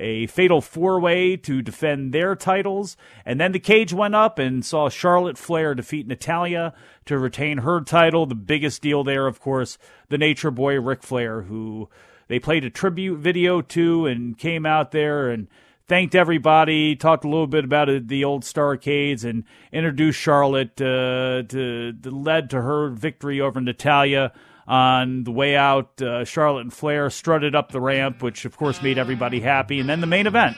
a 0.00 0.26
fatal 0.26 0.60
four 0.60 0.98
way 0.98 1.36
to 1.36 1.62
defend 1.62 2.12
their 2.12 2.34
titles. 2.34 2.96
And 3.24 3.40
then 3.40 3.52
the 3.52 3.60
cage 3.60 3.92
went 3.92 4.14
up 4.14 4.38
and 4.38 4.64
saw 4.64 4.88
Charlotte 4.88 5.38
Flair 5.38 5.74
defeat 5.74 6.06
Natalya 6.06 6.72
to 7.04 7.18
retain 7.18 7.58
her 7.58 7.80
title. 7.82 8.26
The 8.26 8.34
biggest 8.34 8.82
deal 8.82 9.04
there, 9.04 9.26
of 9.26 9.40
course, 9.40 9.78
the 10.08 10.18
Nature 10.18 10.50
Boy 10.50 10.80
Ric 10.80 11.02
Flair, 11.02 11.42
who 11.42 11.88
they 12.28 12.38
played 12.38 12.64
a 12.64 12.70
tribute 12.70 13.18
video 13.18 13.60
to 13.60 14.06
and 14.06 14.38
came 14.38 14.64
out 14.64 14.90
there 14.90 15.30
and 15.30 15.48
thanked 15.90 16.14
everybody, 16.14 16.94
talked 16.94 17.24
a 17.24 17.28
little 17.28 17.48
bit 17.48 17.64
about 17.64 17.88
the 18.06 18.22
old 18.22 18.44
Starcades, 18.44 19.24
and 19.24 19.42
introduced 19.72 20.20
Charlotte 20.20 20.80
uh, 20.80 21.42
to, 21.48 21.92
to 21.92 22.10
led 22.12 22.50
to 22.50 22.62
her 22.62 22.90
victory 22.90 23.40
over 23.40 23.60
Natalya 23.60 24.32
on 24.68 25.24
the 25.24 25.32
way 25.32 25.56
out, 25.56 26.00
uh, 26.00 26.24
Charlotte 26.24 26.60
and 26.60 26.72
Flair 26.72 27.10
strutted 27.10 27.56
up 27.56 27.72
the 27.72 27.80
ramp, 27.80 28.22
which 28.22 28.44
of 28.44 28.56
course 28.56 28.80
made 28.80 28.98
everybody 28.98 29.40
happy. 29.40 29.80
And 29.80 29.88
then 29.88 30.00
the 30.00 30.06
main 30.06 30.28
event 30.28 30.56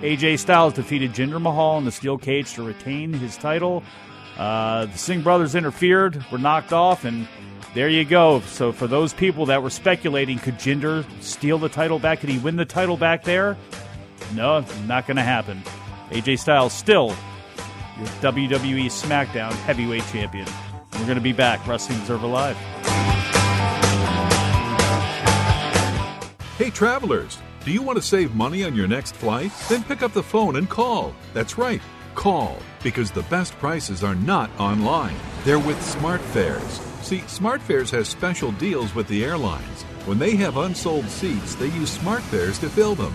AJ 0.00 0.40
Styles 0.40 0.72
defeated 0.72 1.12
Jinder 1.12 1.40
Mahal 1.40 1.78
in 1.78 1.84
the 1.84 1.92
steel 1.92 2.18
cage 2.18 2.52
to 2.54 2.64
retain 2.64 3.12
his 3.12 3.36
title. 3.36 3.84
Uh, 4.36 4.86
the 4.86 4.98
Singh 4.98 5.22
brothers 5.22 5.54
interfered, 5.54 6.24
were 6.32 6.38
knocked 6.38 6.72
off, 6.72 7.04
and 7.04 7.28
there 7.72 7.88
you 7.88 8.04
go. 8.04 8.40
So, 8.40 8.72
for 8.72 8.88
those 8.88 9.14
people 9.14 9.46
that 9.46 9.62
were 9.62 9.70
speculating, 9.70 10.40
could 10.40 10.56
Jinder 10.56 11.04
steal 11.22 11.58
the 11.58 11.68
title 11.68 12.00
back? 12.00 12.18
Could 12.18 12.30
he 12.30 12.38
win 12.38 12.56
the 12.56 12.64
title 12.64 12.96
back 12.96 13.22
there? 13.22 13.56
No, 14.34 14.64
not 14.86 15.06
going 15.06 15.16
to 15.16 15.22
happen. 15.22 15.62
AJ 16.10 16.38
Styles 16.38 16.72
still 16.72 17.14
your 17.98 18.06
WWE 18.20 18.86
SmackDown 18.86 19.52
Heavyweight 19.52 20.04
Champion. 20.06 20.46
We're 20.94 21.04
going 21.04 21.16
to 21.16 21.20
be 21.20 21.32
back, 21.32 21.66
Wrestling 21.66 21.98
Observer 22.00 22.26
Live. 22.26 22.56
Hey, 26.56 26.70
travelers, 26.70 27.38
do 27.64 27.72
you 27.72 27.82
want 27.82 27.96
to 27.96 28.02
save 28.02 28.34
money 28.34 28.64
on 28.64 28.74
your 28.74 28.86
next 28.86 29.14
flight? 29.14 29.52
Then 29.68 29.82
pick 29.84 30.02
up 30.02 30.12
the 30.12 30.22
phone 30.22 30.56
and 30.56 30.68
call. 30.68 31.14
That's 31.34 31.58
right, 31.58 31.80
call, 32.14 32.58
because 32.82 33.10
the 33.10 33.22
best 33.24 33.52
prices 33.58 34.04
are 34.04 34.14
not 34.14 34.50
online. 34.60 35.16
They're 35.44 35.58
with 35.58 35.78
SmartFares. 35.78 36.80
See, 37.02 37.18
SmartFares 37.20 37.90
has 37.90 38.08
special 38.08 38.52
deals 38.52 38.94
with 38.94 39.08
the 39.08 39.24
airlines. 39.24 39.82
When 40.04 40.18
they 40.18 40.36
have 40.36 40.56
unsold 40.56 41.06
seats, 41.06 41.54
they 41.56 41.66
use 41.66 41.98
SmartFares 41.98 42.60
to 42.60 42.68
fill 42.68 42.94
them. 42.94 43.14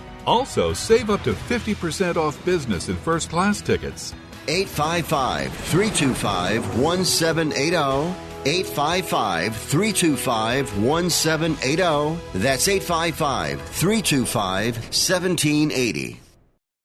Also, 0.25 0.73
save 0.73 1.09
up 1.09 1.23
to 1.23 1.33
50% 1.33 2.17
off 2.17 2.43
business 2.45 2.89
and 2.89 2.97
first 2.97 3.29
class 3.29 3.61
tickets. 3.61 4.13
855 4.47 5.53
325 5.53 6.79
1780. 6.79 8.31
855 8.43 9.55
325 9.55 10.83
1780. 10.83 12.19
That's 12.39 12.67
855 12.67 13.61
325 13.61 14.75
1780. 14.77 16.19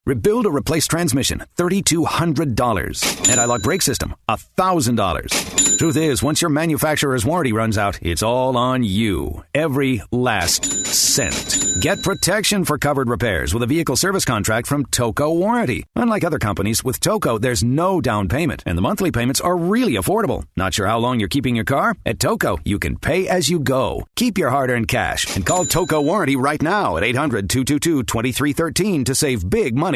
Rebuild 0.06 0.46
or 0.46 0.56
replace 0.56 0.86
transmission, 0.86 1.42
$3,200. 1.58 3.28
Anti-lock 3.28 3.62
brake 3.62 3.82
system, 3.82 4.14
$1,000. 4.28 5.78
Truth 5.78 5.96
is, 5.96 6.22
once 6.22 6.40
your 6.40 6.48
manufacturer's 6.48 7.26
warranty 7.26 7.52
runs 7.52 7.76
out, 7.76 7.98
it's 8.00 8.22
all 8.22 8.56
on 8.56 8.84
you. 8.84 9.42
Every 9.52 10.00
last 10.12 10.64
cent. 10.64 11.58
Get 11.82 12.02
protection 12.02 12.64
for 12.64 12.78
covered 12.78 13.10
repairs 13.10 13.52
with 13.52 13.62
a 13.62 13.66
vehicle 13.66 13.96
service 13.96 14.24
contract 14.24 14.66
from 14.66 14.86
Toco 14.86 15.36
Warranty. 15.36 15.84
Unlike 15.94 16.24
other 16.24 16.38
companies, 16.38 16.82
with 16.82 16.98
Toco, 17.00 17.38
there's 17.38 17.62
no 17.62 18.00
down 18.00 18.28
payment, 18.28 18.62
and 18.64 18.78
the 18.78 18.82
monthly 18.82 19.10
payments 19.10 19.42
are 19.42 19.56
really 19.56 19.94
affordable. 19.94 20.44
Not 20.56 20.72
sure 20.72 20.86
how 20.86 20.98
long 20.98 21.20
you're 21.20 21.28
keeping 21.28 21.56
your 21.56 21.66
car? 21.66 21.94
At 22.06 22.18
Toco, 22.18 22.58
you 22.64 22.78
can 22.78 22.96
pay 22.96 23.28
as 23.28 23.50
you 23.50 23.58
go. 23.58 24.06
Keep 24.14 24.38
your 24.38 24.48
hard-earned 24.50 24.88
cash 24.88 25.36
and 25.36 25.44
call 25.44 25.66
Toco 25.66 26.02
Warranty 26.02 26.36
right 26.36 26.62
now 26.62 26.96
at 26.96 27.02
800-222-2313 27.02 29.04
to 29.04 29.14
save 29.14 29.50
big 29.50 29.76
money 29.76 29.95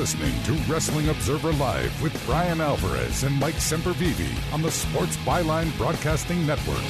Listening 0.00 0.42
to 0.44 0.52
Wrestling 0.72 1.10
Observer 1.10 1.52
Live 1.52 2.02
with 2.02 2.24
Bryan 2.24 2.62
Alvarez 2.62 3.22
and 3.22 3.38
Mike 3.38 3.56
Sempervive 3.56 4.50
on 4.50 4.62
the 4.62 4.70
Sports 4.70 5.18
Byline 5.18 5.76
Broadcasting 5.76 6.46
Network. 6.46 6.82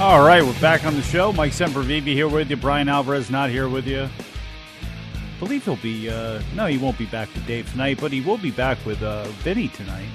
All 0.00 0.26
right, 0.26 0.44
we're 0.44 0.60
back 0.60 0.84
on 0.84 0.96
the 0.96 1.02
show. 1.02 1.32
Mike 1.32 1.52
Sempervive 1.52 2.02
here 2.02 2.26
with 2.26 2.50
you. 2.50 2.56
Bryan 2.56 2.88
Alvarez 2.88 3.30
not 3.30 3.48
here 3.48 3.68
with 3.68 3.86
you. 3.86 4.08
I 4.08 5.38
believe 5.38 5.64
he'll 5.64 5.76
be. 5.76 6.10
Uh, 6.10 6.42
no, 6.56 6.66
he 6.66 6.78
won't 6.78 6.98
be 6.98 7.06
back 7.06 7.32
with 7.32 7.46
Dave 7.46 7.70
tonight, 7.70 8.00
but 8.00 8.10
he 8.10 8.20
will 8.20 8.38
be 8.38 8.50
back 8.50 8.84
with 8.84 9.00
uh, 9.00 9.22
Vinny 9.44 9.68
tonight. 9.68 10.08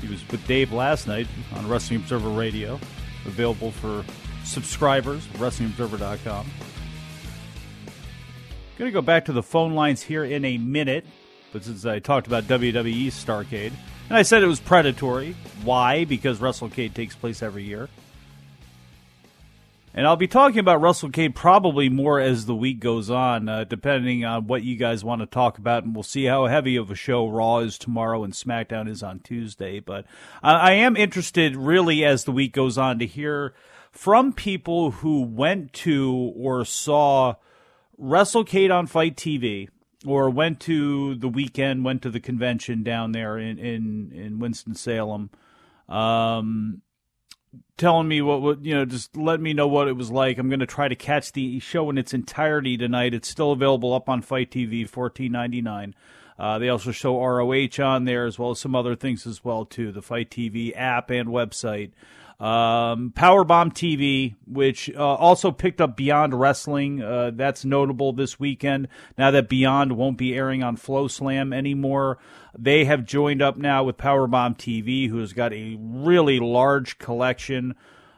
He 0.00 0.08
was 0.08 0.26
with 0.30 0.46
Dave 0.46 0.72
last 0.72 1.06
night 1.06 1.26
on 1.56 1.68
Wrestling 1.68 2.00
Observer 2.00 2.30
Radio, 2.30 2.80
available 3.26 3.70
for 3.70 4.02
subscribers. 4.44 5.26
WrestlingObserver.com. 5.34 6.46
Going 8.80 8.92
to 8.92 8.94
go 8.94 9.02
back 9.02 9.26
to 9.26 9.34
the 9.34 9.42
phone 9.42 9.74
lines 9.74 10.00
here 10.00 10.24
in 10.24 10.42
a 10.42 10.56
minute, 10.56 11.04
but 11.52 11.64
since 11.64 11.84
I 11.84 11.98
talked 11.98 12.26
about 12.26 12.44
WWE 12.44 13.08
Starcade, 13.08 13.72
And 14.08 14.16
I 14.16 14.22
said 14.22 14.42
it 14.42 14.46
was 14.46 14.58
predatory. 14.58 15.36
Why? 15.64 16.06
Because 16.06 16.38
WrestleCade 16.38 16.94
takes 16.94 17.14
place 17.14 17.42
every 17.42 17.62
year. 17.62 17.90
And 19.92 20.06
I'll 20.06 20.16
be 20.16 20.26
talking 20.26 20.60
about 20.60 20.80
WrestleCade 20.80 21.34
probably 21.34 21.90
more 21.90 22.20
as 22.20 22.46
the 22.46 22.54
week 22.54 22.80
goes 22.80 23.10
on, 23.10 23.50
uh, 23.50 23.64
depending 23.64 24.24
on 24.24 24.46
what 24.46 24.62
you 24.62 24.76
guys 24.76 25.04
want 25.04 25.20
to 25.20 25.26
talk 25.26 25.58
about. 25.58 25.84
And 25.84 25.94
we'll 25.94 26.02
see 26.02 26.24
how 26.24 26.46
heavy 26.46 26.76
of 26.76 26.90
a 26.90 26.94
show 26.94 27.28
Raw 27.28 27.58
is 27.58 27.76
tomorrow 27.76 28.24
and 28.24 28.32
SmackDown 28.32 28.88
is 28.88 29.02
on 29.02 29.18
Tuesday. 29.18 29.80
But 29.80 30.06
I, 30.42 30.54
I 30.54 30.72
am 30.72 30.96
interested, 30.96 31.54
really, 31.54 32.02
as 32.02 32.24
the 32.24 32.32
week 32.32 32.54
goes 32.54 32.78
on, 32.78 32.98
to 33.00 33.06
hear 33.06 33.52
from 33.90 34.32
people 34.32 34.92
who 34.92 35.20
went 35.20 35.74
to 35.74 36.32
or 36.34 36.64
saw 36.64 37.34
WrestleCade 38.00 38.74
on 38.74 38.86
FITE 38.86 39.16
TV 39.16 39.68
or 40.06 40.30
went 40.30 40.60
to 40.60 41.14
the 41.16 41.28
weekend, 41.28 41.84
went 41.84 42.02
to 42.02 42.10
the 42.10 42.20
convention 42.20 42.82
down 42.82 43.12
there 43.12 43.38
in, 43.38 43.58
in, 43.58 44.12
in 44.14 44.38
Winston-Salem. 44.38 45.30
Um, 45.88 46.82
telling 47.76 48.06
me 48.06 48.22
what, 48.22 48.40
what 48.42 48.64
you 48.64 48.72
know 48.72 48.84
just 48.84 49.16
let 49.16 49.40
me 49.40 49.52
know 49.52 49.66
what 49.66 49.88
it 49.88 49.96
was 49.96 50.10
like. 50.10 50.38
I'm 50.38 50.48
going 50.48 50.60
to 50.60 50.66
try 50.66 50.86
to 50.86 50.94
catch 50.94 51.32
the 51.32 51.58
show 51.58 51.90
in 51.90 51.98
its 51.98 52.14
entirety 52.14 52.76
tonight. 52.76 53.12
It's 53.12 53.28
still 53.28 53.52
available 53.52 53.92
up 53.92 54.08
on 54.08 54.22
FITE 54.22 54.50
TV 54.50 54.88
14.99 54.88 55.94
uh, 56.40 56.58
they 56.58 56.70
also 56.70 56.90
show 56.90 57.22
roh 57.22 57.68
on 57.84 58.04
there 58.06 58.24
as 58.24 58.38
well 58.38 58.50
as 58.50 58.58
some 58.58 58.74
other 58.74 58.96
things 58.96 59.26
as 59.26 59.44
well 59.44 59.66
too. 59.66 59.92
The 59.92 60.00
FITE 60.00 60.30
TV 60.30 60.72
app 60.74 61.10
and 61.10 61.28
website 61.28 61.90
um, 62.40 63.12
Powerbomb 63.14 63.74
TV, 63.74 64.34
which 64.46 64.90
uh, 64.96 65.14
also 65.14 65.52
picked 65.52 65.80
up 65.80 65.96
Beyond 65.96 66.32
Wrestling. 66.32 67.02
Uh, 67.02 67.32
that's 67.34 67.66
notable 67.66 68.14
this 68.14 68.40
weekend. 68.40 68.88
Now 69.18 69.30
that 69.30 69.50
Beyond 69.50 69.92
won't 69.92 70.16
be 70.16 70.34
airing 70.34 70.62
on 70.62 70.78
FloSlam 70.78 71.54
anymore, 71.54 72.18
they 72.58 72.86
have 72.86 73.04
joined 73.04 73.42
up 73.42 73.58
now 73.58 73.84
with 73.84 73.98
Powerbomb 73.98 74.56
TV, 74.56 75.08
who 75.08 75.18
has 75.18 75.34
got 75.34 75.52
a 75.52 75.76
really 75.78 76.40
large 76.40 76.96
collection 76.96 77.74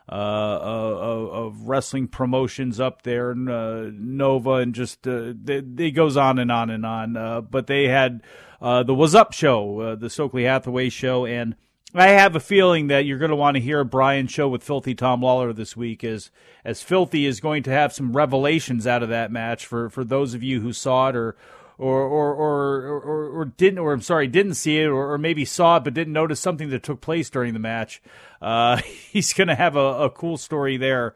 uh, 0.08 0.14
of, 0.60 1.28
of, 1.30 1.68
wrestling 1.68 2.06
promotions 2.06 2.78
up 2.78 3.02
there, 3.02 3.30
uh, 3.30 3.90
Nova, 3.92 4.54
and 4.54 4.74
just 4.74 5.06
uh, 5.06 5.32
it 5.46 5.92
goes 5.92 6.16
on 6.16 6.38
and 6.38 6.52
on 6.52 6.70
and 6.70 6.84
on. 6.84 7.16
Uh, 7.16 7.40
but 7.40 7.66
they 7.66 7.88
had 7.88 8.22
uh, 8.60 8.82
the 8.82 8.94
Was 8.94 9.14
Up 9.14 9.32
show, 9.32 9.80
uh, 9.80 9.94
the 9.94 10.10
Stokely 10.10 10.44
Hathaway 10.44 10.90
show, 10.90 11.24
and 11.24 11.56
I 11.94 12.08
have 12.08 12.34
a 12.34 12.40
feeling 12.40 12.86
that 12.86 13.04
you're 13.04 13.18
going 13.18 13.30
to 13.30 13.36
want 13.36 13.56
to 13.56 13.60
hear 13.60 13.84
Bryan's 13.84 14.30
show 14.30 14.48
with 14.48 14.64
Filthy 14.64 14.94
Tom 14.94 15.20
Lawler 15.20 15.52
this 15.52 15.76
week, 15.76 16.02
as 16.02 16.30
as 16.64 16.82
Filthy 16.82 17.26
is 17.26 17.40
going 17.40 17.62
to 17.64 17.70
have 17.70 17.92
some 17.92 18.16
revelations 18.16 18.86
out 18.86 19.02
of 19.02 19.10
that 19.10 19.30
match 19.30 19.66
for, 19.66 19.90
for 19.90 20.04
those 20.04 20.32
of 20.32 20.42
you 20.42 20.60
who 20.60 20.72
saw 20.72 21.08
it 21.08 21.16
or 21.16 21.36
or 21.76 22.02
or 22.02 22.34
or 22.34 22.86
or, 23.00 23.40
or 23.40 23.44
didn't 23.44 23.78
or 23.78 23.92
I'm 23.92 24.00
sorry 24.00 24.26
didn't 24.26 24.54
see 24.54 24.78
it 24.78 24.86
or, 24.86 25.12
or, 25.12 25.18
maybe 25.18 25.44
saw 25.44 25.76
it 25.76 25.84
but 25.84 25.94
didn't 25.94 26.12
notice 26.12 26.40
something 26.40 26.70
that 26.70 26.82
took 26.82 27.00
place 27.00 27.28
during 27.28 27.52
the 27.52 27.58
match. 27.58 28.00
Uh, 28.40 28.76
he's 29.10 29.32
going 29.34 29.48
to 29.48 29.54
have 29.54 29.76
a, 29.76 30.04
a, 30.04 30.10
cool 30.10 30.36
story 30.36 30.76
there. 30.76 31.14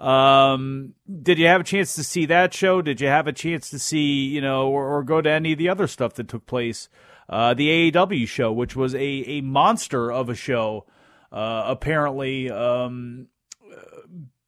Um, 0.00 0.94
did 1.22 1.38
you 1.38 1.46
have 1.46 1.62
a 1.62 1.64
chance 1.64 1.94
to 1.94 2.04
see 2.04 2.26
that 2.26 2.52
show? 2.52 2.82
Did 2.82 3.00
you 3.00 3.08
have 3.08 3.26
a 3.26 3.32
chance 3.32 3.70
to 3.70 3.78
see 3.78 4.26
you 4.26 4.42
know 4.42 4.68
or, 4.68 4.98
or 4.98 5.02
go 5.02 5.22
to 5.22 5.30
any 5.30 5.52
of 5.52 5.58
the 5.58 5.70
other 5.70 5.86
stuff 5.86 6.14
that 6.14 6.28
took 6.28 6.44
place? 6.44 6.90
Uh, 7.28 7.54
the 7.54 7.92
AAW 7.92 8.26
show, 8.26 8.52
which 8.52 8.74
was 8.74 8.94
a, 8.94 8.98
a 8.98 9.40
monster 9.42 10.10
of 10.10 10.28
a 10.28 10.34
show, 10.34 10.86
uh, 11.30 11.64
apparently. 11.66 12.50
Um, 12.50 13.28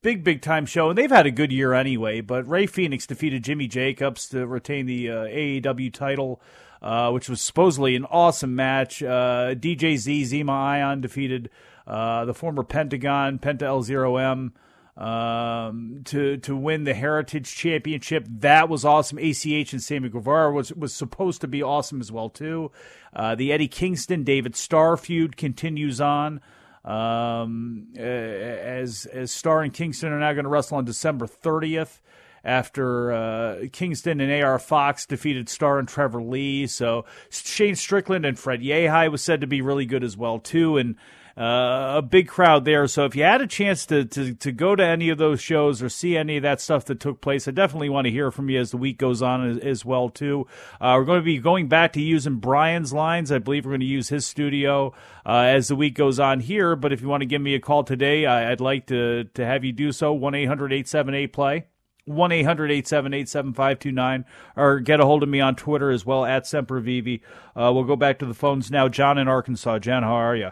big, 0.02 0.24
big 0.24 0.42
time 0.42 0.66
show. 0.66 0.88
And 0.88 0.98
they've 0.98 1.10
had 1.10 1.26
a 1.26 1.30
good 1.30 1.52
year 1.52 1.72
anyway, 1.72 2.20
but 2.20 2.48
Rey 2.48 2.66
Fenix 2.66 3.06
defeated 3.06 3.44
Jimmy 3.44 3.68
Jacobs 3.68 4.28
to 4.30 4.46
retain 4.46 4.86
the 4.86 5.10
uh, 5.10 5.24
AAW 5.24 5.92
title. 5.92 6.40
Uh, 6.82 7.10
which 7.10 7.28
was 7.28 7.42
supposedly 7.42 7.94
an 7.94 8.06
awesome 8.06 8.56
match. 8.56 9.02
Uh, 9.02 9.54
DJZ 9.54 10.22
Zema 10.22 10.50
Ion 10.50 11.02
defeated 11.02 11.50
uh, 11.86 12.24
the 12.24 12.32
former 12.32 12.62
Pentagon, 12.62 13.38
Penta 13.38 13.64
L0M 13.64 14.52
um, 15.00 16.02
to 16.04 16.36
to 16.36 16.54
win 16.54 16.84
the 16.84 16.92
Heritage 16.92 17.54
Championship. 17.54 18.26
That 18.28 18.68
was 18.68 18.84
awesome. 18.84 19.18
ACH 19.18 19.72
and 19.72 19.82
Sammy 19.82 20.10
Guevara 20.10 20.52
was 20.52 20.72
was 20.74 20.94
supposed 20.94 21.40
to 21.40 21.48
be 21.48 21.62
awesome 21.62 22.00
as 22.00 22.12
well 22.12 22.28
too. 22.28 22.70
Uh, 23.14 23.34
the 23.34 23.50
Eddie 23.52 23.68
Kingston 23.68 24.24
David 24.24 24.54
Starr 24.54 24.96
feud 24.96 25.36
continues 25.36 26.00
on. 26.00 26.40
Um, 26.84 27.88
as 27.96 29.06
as 29.06 29.32
Starr 29.32 29.62
and 29.62 29.72
Kingston 29.72 30.12
are 30.12 30.20
now 30.20 30.32
going 30.32 30.44
to 30.44 30.50
wrestle 30.50 30.78
on 30.78 30.84
December 30.84 31.26
30th 31.26 32.00
after 32.44 33.12
uh, 33.12 33.66
Kingston 33.72 34.20
and 34.20 34.42
AR 34.42 34.58
Fox 34.58 35.06
defeated 35.06 35.48
Starr 35.48 35.78
and 35.78 35.88
Trevor 35.88 36.22
Lee. 36.22 36.66
So 36.66 37.04
Shane 37.30 37.76
Strickland 37.76 38.24
and 38.24 38.38
Fred 38.38 38.60
Yehi 38.60 39.10
was 39.10 39.22
said 39.22 39.40
to 39.40 39.46
be 39.46 39.62
really 39.62 39.86
good 39.86 40.04
as 40.04 40.16
well 40.16 40.38
too, 40.38 40.76
and 40.76 40.96
uh, 41.36 41.94
a 41.96 42.02
big 42.02 42.28
crowd 42.28 42.64
there. 42.64 42.86
So 42.86 43.06
if 43.06 43.16
you 43.16 43.22
had 43.22 43.40
a 43.40 43.46
chance 43.46 43.86
to, 43.86 44.04
to, 44.04 44.34
to 44.34 44.52
go 44.52 44.76
to 44.76 44.84
any 44.84 45.08
of 45.08 45.16
those 45.16 45.40
shows 45.40 45.82
or 45.82 45.88
see 45.88 46.16
any 46.16 46.36
of 46.36 46.42
that 46.42 46.60
stuff 46.60 46.84
that 46.86 47.00
took 47.00 47.20
place, 47.20 47.48
I 47.48 47.52
definitely 47.52 47.88
want 47.88 48.06
to 48.06 48.10
hear 48.10 48.30
from 48.30 48.50
you 48.50 48.60
as 48.60 48.72
the 48.72 48.76
week 48.76 48.98
goes 48.98 49.22
on 49.22 49.48
as, 49.48 49.58
as 49.58 49.84
well 49.84 50.10
too. 50.10 50.46
Uh, 50.80 50.96
we're 50.98 51.04
going 51.04 51.20
to 51.20 51.24
be 51.24 51.38
going 51.38 51.68
back 51.68 51.94
to 51.94 52.00
using 52.02 52.36
Bryan's 52.36 52.92
lines. 52.92 53.32
I 53.32 53.38
believe 53.38 53.64
we're 53.64 53.72
going 53.72 53.80
to 53.80 53.86
use 53.86 54.10
his 54.10 54.26
studio 54.26 54.92
uh, 55.24 55.44
as 55.46 55.68
the 55.68 55.76
week 55.76 55.94
goes 55.94 56.20
on 56.20 56.40
here. 56.40 56.76
But 56.76 56.92
if 56.92 57.00
you 57.00 57.08
want 57.08 57.22
to 57.22 57.26
give 57.26 57.40
me 57.40 57.54
a 57.54 57.60
call 57.60 57.84
today, 57.84 58.26
I, 58.26 58.50
would 58.50 58.60
like 58.60 58.86
to 58.88 59.24
to 59.24 59.46
have 59.46 59.64
you 59.64 59.72
do 59.72 59.92
so. 59.92 60.12
One 60.12 60.34
878 60.34 61.32
play. 61.32 61.64
1 62.10 62.32
800 62.32 62.70
878 62.70 63.28
7529, 63.28 64.24
or 64.56 64.80
get 64.80 65.00
a 65.00 65.06
hold 65.06 65.22
of 65.22 65.28
me 65.28 65.40
on 65.40 65.54
Twitter 65.54 65.90
as 65.90 66.04
well, 66.04 66.24
at 66.24 66.44
Sempervive. 66.44 67.20
Uh, 67.56 67.70
we'll 67.74 67.84
go 67.84 67.96
back 67.96 68.18
to 68.18 68.26
the 68.26 68.34
phones 68.34 68.70
now. 68.70 68.88
John 68.88 69.18
in 69.18 69.28
Arkansas. 69.28 69.78
John, 69.78 70.02
how 70.02 70.14
are 70.14 70.36
you? 70.36 70.50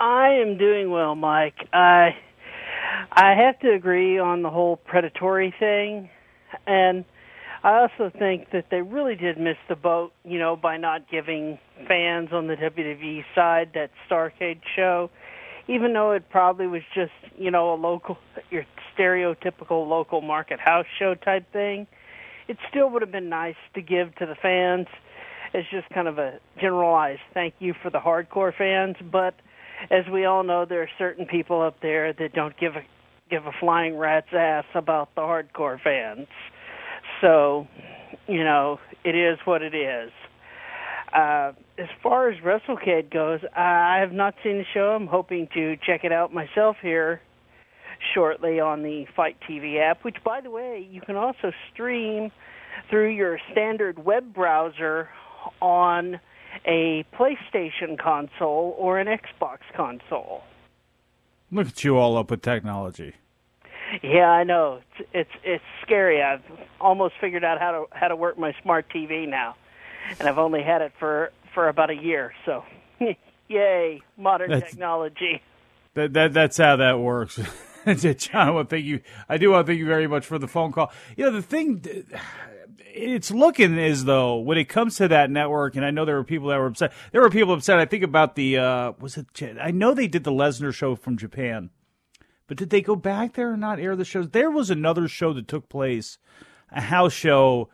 I 0.00 0.28
am 0.28 0.58
doing 0.58 0.90
well, 0.90 1.14
Mike. 1.14 1.68
I 1.72 2.16
I 3.12 3.34
have 3.34 3.58
to 3.60 3.72
agree 3.72 4.18
on 4.18 4.42
the 4.42 4.50
whole 4.50 4.76
predatory 4.76 5.54
thing, 5.58 6.10
and 6.66 7.04
I 7.62 7.78
also 7.78 8.10
think 8.18 8.50
that 8.50 8.66
they 8.70 8.82
really 8.82 9.14
did 9.14 9.38
miss 9.38 9.56
the 9.68 9.76
boat, 9.76 10.12
you 10.24 10.38
know, 10.38 10.54
by 10.54 10.76
not 10.76 11.10
giving 11.10 11.58
fans 11.88 12.28
on 12.32 12.46
the 12.46 12.56
WWE 12.56 13.24
side 13.34 13.70
that 13.74 13.90
Starcade 14.08 14.60
show, 14.76 15.10
even 15.68 15.92
though 15.92 16.12
it 16.12 16.28
probably 16.30 16.66
was 16.66 16.82
just, 16.94 17.12
you 17.36 17.50
know, 17.50 17.74
a 17.74 17.76
local, 17.76 18.18
your 18.50 18.64
stereotypical 18.96 19.88
local 19.88 20.20
market 20.20 20.60
house 20.60 20.86
show 20.98 21.14
type 21.14 21.50
thing. 21.52 21.86
It 22.46 22.58
still 22.68 22.90
would 22.90 23.00
have 23.02 23.12
been 23.12 23.30
nice 23.30 23.56
to 23.74 23.80
give 23.80 24.14
to 24.16 24.26
the 24.26 24.34
fans 24.40 24.86
as 25.54 25.64
just 25.70 25.88
kind 25.90 26.08
of 26.08 26.18
a 26.18 26.38
generalized 26.60 27.22
thank 27.32 27.54
you 27.58 27.74
for 27.82 27.90
the 27.90 27.98
hardcore 27.98 28.52
fans, 28.56 28.96
but 29.10 29.34
as 29.90 30.04
we 30.12 30.24
all 30.24 30.42
know, 30.42 30.64
there 30.64 30.82
are 30.82 30.90
certain 30.98 31.26
people 31.26 31.62
up 31.62 31.76
there 31.80 32.12
that 32.12 32.32
don't 32.32 32.58
give 32.58 32.76
a 32.76 32.82
give 33.30 33.46
a 33.46 33.52
flying 33.58 33.96
rat's 33.96 34.32
ass 34.32 34.64
about 34.74 35.14
the 35.14 35.22
hardcore 35.22 35.80
fans. 35.80 36.26
So, 37.20 37.66
you 38.26 38.44
know, 38.44 38.78
it 39.02 39.14
is 39.14 39.38
what 39.44 39.62
it 39.62 39.74
is. 39.74 40.10
Uh, 41.14 41.52
as 41.78 41.88
far 42.02 42.28
as 42.28 42.40
WrestleCade 42.40 43.10
goes, 43.10 43.40
I 43.56 43.98
have 44.00 44.12
not 44.12 44.34
seen 44.42 44.58
the 44.58 44.64
show. 44.74 44.96
I'm 44.96 45.06
hoping 45.06 45.48
to 45.54 45.76
check 45.76 46.02
it 46.02 46.10
out 46.10 46.34
myself 46.34 46.76
here 46.82 47.20
shortly 48.12 48.58
on 48.58 48.82
the 48.82 49.06
FITE 49.14 49.36
TV 49.48 49.78
app, 49.80 50.04
which, 50.04 50.16
by 50.24 50.40
the 50.40 50.50
way, 50.50 50.86
you 50.90 51.00
can 51.00 51.14
also 51.14 51.52
stream 51.72 52.32
through 52.90 53.10
your 53.10 53.38
standard 53.52 54.04
web 54.04 54.34
browser 54.34 55.08
on 55.60 56.18
a 56.66 57.04
PlayStation 57.14 57.98
console 57.98 58.74
or 58.78 58.98
an 58.98 59.06
Xbox 59.06 59.58
console. 59.76 60.42
Look 61.50 61.68
at 61.68 61.84
you 61.84 61.96
all 61.96 62.16
up 62.16 62.30
with 62.30 62.42
technology. 62.42 63.14
Yeah, 64.02 64.28
I 64.30 64.44
know. 64.44 64.80
It's 64.98 65.08
it's 65.12 65.30
it's 65.44 65.64
scary. 65.82 66.22
I've 66.22 66.42
almost 66.80 67.14
figured 67.20 67.44
out 67.44 67.60
how 67.60 67.70
to 67.70 67.84
how 67.92 68.08
to 68.08 68.16
work 68.16 68.38
my 68.38 68.52
smart 68.62 68.86
TV 68.92 69.28
now, 69.28 69.54
and 70.18 70.28
I've 70.28 70.38
only 70.38 70.62
had 70.62 70.82
it 70.82 70.92
for 70.98 71.32
for 71.54 71.68
about 71.68 71.90
a 71.90 71.96
year. 71.96 72.32
So, 72.44 72.64
yay, 73.48 74.02
modern 74.16 74.50
that's, 74.50 74.70
technology. 74.70 75.42
That 75.94 76.12
that 76.14 76.32
that's 76.32 76.56
how 76.56 76.76
that 76.76 76.98
works. 76.98 77.40
John, 78.16 78.56
I 78.56 78.62
thank 78.64 78.84
you. 78.84 79.00
I 79.28 79.36
do 79.36 79.50
want 79.50 79.66
to 79.66 79.70
thank 79.70 79.78
you 79.78 79.86
very 79.86 80.06
much 80.06 80.24
for 80.24 80.38
the 80.38 80.48
phone 80.48 80.72
call. 80.72 80.90
You 81.16 81.26
know, 81.26 81.32
the 81.32 81.42
thing 81.42 81.84
it's 82.94 83.30
looking 83.30 83.78
as 83.78 84.04
though 84.04 84.36
when 84.36 84.56
it 84.56 84.68
comes 84.68 84.96
to 84.96 85.08
that 85.08 85.30
network, 85.30 85.76
and 85.76 85.84
I 85.84 85.90
know 85.90 86.04
there 86.04 86.16
were 86.16 86.24
people 86.24 86.48
that 86.48 86.58
were 86.58 86.66
upset. 86.66 86.92
There 87.12 87.20
were 87.20 87.30
people 87.30 87.52
upset. 87.52 87.78
I 87.78 87.84
think 87.84 88.04
about 88.04 88.36
the 88.36 88.58
uh, 88.58 88.92
was 89.00 89.16
it? 89.16 89.26
I 89.60 89.70
know 89.70 89.94
they 89.94 90.06
did 90.06 90.24
the 90.24 90.32
Lesnar 90.32 90.72
show 90.72 90.94
from 90.94 91.18
Japan, 91.18 91.70
but 92.46 92.56
did 92.56 92.70
they 92.70 92.80
go 92.80 92.96
back 92.96 93.34
there 93.34 93.52
or 93.52 93.56
not 93.56 93.80
air 93.80 93.96
the 93.96 94.04
shows? 94.04 94.30
There 94.30 94.50
was 94.50 94.70
another 94.70 95.08
show 95.08 95.32
that 95.32 95.48
took 95.48 95.68
place, 95.68 96.18
a 96.70 96.80
house 96.80 97.12
show 97.12 97.68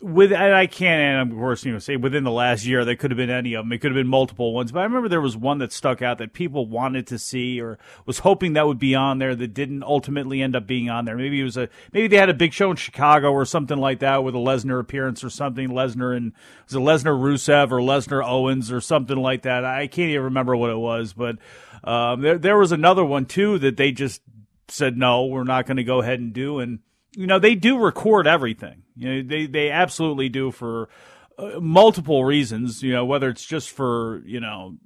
with 0.00 0.32
and 0.32 0.54
I 0.54 0.68
can't, 0.68 1.00
and 1.00 1.32
of 1.32 1.36
course, 1.36 1.64
you 1.64 1.72
know, 1.72 1.80
say 1.80 1.96
within 1.96 2.22
the 2.22 2.30
last 2.30 2.64
year, 2.64 2.84
there 2.84 2.94
could 2.94 3.10
have 3.10 3.16
been 3.16 3.30
any 3.30 3.54
of 3.54 3.64
them. 3.64 3.72
It 3.72 3.78
could 3.78 3.90
have 3.90 3.96
been 3.96 4.06
multiple 4.06 4.54
ones, 4.54 4.70
but 4.70 4.80
I 4.80 4.84
remember 4.84 5.08
there 5.08 5.20
was 5.20 5.36
one 5.36 5.58
that 5.58 5.72
stuck 5.72 6.02
out 6.02 6.18
that 6.18 6.32
people 6.32 6.66
wanted 6.66 7.08
to 7.08 7.18
see 7.18 7.60
or 7.60 7.78
was 8.06 8.20
hoping 8.20 8.52
that 8.52 8.68
would 8.68 8.78
be 8.78 8.94
on 8.94 9.18
there 9.18 9.34
that 9.34 9.54
didn't 9.54 9.82
ultimately 9.82 10.40
end 10.40 10.54
up 10.54 10.68
being 10.68 10.88
on 10.88 11.04
there. 11.04 11.16
Maybe 11.16 11.40
it 11.40 11.44
was 11.44 11.56
a 11.56 11.68
maybe 11.92 12.06
they 12.06 12.16
had 12.16 12.30
a 12.30 12.34
big 12.34 12.52
show 12.52 12.70
in 12.70 12.76
Chicago 12.76 13.32
or 13.32 13.44
something 13.44 13.78
like 13.78 13.98
that 13.98 14.22
with 14.22 14.36
a 14.36 14.38
Lesnar 14.38 14.78
appearance 14.78 15.24
or 15.24 15.30
something. 15.30 15.68
Lesnar 15.70 16.16
and 16.16 16.32
was 16.66 16.76
it 16.76 16.78
Lesnar 16.78 17.18
Rusev 17.18 17.72
or 17.72 17.80
Lesnar 17.80 18.24
Owens 18.24 18.70
or 18.70 18.80
something 18.80 19.16
like 19.16 19.42
that. 19.42 19.64
I 19.64 19.88
can't 19.88 20.10
even 20.10 20.24
remember 20.24 20.56
what 20.56 20.70
it 20.70 20.78
was, 20.78 21.12
but 21.12 21.38
um, 21.82 22.20
there 22.20 22.38
there 22.38 22.58
was 22.58 22.70
another 22.70 23.04
one 23.04 23.26
too 23.26 23.58
that 23.58 23.76
they 23.76 23.90
just 23.90 24.22
said 24.68 24.96
no, 24.96 25.26
we're 25.26 25.42
not 25.42 25.66
going 25.66 25.78
to 25.78 25.84
go 25.84 26.00
ahead 26.00 26.20
and 26.20 26.32
do 26.32 26.60
and 26.60 26.78
you 27.18 27.26
know 27.26 27.40
they 27.40 27.56
do 27.56 27.78
record 27.78 28.28
everything. 28.28 28.84
You 28.94 29.08
know 29.22 29.28
they 29.28 29.46
they 29.46 29.70
absolutely 29.70 30.28
do 30.28 30.52
for 30.52 30.88
uh, 31.36 31.58
multiple 31.60 32.24
reasons. 32.24 32.80
You 32.80 32.92
know 32.92 33.04
whether 33.04 33.28
it's 33.28 33.44
just 33.44 33.70
for 33.70 34.22
you 34.24 34.38
know 34.38 34.76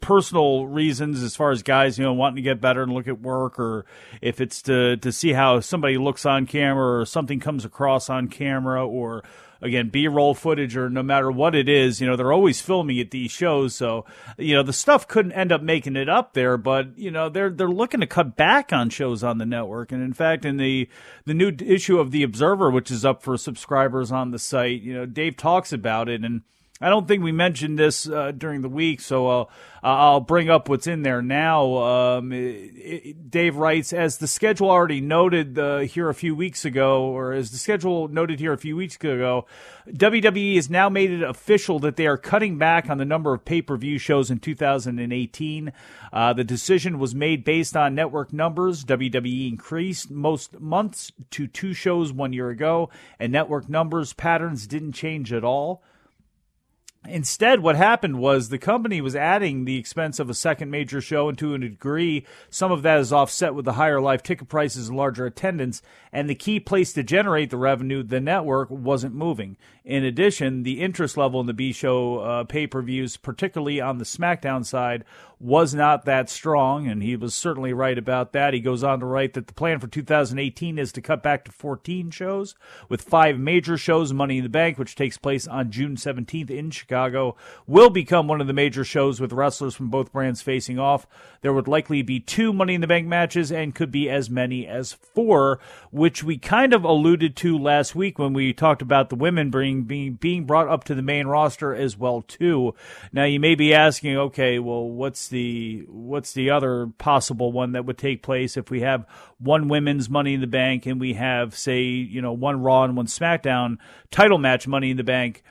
personal 0.00 0.66
reasons 0.66 1.22
as 1.22 1.36
far 1.36 1.50
as 1.50 1.62
guys 1.62 1.98
you 1.98 2.04
know 2.04 2.12
wanting 2.12 2.36
to 2.36 2.42
get 2.42 2.60
better 2.60 2.82
and 2.82 2.92
look 2.92 3.08
at 3.08 3.20
work, 3.20 3.58
or 3.58 3.84
if 4.20 4.40
it's 4.40 4.62
to 4.62 4.96
to 4.98 5.12
see 5.12 5.32
how 5.32 5.60
somebody 5.60 5.96
looks 5.96 6.26
on 6.26 6.46
camera 6.46 7.00
or 7.00 7.06
something 7.06 7.40
comes 7.40 7.64
across 7.64 8.08
on 8.10 8.28
camera, 8.28 8.86
or 8.86 9.22
again 9.62 9.88
b-roll 9.88 10.34
footage 10.34 10.76
or 10.76 10.90
no 10.90 11.02
matter 11.02 11.30
what 11.30 11.54
it 11.54 11.68
is 11.68 12.00
you 12.00 12.06
know 12.06 12.16
they're 12.16 12.32
always 12.32 12.60
filming 12.60 13.00
at 13.00 13.10
these 13.10 13.30
shows. 13.30 13.74
So 13.74 14.04
you 14.36 14.54
know 14.54 14.62
the 14.62 14.72
stuff 14.72 15.08
couldn't 15.08 15.32
end 15.32 15.52
up 15.52 15.62
making 15.62 15.96
it 15.96 16.08
up 16.08 16.34
there 16.34 16.56
but 16.56 16.98
you 16.98 17.10
know 17.10 17.28
they're 17.28 17.50
they're 17.50 17.68
looking 17.68 18.00
to 18.00 18.06
cut 18.06 18.36
back 18.36 18.72
on 18.72 18.90
shows 18.90 19.24
on 19.24 19.38
the 19.38 19.46
network. 19.46 19.90
And 19.90 20.02
in 20.02 20.12
fact 20.12 20.44
in 20.44 20.58
the 20.58 20.88
the 21.24 21.34
new 21.34 21.52
issue 21.60 21.98
of 21.98 22.10
the 22.10 22.22
observer 22.22 22.70
which 22.70 22.90
is 22.90 23.04
up 23.04 23.22
for 23.22 23.36
subscribers 23.36 24.12
on 24.12 24.30
the 24.30 24.38
site 24.38 24.82
you 24.82 24.92
know 24.92 25.06
Dave 25.06 25.36
talks 25.36 25.72
about 25.72 26.08
it 26.08 26.22
and 26.22 26.42
I 26.84 26.90
don't 26.90 27.08
think 27.08 27.24
we 27.24 27.32
mentioned 27.32 27.78
this 27.78 28.06
uh, 28.06 28.32
during 28.36 28.60
the 28.60 28.68
week, 28.68 29.00
so 29.00 29.26
I'll, 29.26 29.50
I'll 29.82 30.20
bring 30.20 30.50
up 30.50 30.68
what's 30.68 30.86
in 30.86 31.00
there 31.02 31.22
now. 31.22 31.76
Um, 31.78 32.30
it, 32.30 32.36
it, 32.36 33.30
Dave 33.30 33.56
writes, 33.56 33.94
as 33.94 34.18
the 34.18 34.26
schedule 34.26 34.68
already 34.68 35.00
noted 35.00 35.58
uh, 35.58 35.78
here 35.78 36.10
a 36.10 36.14
few 36.14 36.34
weeks 36.34 36.66
ago, 36.66 37.04
or 37.04 37.32
as 37.32 37.50
the 37.52 37.56
schedule 37.56 38.08
noted 38.08 38.38
here 38.38 38.52
a 38.52 38.58
few 38.58 38.76
weeks 38.76 38.96
ago, 38.96 39.46
WWE 39.88 40.56
has 40.56 40.68
now 40.68 40.90
made 40.90 41.10
it 41.10 41.22
official 41.22 41.78
that 41.78 41.96
they 41.96 42.06
are 42.06 42.18
cutting 42.18 42.58
back 42.58 42.90
on 42.90 42.98
the 42.98 43.06
number 43.06 43.32
of 43.32 43.46
pay 43.46 43.62
per 43.62 43.78
view 43.78 43.96
shows 43.96 44.30
in 44.30 44.38
2018. 44.38 45.72
Uh, 46.12 46.32
the 46.34 46.44
decision 46.44 46.98
was 46.98 47.14
made 47.14 47.44
based 47.44 47.74
on 47.74 47.94
network 47.94 48.30
numbers. 48.30 48.84
WWE 48.84 49.48
increased 49.48 50.10
most 50.10 50.60
months 50.60 51.12
to 51.30 51.46
two 51.46 51.72
shows 51.72 52.12
one 52.12 52.34
year 52.34 52.50
ago, 52.50 52.90
and 53.18 53.32
network 53.32 53.70
numbers 53.70 54.12
patterns 54.12 54.66
didn't 54.66 54.92
change 54.92 55.32
at 55.32 55.44
all. 55.44 55.82
Instead, 57.06 57.60
what 57.60 57.76
happened 57.76 58.18
was 58.18 58.48
the 58.48 58.58
company 58.58 59.00
was 59.00 59.14
adding 59.14 59.64
the 59.64 59.76
expense 59.76 60.18
of 60.18 60.30
a 60.30 60.34
second 60.34 60.70
major 60.70 61.02
show, 61.02 61.28
and 61.28 61.36
to 61.36 61.52
a 61.52 61.58
degree, 61.58 62.24
some 62.48 62.72
of 62.72 62.82
that 62.82 62.98
is 62.98 63.12
offset 63.12 63.54
with 63.54 63.66
the 63.66 63.74
higher 63.74 64.00
live 64.00 64.22
ticket 64.22 64.48
prices 64.48 64.88
and 64.88 64.96
larger 64.96 65.26
attendance. 65.26 65.82
And 66.12 66.30
the 66.30 66.34
key 66.34 66.60
place 66.60 66.94
to 66.94 67.02
generate 67.02 67.50
the 67.50 67.58
revenue, 67.58 68.02
the 68.02 68.20
network, 68.20 68.70
wasn't 68.70 69.14
moving. 69.14 69.58
In 69.84 70.02
addition, 70.02 70.62
the 70.62 70.80
interest 70.80 71.18
level 71.18 71.40
in 71.40 71.46
the 71.46 71.52
B 71.52 71.72
show 71.72 72.20
uh, 72.20 72.44
pay 72.44 72.66
per 72.66 72.80
views, 72.80 73.18
particularly 73.18 73.82
on 73.82 73.98
the 73.98 74.04
SmackDown 74.04 74.64
side, 74.64 75.04
was 75.44 75.74
not 75.74 76.06
that 76.06 76.30
strong, 76.30 76.86
and 76.86 77.02
he 77.02 77.16
was 77.16 77.34
certainly 77.34 77.74
right 77.74 77.98
about 77.98 78.32
that. 78.32 78.54
He 78.54 78.60
goes 78.60 78.82
on 78.82 79.00
to 79.00 79.06
write 79.06 79.34
that 79.34 79.46
the 79.46 79.52
plan 79.52 79.78
for 79.78 79.86
2018 79.86 80.78
is 80.78 80.90
to 80.92 81.02
cut 81.02 81.22
back 81.22 81.44
to 81.44 81.52
14 81.52 82.10
shows, 82.10 82.54
with 82.88 83.02
five 83.02 83.38
major 83.38 83.76
shows. 83.76 84.14
Money 84.14 84.38
in 84.38 84.42
the 84.42 84.48
Bank, 84.48 84.78
which 84.78 84.96
takes 84.96 85.18
place 85.18 85.46
on 85.46 85.70
June 85.70 85.96
17th 85.96 86.48
in 86.50 86.70
Chicago, 86.70 87.36
will 87.66 87.90
become 87.90 88.26
one 88.26 88.40
of 88.40 88.46
the 88.46 88.54
major 88.54 88.84
shows 88.84 89.20
with 89.20 89.34
wrestlers 89.34 89.74
from 89.74 89.90
both 89.90 90.12
brands 90.12 90.40
facing 90.40 90.78
off. 90.78 91.06
There 91.42 91.52
would 91.52 91.68
likely 91.68 92.00
be 92.00 92.20
two 92.20 92.54
Money 92.54 92.74
in 92.74 92.80
the 92.80 92.86
Bank 92.86 93.06
matches 93.06 93.52
and 93.52 93.74
could 93.74 93.90
be 93.90 94.08
as 94.08 94.30
many 94.30 94.66
as 94.66 94.94
four, 94.94 95.60
which 95.90 96.24
we 96.24 96.38
kind 96.38 96.72
of 96.72 96.84
alluded 96.84 97.36
to 97.36 97.58
last 97.58 97.94
week 97.94 98.18
when 98.18 98.32
we 98.32 98.54
talked 98.54 98.80
about 98.80 99.10
the 99.10 99.14
women 99.14 99.50
being 99.50 99.82
being 99.82 100.14
being 100.14 100.46
brought 100.46 100.68
up 100.68 100.84
to 100.84 100.94
the 100.94 101.02
main 101.02 101.26
roster 101.26 101.74
as 101.74 101.98
well 101.98 102.22
too. 102.22 102.74
Now 103.12 103.24
you 103.24 103.38
may 103.38 103.54
be 103.54 103.74
asking, 103.74 104.16
okay, 104.16 104.58
well, 104.58 104.88
what's 104.88 105.33
the 105.34 105.84
what's 105.88 106.32
the 106.32 106.50
other 106.50 106.86
possible 106.96 107.52
one 107.52 107.72
that 107.72 107.84
would 107.84 107.98
take 107.98 108.22
place 108.22 108.56
if 108.56 108.70
we 108.70 108.80
have 108.80 109.04
one 109.38 109.68
women's 109.68 110.08
Money 110.08 110.34
in 110.34 110.40
the 110.40 110.46
Bank 110.46 110.86
and 110.86 111.00
we 111.00 111.14
have 111.14 111.56
say 111.56 111.82
you 111.82 112.22
know 112.22 112.32
one 112.32 112.62
Raw 112.62 112.84
and 112.84 112.96
one 112.96 113.06
SmackDown 113.06 113.76
title 114.10 114.38
match 114.38 114.66
Money 114.66 114.90
in 114.90 114.96
the 114.96 115.04
Bank? 115.04 115.42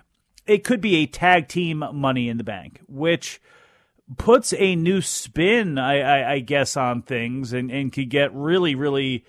It 0.47 0.63
could 0.63 0.81
be 0.81 0.95
a 0.97 1.05
tag 1.05 1.47
team 1.47 1.83
Money 1.93 2.29
in 2.29 2.37
the 2.37 2.43
Bank, 2.43 2.81
which 2.87 3.39
puts 4.17 4.53
a 4.57 4.75
new 4.75 5.01
spin, 5.01 5.77
I, 5.77 5.99
I, 5.99 6.31
I 6.33 6.39
guess, 6.39 6.75
on 6.75 7.01
things 7.01 7.53
and, 7.53 7.71
and 7.71 7.91
could 7.91 8.09
get 8.09 8.33
really, 8.33 8.75
really 8.75 9.25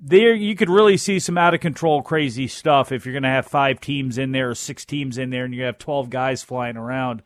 there. 0.00 0.34
You 0.34 0.56
could 0.56 0.70
really 0.70 0.96
see 0.96 1.18
some 1.18 1.38
out 1.38 1.54
of 1.54 1.60
control, 1.60 2.02
crazy 2.02 2.48
stuff 2.48 2.92
if 2.92 3.04
you're 3.04 3.12
going 3.12 3.24
to 3.24 3.28
have 3.28 3.46
five 3.46 3.80
teams 3.80 4.18
in 4.18 4.32
there 4.32 4.50
or 4.50 4.54
six 4.54 4.84
teams 4.84 5.18
in 5.18 5.30
there, 5.30 5.44
and 5.44 5.54
you 5.54 5.64
have 5.64 5.78
twelve 5.78 6.10
guys 6.10 6.42
flying 6.42 6.76
around. 6.76 7.22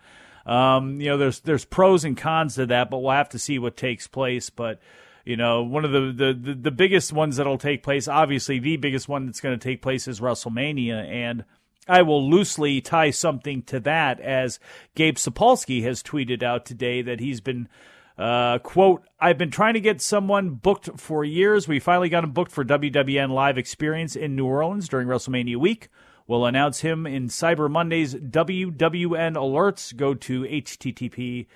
Um, 0.49 1.01
you 1.01 1.09
know, 1.09 1.19
there's 1.19 1.41
there's 1.41 1.65
pros 1.65 2.05
and 2.05 2.17
cons 2.17 2.55
to 2.57 2.67
that, 2.67 2.91
but 2.91 2.99
we'll 2.99 3.13
have 3.13 3.29
to 3.31 3.39
see 3.39 3.59
what 3.59 3.77
takes 3.77 4.09
place. 4.09 4.51
But 4.51 4.81
you 5.25 5.37
know, 5.37 5.63
one 5.63 5.85
of 5.85 5.93
the, 5.93 6.11
the, 6.11 6.33
the, 6.33 6.55
the 6.55 6.71
biggest 6.71 7.13
ones 7.13 7.37
that'll 7.37 7.59
take 7.59 7.83
place, 7.83 8.09
obviously 8.09 8.59
the 8.59 8.79
biggest 8.79 9.09
one 9.11 9.27
that's 9.27 9.43
going 9.43 9.59
to 9.59 9.63
take 9.63 9.83
place 9.83 10.09
is 10.09 10.21
WrestleMania. 10.21 11.07
And 11.07 11.45
I 11.87 12.01
will 12.01 12.31
loosely 12.31 12.81
tie 12.81 13.11
something 13.11 13.61
to 13.65 13.79
that 13.81 14.21
as 14.21 14.59
Gabe 14.95 15.17
Sapolsky 15.17 15.83
has 15.83 16.03
tweeted 16.03 16.43
out 16.43 16.65
today 16.65 17.03
that 17.03 17.21
he's 17.21 17.43
been 17.43 17.69
uh, 18.17 18.59
quote, 18.59 19.05
I've 19.21 19.39
been 19.39 19.51
trying 19.51 19.75
to 19.75 19.81
get 19.81 20.01
someone 20.01 20.51
booked 20.51 20.99
for 20.99 21.25
years. 21.25 21.69
We 21.69 21.79
finally 21.79 22.09
got 22.09 22.25
him 22.25 22.33
booked 22.33 22.51
for 22.51 22.65
WWN 22.65 23.31
Live 23.31 23.59
Experience 23.59 24.17
in 24.17 24.35
New 24.35 24.47
Orleans 24.47 24.89
during 24.89 25.07
WrestleMania 25.07 25.57
week. 25.57 25.89
We'll 26.29 26.47
announce 26.47 26.81
him 26.81 27.07
in 27.07 27.27
Cyber 27.27 27.69
Monday's 27.69 28.15
WWN 28.15 29.35
alerts. 29.35 29.97
Go 29.97 30.15
to 30.15 30.43
http 30.43 31.47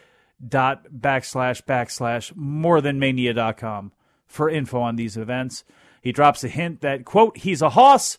dot 0.44 0.86
backslash 0.90 1.62
backslash 1.62 2.32
morethanmania.com 2.32 3.92
for 4.26 4.50
info 4.50 4.80
on 4.80 4.96
these 4.96 5.16
events. 5.16 5.62
He 6.00 6.10
drops 6.10 6.42
a 6.42 6.48
hint 6.48 6.80
that, 6.80 7.04
quote, 7.04 7.36
he's 7.36 7.62
a 7.62 7.70
hoss 7.70 8.18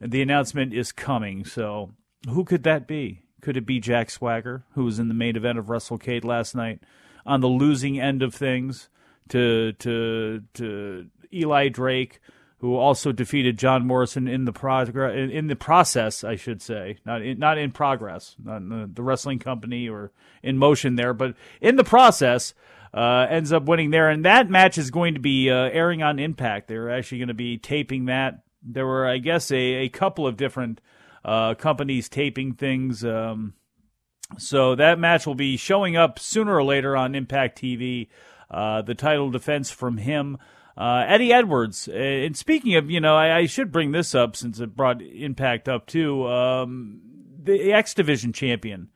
the 0.00 0.22
announcement 0.22 0.72
is 0.72 0.92
coming. 0.92 1.44
So, 1.44 1.90
who 2.28 2.44
could 2.44 2.62
that 2.64 2.86
be? 2.86 3.22
Could 3.40 3.56
it 3.56 3.66
be 3.66 3.80
Jack 3.80 4.10
Swagger, 4.10 4.64
who 4.72 4.84
was 4.84 4.98
in 4.98 5.08
the 5.08 5.14
main 5.14 5.36
event 5.36 5.58
of 5.58 5.66
WrestleCade 5.66 6.24
last 6.24 6.54
night, 6.54 6.80
on 7.26 7.40
the 7.40 7.48
losing 7.48 8.00
end 8.00 8.22
of 8.22 8.34
things 8.34 8.88
to 9.28 9.72
to 9.74 10.42
to 10.54 11.06
Eli 11.32 11.68
Drake, 11.68 12.20
who 12.60 12.76
also 12.76 13.10
defeated 13.10 13.58
John 13.58 13.86
Morrison 13.86 14.28
in 14.28 14.44
the 14.44 15.30
in 15.32 15.46
the 15.46 15.56
process, 15.56 16.22
I 16.22 16.36
should 16.36 16.60
say, 16.60 16.98
not 17.06 17.22
in, 17.22 17.38
not 17.38 17.56
in 17.56 17.72
progress, 17.72 18.36
not 18.42 18.58
in 18.58 18.68
the, 18.68 18.90
the 18.92 19.02
wrestling 19.02 19.38
company 19.38 19.88
or 19.88 20.12
in 20.42 20.58
motion 20.58 20.96
there, 20.96 21.14
but 21.14 21.34
in 21.60 21.76
the 21.76 21.84
process. 21.84 22.54
Uh, 22.92 23.24
ends 23.30 23.52
up 23.52 23.66
winning 23.66 23.90
there, 23.90 24.10
and 24.10 24.24
that 24.24 24.50
match 24.50 24.76
is 24.76 24.90
going 24.90 25.14
to 25.14 25.20
be 25.20 25.48
uh, 25.48 25.54
airing 25.54 26.02
on 26.02 26.18
Impact. 26.18 26.66
They're 26.66 26.90
actually 26.90 27.18
going 27.18 27.28
to 27.28 27.34
be 27.34 27.56
taping 27.56 28.06
that 28.06 28.42
there 28.64 28.84
were, 28.84 29.06
I 29.06 29.18
guess, 29.18 29.52
a, 29.52 29.56
a 29.56 29.88
couple 29.88 30.26
of 30.26 30.36
different 30.36 30.80
uh, 31.24 31.54
companies 31.54 32.08
taping 32.08 32.54
things. 32.54 33.04
Um, 33.04 33.54
so 34.38 34.74
that 34.74 34.98
match 34.98 35.24
will 35.24 35.36
be 35.36 35.56
showing 35.56 35.96
up 35.96 36.18
sooner 36.18 36.56
or 36.56 36.64
later 36.64 36.96
on 36.96 37.14
Impact 37.14 37.60
TV. 37.60 38.08
Uh, 38.50 38.82
the 38.82 38.96
title 38.96 39.30
defense 39.30 39.70
from 39.70 39.98
him. 39.98 40.36
Uh, 40.80 41.04
Eddie 41.06 41.30
Edwards. 41.30 41.88
Uh, 41.88 41.92
and 41.92 42.34
speaking 42.34 42.74
of, 42.74 42.90
you 42.90 43.00
know, 43.00 43.14
I, 43.14 43.40
I, 43.40 43.46
should 43.46 43.70
bring 43.70 43.92
this 43.92 44.14
up 44.14 44.34
since 44.34 44.60
it 44.60 44.74
brought 44.74 45.02
Impact 45.02 45.68
up 45.68 45.86
too. 45.86 46.26
Um, 46.26 47.02
the 47.38 47.74
X 47.74 47.92
Division 47.92 48.32
champion 48.32 48.88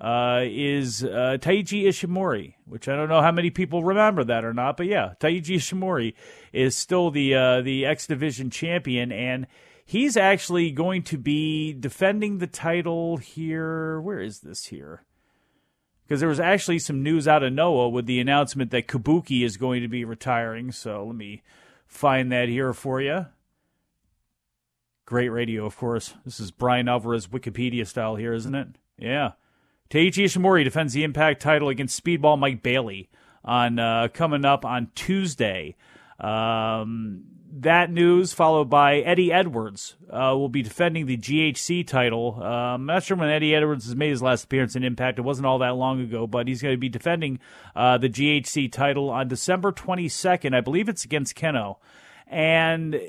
uh, 0.00 0.40
is 0.44 1.04
uh, 1.04 1.36
Taiji 1.38 1.84
Ishimori, 1.84 2.54
which 2.64 2.88
I 2.88 2.96
don't 2.96 3.10
know 3.10 3.20
how 3.20 3.30
many 3.30 3.50
people 3.50 3.84
remember 3.84 4.24
that 4.24 4.42
or 4.42 4.54
not, 4.54 4.78
but 4.78 4.86
yeah, 4.86 5.12
Taiji 5.20 5.56
Ishimori 5.56 6.14
is 6.54 6.74
still 6.74 7.10
the 7.10 7.34
uh, 7.34 7.60
the 7.60 7.84
X 7.84 8.06
Division 8.06 8.48
champion, 8.48 9.12
and 9.12 9.46
he's 9.84 10.16
actually 10.16 10.70
going 10.70 11.02
to 11.02 11.18
be 11.18 11.74
defending 11.74 12.38
the 12.38 12.46
title 12.46 13.18
here. 13.18 14.00
Where 14.00 14.20
is 14.20 14.40
this 14.40 14.64
here? 14.66 15.02
Because 16.08 16.20
there 16.20 16.28
was 16.30 16.40
actually 16.40 16.78
some 16.78 17.02
news 17.02 17.28
out 17.28 17.42
of 17.42 17.52
Noah 17.52 17.90
with 17.90 18.06
the 18.06 18.18
announcement 18.18 18.70
that 18.70 18.88
Kabuki 18.88 19.44
is 19.44 19.58
going 19.58 19.82
to 19.82 19.88
be 19.88 20.06
retiring. 20.06 20.72
So 20.72 21.04
let 21.04 21.14
me 21.14 21.42
find 21.86 22.32
that 22.32 22.48
here 22.48 22.72
for 22.72 23.02
you. 23.02 23.26
Great 25.04 25.28
radio, 25.28 25.66
of 25.66 25.76
course. 25.76 26.14
This 26.24 26.40
is 26.40 26.50
Bryan 26.50 26.88
Alvarez 26.88 27.26
Wikipedia 27.26 27.86
style 27.86 28.16
here, 28.16 28.32
isn't 28.32 28.54
it? 28.54 28.68
Yeah. 28.98 29.32
Taiji 29.90 30.24
Ishimori 30.24 30.64
defends 30.64 30.94
the 30.94 31.04
Impact 31.04 31.42
title 31.42 31.68
against 31.68 32.02
Speedball 32.02 32.38
Mike 32.38 32.62
Bailey 32.62 33.10
on 33.44 33.78
uh, 33.78 34.08
coming 34.12 34.46
up 34.46 34.64
on 34.64 34.90
Tuesday. 34.94 35.76
Um, 36.18 37.24
that 37.50 37.90
news, 37.90 38.32
followed 38.32 38.68
by 38.68 38.98
Eddie 38.98 39.32
Edwards, 39.32 39.96
uh, 40.10 40.34
will 40.36 40.48
be 40.48 40.62
defending 40.62 41.06
the 41.06 41.16
GHC 41.16 41.86
title. 41.86 42.38
Uh, 42.40 42.44
I'm 42.44 42.86
not 42.86 43.02
sure 43.02 43.16
when 43.16 43.30
Eddie 43.30 43.54
Edwards 43.54 43.86
has 43.86 43.96
made 43.96 44.10
his 44.10 44.22
last 44.22 44.44
appearance 44.44 44.76
in 44.76 44.84
Impact. 44.84 45.18
It 45.18 45.22
wasn't 45.22 45.46
all 45.46 45.58
that 45.60 45.76
long 45.76 46.00
ago, 46.00 46.26
but 46.26 46.46
he's 46.46 46.62
going 46.62 46.74
to 46.74 46.78
be 46.78 46.88
defending 46.88 47.38
uh, 47.74 47.98
the 47.98 48.08
GHC 48.08 48.70
title 48.70 49.10
on 49.10 49.28
December 49.28 49.72
22nd. 49.72 50.54
I 50.54 50.60
believe 50.60 50.88
it's 50.88 51.04
against 51.04 51.36
Kenoh. 51.36 51.76
And 52.26 53.00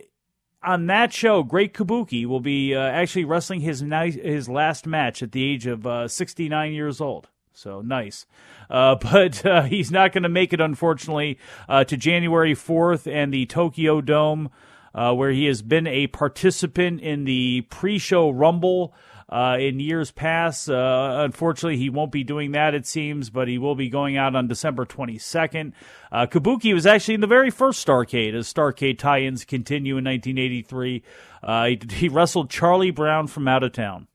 on 0.63 0.87
that 0.87 1.13
show, 1.13 1.43
Great 1.43 1.73
Kabuki 1.73 2.25
will 2.25 2.39
be 2.39 2.75
uh, 2.75 2.79
actually 2.79 3.25
wrestling 3.25 3.61
his 3.61 3.81
his 3.81 4.49
last 4.49 4.87
match 4.87 5.21
at 5.21 5.31
the 5.31 5.43
age 5.43 5.67
of 5.67 5.85
uh, 5.85 6.07
69 6.07 6.73
years 6.73 7.01
old. 7.01 7.27
So 7.59 7.81
nice. 7.81 8.25
Uh, 8.69 8.95
but 9.01 9.45
uh, 9.45 9.63
he's 9.63 9.91
not 9.91 10.13
going 10.13 10.23
to 10.23 10.29
make 10.29 10.53
it, 10.53 10.61
unfortunately, 10.61 11.37
uh, 11.67 11.83
to 11.83 11.97
January 11.97 12.55
4th 12.55 13.11
and 13.11 13.33
the 13.33 13.45
Tokyo 13.45 14.01
Dome, 14.01 14.49
uh, 14.95 15.13
where 15.13 15.31
he 15.31 15.45
has 15.45 15.61
been 15.61 15.85
a 15.85 16.07
participant 16.07 17.01
in 17.01 17.25
the 17.25 17.61
pre 17.69 17.97
show 17.97 18.29
Rumble. 18.29 18.93
Uh, 19.31 19.57
in 19.59 19.79
years 19.79 20.09
past. 20.09 20.71
Uh, 20.71 21.17
unfortunately, 21.23 21.77
he 21.77 21.87
won't 21.87 22.11
be 22.11 22.23
doing 22.23 22.53
that, 22.53 22.73
it 22.73 22.87
seems, 22.87 23.29
but 23.29 23.47
he 23.47 23.59
will 23.59 23.75
be 23.75 23.87
going 23.87 24.17
out 24.17 24.35
on 24.35 24.47
December 24.47 24.87
22nd. 24.87 25.71
Uh, 26.11 26.25
Kabuki 26.25 26.73
was 26.73 26.87
actually 26.87 27.13
in 27.13 27.21
the 27.21 27.27
very 27.27 27.51
first 27.51 27.85
Starcade, 27.85 28.33
as 28.33 28.51
Starcade 28.51 28.97
tie 28.97 29.21
ins 29.21 29.45
continue 29.45 29.97
in 29.97 30.05
1983. 30.05 31.03
Uh, 31.43 31.65
he, 31.65 31.79
he, 31.91 32.09
wrestled 32.09 32.49
Charlie 32.49 32.89
Brown 32.89 33.27
from 33.27 33.47
out 33.47 33.61
of 33.61 33.71
town, 33.71 34.07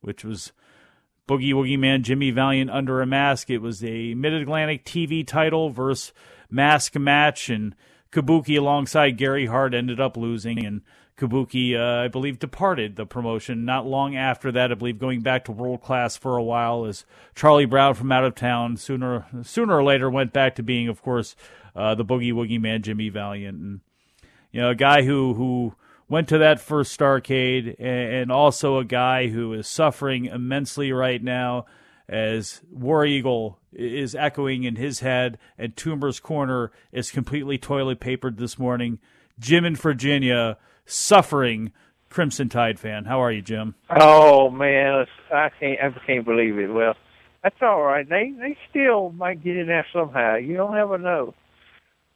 which 0.00 0.24
was 0.24 0.50
Boogie 1.28 1.52
Woogie 1.52 1.78
Man 1.78 2.02
Jimmy 2.02 2.30
Valiant 2.30 2.70
under 2.70 3.02
a 3.02 3.06
mask. 3.06 3.50
It 3.50 3.58
was 3.58 3.84
a 3.84 4.14
Mid 4.14 4.32
Atlantic 4.32 4.84
TV 4.86 5.26
title 5.26 5.68
versus 5.68 6.14
mask 6.50 6.96
match, 6.96 7.50
and 7.50 7.74
Kabuki 8.10 8.56
alongside 8.56 9.18
Gary 9.18 9.44
Hart 9.44 9.74
ended 9.74 10.00
up 10.00 10.16
losing, 10.16 10.64
and 10.64 10.80
Kabuki, 11.18 11.78
uh, 11.78 12.04
I 12.04 12.08
believe, 12.08 12.38
departed 12.38 12.96
the 12.96 13.04
promotion 13.04 13.66
not 13.66 13.86
long 13.86 14.16
after 14.16 14.50
that. 14.52 14.72
I 14.72 14.74
believe 14.74 14.98
going 14.98 15.20
back 15.20 15.44
to 15.44 15.52
world 15.52 15.82
class 15.82 16.16
for 16.16 16.38
a 16.38 16.42
while 16.42 16.86
as 16.86 17.04
Charlie 17.34 17.66
Brown 17.66 17.92
from 17.92 18.10
out 18.10 18.24
of 18.24 18.34
town 18.34 18.78
sooner 18.78 19.26
sooner 19.42 19.76
or 19.76 19.84
later 19.84 20.08
went 20.08 20.32
back 20.32 20.54
to 20.54 20.62
being, 20.62 20.88
of 20.88 21.02
course, 21.02 21.36
uh, 21.76 21.94
the 21.94 22.06
Boogie 22.06 22.32
Woogie 22.32 22.60
Man 22.60 22.80
Jimmy 22.82 23.10
Valiant, 23.10 23.58
and 23.58 23.80
you 24.50 24.62
know, 24.62 24.70
a 24.70 24.74
guy 24.74 25.02
who 25.02 25.34
who 25.34 25.74
went 26.08 26.28
to 26.28 26.38
that 26.38 26.60
first 26.60 26.98
Starcade, 26.98 27.76
and 27.78 28.32
also 28.32 28.78
a 28.78 28.84
guy 28.84 29.28
who 29.28 29.52
is 29.52 29.68
suffering 29.68 30.26
immensely 30.26 30.92
right 30.92 31.22
now 31.22 31.66
as 32.08 32.62
War 32.70 33.04
Eagle 33.04 33.58
is 33.72 34.14
echoing 34.14 34.64
in 34.64 34.76
his 34.76 35.00
head, 35.00 35.38
and 35.58 35.76
Toomer's 35.76 36.20
Corner 36.20 36.72
is 36.90 37.10
completely 37.10 37.58
toilet 37.58 38.00
papered 38.00 38.38
this 38.38 38.58
morning. 38.58 38.98
Jim 39.38 39.64
in 39.64 39.76
Virginia 39.76 40.56
suffering 40.86 41.72
Crimson 42.08 42.48
Tide 42.48 42.80
fan. 42.80 43.04
How 43.04 43.22
are 43.22 43.30
you, 43.30 43.42
Jim? 43.42 43.74
Oh 43.90 44.48
man, 44.50 45.06
I 45.32 45.50
can't 45.60 45.80
I 45.80 46.06
can't 46.06 46.24
believe 46.24 46.58
it. 46.58 46.68
Well, 46.68 46.94
that's 47.42 47.60
all 47.60 47.82
right. 47.82 48.08
They 48.08 48.32
they 48.38 48.56
still 48.70 49.10
might 49.10 49.44
get 49.44 49.56
in 49.56 49.66
there 49.66 49.86
somehow. 49.92 50.36
You 50.36 50.56
don't 50.56 50.76
ever 50.76 50.96
know. 50.96 51.34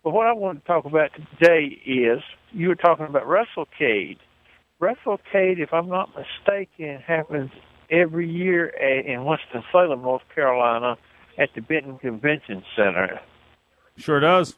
But 0.03 0.13
what 0.13 0.27
I 0.27 0.33
want 0.33 0.61
to 0.61 0.67
talk 0.67 0.87
about 0.87 1.11
today 1.39 1.79
is 1.87 2.21
you 2.53 2.69
were 2.69 2.75
talking 2.75 3.07
about 3.07 3.25
WrestleCade. 3.25 4.19
WrestleCade, 4.81 5.59
if 5.59 5.73
I'm 5.73 5.89
not 5.89 6.11
mistaken, 6.17 6.99
happens 7.07 7.51
every 7.91 8.29
year 8.29 8.69
at, 8.69 9.07
in 9.07 9.25
Winston 9.25 9.63
Salem, 9.71 10.03
North 10.03 10.23
Carolina, 10.35 10.97
at 11.39 11.51
the 11.55 11.61
Benton 11.61 11.99
Convention 11.99 12.63
Center. 12.77 13.21
Sure 13.97 14.21
does. 14.21 14.57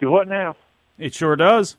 Do 0.00 0.10
what 0.10 0.28
now? 0.28 0.56
It 0.98 1.14
sure 1.14 1.36
does. 1.36 1.76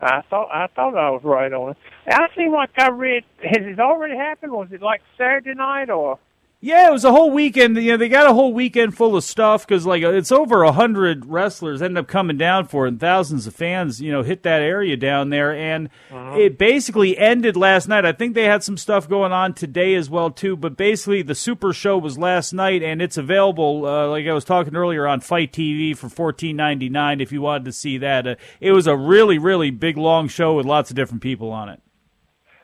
I 0.00 0.22
thought 0.28 0.48
I 0.52 0.66
thought 0.74 0.96
I 0.96 1.10
was 1.10 1.22
right 1.24 1.52
on 1.52 1.70
it. 1.70 1.76
I 2.06 2.26
seem 2.36 2.52
like 2.52 2.70
I 2.76 2.88
read. 2.88 3.24
Has 3.42 3.62
it 3.62 3.80
already 3.80 4.16
happened? 4.16 4.52
Was 4.52 4.68
it 4.70 4.82
like 4.82 5.00
Saturday 5.16 5.54
night 5.54 5.88
or? 5.88 6.18
Yeah, 6.64 6.88
it 6.88 6.92
was 6.92 7.04
a 7.04 7.12
whole 7.12 7.30
weekend. 7.30 7.76
You 7.76 7.90
know, 7.90 7.96
they 7.98 8.08
got 8.08 8.26
a 8.26 8.32
whole 8.32 8.54
weekend 8.54 8.96
full 8.96 9.16
of 9.16 9.22
stuff 9.22 9.66
because, 9.66 9.84
like, 9.84 10.02
it's 10.02 10.32
over 10.32 10.62
a 10.62 10.72
hundred 10.72 11.26
wrestlers 11.26 11.82
end 11.82 11.98
up 11.98 12.08
coming 12.08 12.38
down 12.38 12.68
for 12.68 12.86
it, 12.86 12.88
and 12.88 12.98
thousands 12.98 13.46
of 13.46 13.54
fans, 13.54 14.00
you 14.00 14.10
know, 14.10 14.22
hit 14.22 14.44
that 14.44 14.62
area 14.62 14.96
down 14.96 15.28
there. 15.28 15.54
And 15.54 15.90
uh-huh. 16.10 16.38
it 16.38 16.56
basically 16.56 17.18
ended 17.18 17.54
last 17.54 17.86
night. 17.86 18.06
I 18.06 18.12
think 18.12 18.34
they 18.34 18.44
had 18.44 18.64
some 18.64 18.78
stuff 18.78 19.06
going 19.06 19.30
on 19.30 19.52
today 19.52 19.94
as 19.94 20.08
well 20.08 20.30
too. 20.30 20.56
But 20.56 20.78
basically, 20.78 21.20
the 21.20 21.34
Super 21.34 21.74
Show 21.74 21.98
was 21.98 22.16
last 22.16 22.54
night, 22.54 22.82
and 22.82 23.02
it's 23.02 23.18
available. 23.18 23.84
Uh, 23.84 24.08
like 24.08 24.26
I 24.26 24.32
was 24.32 24.46
talking 24.46 24.74
earlier 24.74 25.06
on 25.06 25.20
FITE 25.20 25.52
TV 25.52 25.94
for 25.94 26.08
fourteen 26.08 26.56
ninety 26.56 26.88
nine 26.88 27.20
if 27.20 27.30
you 27.30 27.42
wanted 27.42 27.66
to 27.66 27.72
see 27.72 27.98
that. 27.98 28.26
Uh, 28.26 28.36
it 28.62 28.72
was 28.72 28.86
a 28.86 28.96
really, 28.96 29.36
really 29.36 29.70
big 29.70 29.98
long 29.98 30.28
show 30.28 30.54
with 30.54 30.64
lots 30.64 30.88
of 30.88 30.96
different 30.96 31.22
people 31.22 31.50
on 31.50 31.68
it. 31.68 31.82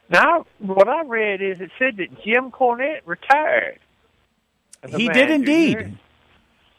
Now, 0.08 0.46
what 0.58 0.88
I 0.88 1.02
read 1.02 1.42
is 1.42 1.60
it 1.60 1.70
said 1.78 1.98
that 1.98 2.24
Jim 2.24 2.50
Cornette 2.50 3.02
retired. 3.04 3.78
He 4.88 5.08
did 5.08 5.30
indeed. 5.30 5.98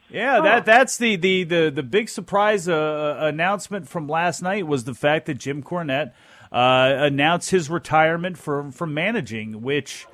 Yeah, 0.10 0.38
huh. 0.38 0.41
that 0.41 0.66
that's 0.66 0.97
the, 0.97 1.16
the, 1.16 1.43
the, 1.43 1.72
the 1.74 1.84
big 1.84 2.10
surprise 2.10 2.68
uh, 2.68 2.74
uh, 2.74 3.26
announcement 3.28 3.88
from 3.88 4.08
last 4.08 4.41
night 4.41 4.68
was 4.68 4.84
the 4.84 4.93
fact 4.93 5.28
that 5.28 5.36
Jim 5.36 5.64
Cornette 5.64 6.12
uh, 6.52 6.93
announced 6.97 7.52
his 7.52 7.70
retirement 7.70 8.38
from 8.38 8.72
from 8.72 8.93
managing, 8.93 9.62
which 9.62 10.06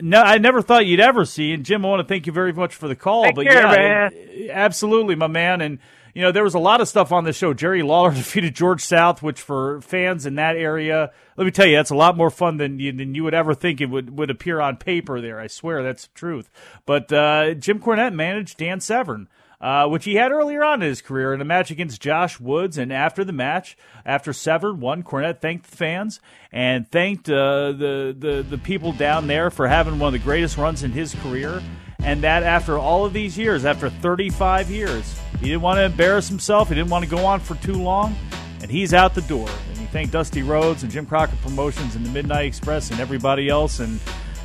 no, 0.00 0.22
I 0.22 0.38
never 0.38 0.62
thought 0.62 0.86
you'd 0.86 1.00
ever 1.00 1.24
see. 1.24 1.52
And 1.52 1.64
Jim, 1.64 1.84
I 1.84 1.88
want 1.88 2.00
to 2.00 2.08
thank 2.08 2.26
you 2.26 2.32
very 2.32 2.52
much 2.52 2.74
for 2.74 2.88
the 2.88 2.96
call. 2.96 3.24
Take 3.24 3.34
but 3.34 3.46
care, 3.46 3.62
yeah, 3.62 4.08
man. 4.10 4.50
absolutely, 4.50 5.14
my 5.16 5.26
man, 5.26 5.60
and 5.60 5.78
you 6.16 6.22
know, 6.22 6.32
there 6.32 6.44
was 6.44 6.54
a 6.54 6.58
lot 6.58 6.80
of 6.80 6.88
stuff 6.88 7.12
on 7.12 7.24
the 7.24 7.32
show. 7.34 7.52
Jerry 7.52 7.82
Lawler 7.82 8.10
defeated 8.14 8.54
George 8.54 8.80
South, 8.80 9.22
which 9.22 9.38
for 9.38 9.82
fans 9.82 10.24
in 10.24 10.36
that 10.36 10.56
area, 10.56 11.12
let 11.36 11.44
me 11.44 11.50
tell 11.50 11.66
you, 11.66 11.76
that's 11.76 11.90
a 11.90 11.94
lot 11.94 12.16
more 12.16 12.30
fun 12.30 12.56
than 12.56 12.78
you, 12.78 12.90
than 12.90 13.14
you 13.14 13.22
would 13.22 13.34
ever 13.34 13.52
think 13.52 13.82
it 13.82 13.90
would, 13.90 14.16
would 14.16 14.30
appear 14.30 14.58
on 14.58 14.78
paper 14.78 15.20
there. 15.20 15.38
I 15.38 15.46
swear 15.46 15.82
that's 15.82 16.06
the 16.06 16.14
truth. 16.14 16.48
But 16.86 17.12
uh, 17.12 17.52
Jim 17.52 17.80
Cornette 17.80 18.14
managed 18.14 18.56
Dan 18.56 18.80
Severn. 18.80 19.28
Uh, 19.58 19.88
which 19.88 20.04
he 20.04 20.16
had 20.16 20.32
earlier 20.32 20.62
on 20.62 20.82
in 20.82 20.88
his 20.88 21.00
career 21.00 21.32
in 21.32 21.40
a 21.40 21.44
match 21.44 21.70
against 21.70 21.98
Josh 21.98 22.38
Woods. 22.38 22.76
And 22.76 22.92
after 22.92 23.24
the 23.24 23.32
match, 23.32 23.74
after 24.04 24.34
Severn 24.34 24.80
won, 24.80 25.02
Cornette 25.02 25.40
thanked 25.40 25.70
the 25.70 25.74
fans 25.74 26.20
and 26.52 26.86
thanked 26.90 27.30
uh, 27.30 27.72
the, 27.72 28.14
the 28.16 28.46
the 28.46 28.58
people 28.58 28.92
down 28.92 29.28
there 29.28 29.48
for 29.48 29.66
having 29.66 29.98
one 29.98 30.08
of 30.08 30.12
the 30.12 30.18
greatest 30.18 30.58
runs 30.58 30.82
in 30.82 30.92
his 30.92 31.14
career 31.14 31.62
and 32.06 32.22
that 32.22 32.44
after 32.44 32.78
all 32.78 33.04
of 33.04 33.12
these 33.12 33.36
years, 33.36 33.64
after 33.64 33.90
35 33.90 34.70
years, 34.70 35.18
he 35.38 35.46
didn't 35.46 35.62
want 35.62 35.78
to 35.78 35.84
embarrass 35.84 36.28
himself. 36.28 36.68
He 36.68 36.74
didn't 36.74 36.90
want 36.90 37.04
to 37.04 37.10
go 37.10 37.24
on 37.24 37.40
for 37.40 37.54
too 37.56 37.74
long, 37.74 38.14
and 38.62 38.70
he's 38.70 38.94
out 38.94 39.14
the 39.14 39.22
door. 39.22 39.48
And 39.68 39.78
he 39.78 39.86
thank 39.86 40.10
Dusty 40.10 40.42
Rhodes 40.42 40.82
and 40.82 40.90
Jim 40.90 41.06
Crockett 41.06 41.40
Promotions 41.42 41.94
and 41.94 42.04
the 42.04 42.10
Midnight 42.10 42.46
Express 42.46 42.90
and 42.90 43.00
everybody 43.00 43.48
else. 43.48 43.80
And 43.80 44.00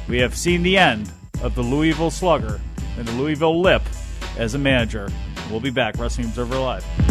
we 0.08 0.20
have 0.20 0.36
seen 0.36 0.64
the 0.64 0.78
end 0.78 1.12
of 1.42 1.56
the 1.56 1.62
Louisville 1.62 2.12
Slugger 2.12 2.60
and 2.98 3.08
the 3.08 3.14
Louisville 3.14 3.62
Lip 3.62 3.82
as 4.38 4.54
a 4.54 4.60
manager. 4.60 5.10
We'll 5.50 5.60
be 5.60 5.72
back. 5.72 5.98
Wrestling 5.98 6.28
Observer 6.28 6.58
Live. 6.58 7.11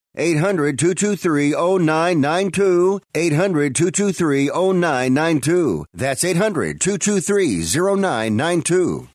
800 0.15 0.77
223 0.77 1.51
0992. 1.51 2.99
800 3.15 3.75
223 3.75 4.49
0992. 4.49 5.85
That's 5.93 6.23
800 6.23 6.81
223 6.81 7.63
0992. 7.63 9.07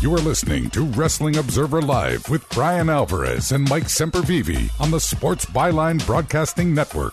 You 0.00 0.14
are 0.14 0.18
listening 0.18 0.70
to 0.70 0.82
Wrestling 0.82 1.36
Observer 1.36 1.82
Live 1.82 2.26
with 2.30 2.48
Bryan 2.50 2.88
Alvarez 2.88 3.52
and 3.52 3.68
Mike 3.68 3.84
Sempervive 3.84 4.70
on 4.80 4.90
the 4.90 5.00
Sports 5.00 5.44
Byline 5.44 6.04
Broadcasting 6.06 6.72
Network. 6.72 7.12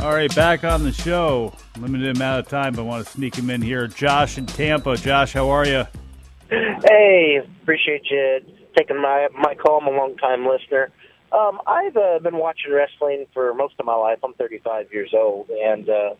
All 0.00 0.14
right, 0.14 0.32
back 0.36 0.64
on 0.64 0.84
the 0.84 0.92
show. 0.92 1.52
Limited 1.78 2.16
amount 2.16 2.40
of 2.40 2.48
time, 2.48 2.74
but 2.74 2.82
I 2.82 2.84
want 2.84 3.04
to 3.04 3.12
sneak 3.12 3.34
him 3.34 3.50
in 3.50 3.62
here. 3.62 3.88
Josh 3.88 4.38
in 4.38 4.46
Tampa. 4.46 4.96
Josh, 4.96 5.32
how 5.32 5.48
are 5.48 5.66
you? 5.66 5.86
Hey, 6.50 7.38
appreciate 7.62 8.02
you 8.10 8.40
taking 8.76 9.00
my 9.00 9.28
my 9.38 9.54
call. 9.54 9.80
I'm 9.80 9.86
a 9.86 9.96
long 9.96 10.16
time 10.16 10.46
listener. 10.46 10.90
Um, 11.30 11.60
I've 11.64 11.96
uh, 11.96 12.18
been 12.18 12.38
watching 12.38 12.72
wrestling 12.72 13.26
for 13.32 13.54
most 13.54 13.74
of 13.78 13.86
my 13.86 13.94
life. 13.94 14.18
I'm 14.24 14.34
35 14.34 14.92
years 14.92 15.12
old, 15.14 15.48
and 15.48 15.88
uh, 15.88 16.14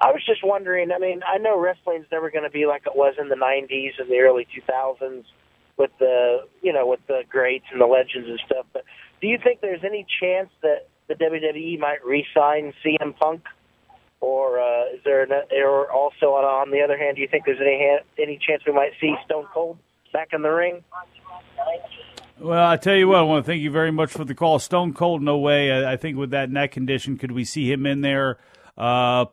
I 0.00 0.10
was 0.10 0.22
just 0.26 0.40
wondering. 0.42 0.90
I 0.90 0.98
mean, 0.98 1.20
I 1.26 1.36
know 1.36 1.60
wrestling's 1.60 2.06
never 2.10 2.30
going 2.30 2.44
to 2.44 2.50
be 2.50 2.64
like 2.64 2.84
it 2.86 2.96
was 2.96 3.14
in 3.20 3.28
the 3.28 3.34
'90s 3.34 4.00
and 4.00 4.08
the 4.08 4.20
early 4.20 4.46
2000s 4.56 5.24
with 5.76 5.90
the 5.98 6.46
you 6.62 6.72
know 6.72 6.86
with 6.86 7.00
the 7.06 7.20
greats 7.28 7.66
and 7.70 7.78
the 7.78 7.86
legends 7.86 8.26
and 8.26 8.40
stuff. 8.46 8.64
But 8.72 8.84
do 9.20 9.26
you 9.26 9.36
think 9.42 9.60
there's 9.60 9.84
any 9.84 10.06
chance 10.18 10.48
that 10.62 10.88
the 11.08 11.14
WWE 11.14 11.78
might 11.78 12.02
re-sign 12.02 12.72
CM 12.82 13.14
Punk, 13.18 13.42
or 14.24 14.58
uh, 14.58 14.94
is 14.94 15.00
there? 15.04 15.22
An, 15.22 15.30
or 15.62 15.90
also 15.92 16.32
on, 16.32 16.70
the 16.70 16.80
other 16.80 16.96
hand, 16.96 17.16
do 17.16 17.22
you 17.22 17.28
think 17.28 17.44
there's 17.44 17.60
any 17.60 17.78
hand, 17.78 18.00
any 18.18 18.38
chance 18.44 18.62
we 18.66 18.72
might 18.72 18.92
see 19.00 19.14
Stone 19.26 19.46
Cold 19.52 19.78
back 20.12 20.28
in 20.32 20.42
the 20.42 20.50
ring? 20.50 20.82
Well, 22.40 22.66
I 22.66 22.76
tell 22.76 22.96
you 22.96 23.08
what, 23.08 23.18
I 23.18 23.22
want 23.22 23.44
to 23.44 23.50
thank 23.50 23.62
you 23.62 23.70
very 23.70 23.92
much 23.92 24.10
for 24.10 24.24
the 24.24 24.34
call. 24.34 24.58
Stone 24.58 24.94
Cold, 24.94 25.22
no 25.22 25.38
way. 25.38 25.70
I, 25.70 25.92
I 25.92 25.96
think 25.96 26.16
with 26.16 26.30
that 26.30 26.50
neck 26.50 26.72
condition, 26.72 27.18
could 27.18 27.32
we 27.32 27.44
see 27.44 27.70
him 27.70 27.86
in 27.86 28.00
there? 28.00 28.38
Uh, 28.76 29.26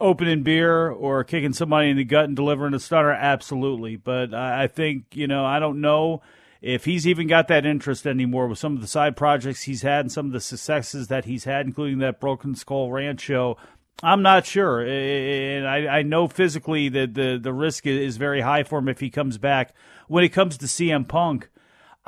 opening 0.00 0.42
beer 0.42 0.90
or 0.90 1.24
kicking 1.24 1.52
somebody 1.52 1.88
in 1.88 1.96
the 1.96 2.04
gut 2.04 2.24
and 2.24 2.36
delivering 2.36 2.74
a 2.74 2.80
stunner, 2.80 3.12
absolutely. 3.12 3.96
But 3.96 4.34
I 4.34 4.66
think 4.66 5.04
you 5.12 5.26
know 5.26 5.44
I 5.44 5.58
don't 5.58 5.80
know 5.80 6.22
if 6.60 6.84
he's 6.84 7.06
even 7.06 7.28
got 7.28 7.48
that 7.48 7.64
interest 7.64 8.06
anymore 8.06 8.48
with 8.48 8.58
some 8.58 8.74
of 8.74 8.80
the 8.80 8.88
side 8.88 9.16
projects 9.16 9.62
he's 9.62 9.82
had 9.82 10.00
and 10.00 10.12
some 10.12 10.26
of 10.26 10.32
the 10.32 10.40
successes 10.40 11.08
that 11.08 11.24
he's 11.24 11.44
had, 11.44 11.66
including 11.66 11.98
that 11.98 12.20
Broken 12.20 12.54
Skull 12.54 12.90
Ranch 12.90 13.20
show. 13.20 13.56
I'm 14.02 14.22
not 14.22 14.46
sure, 14.46 14.80
and 14.80 15.66
I, 15.66 15.98
I 15.98 16.02
know 16.02 16.28
physically 16.28 16.88
that 16.90 17.14
the 17.14 17.38
the 17.42 17.52
risk 17.52 17.84
is 17.86 18.16
very 18.16 18.40
high 18.40 18.62
for 18.62 18.78
him 18.78 18.88
if 18.88 19.00
he 19.00 19.10
comes 19.10 19.38
back. 19.38 19.74
When 20.06 20.24
it 20.24 20.30
comes 20.30 20.56
to 20.58 20.66
CM 20.66 21.06
Punk. 21.06 21.48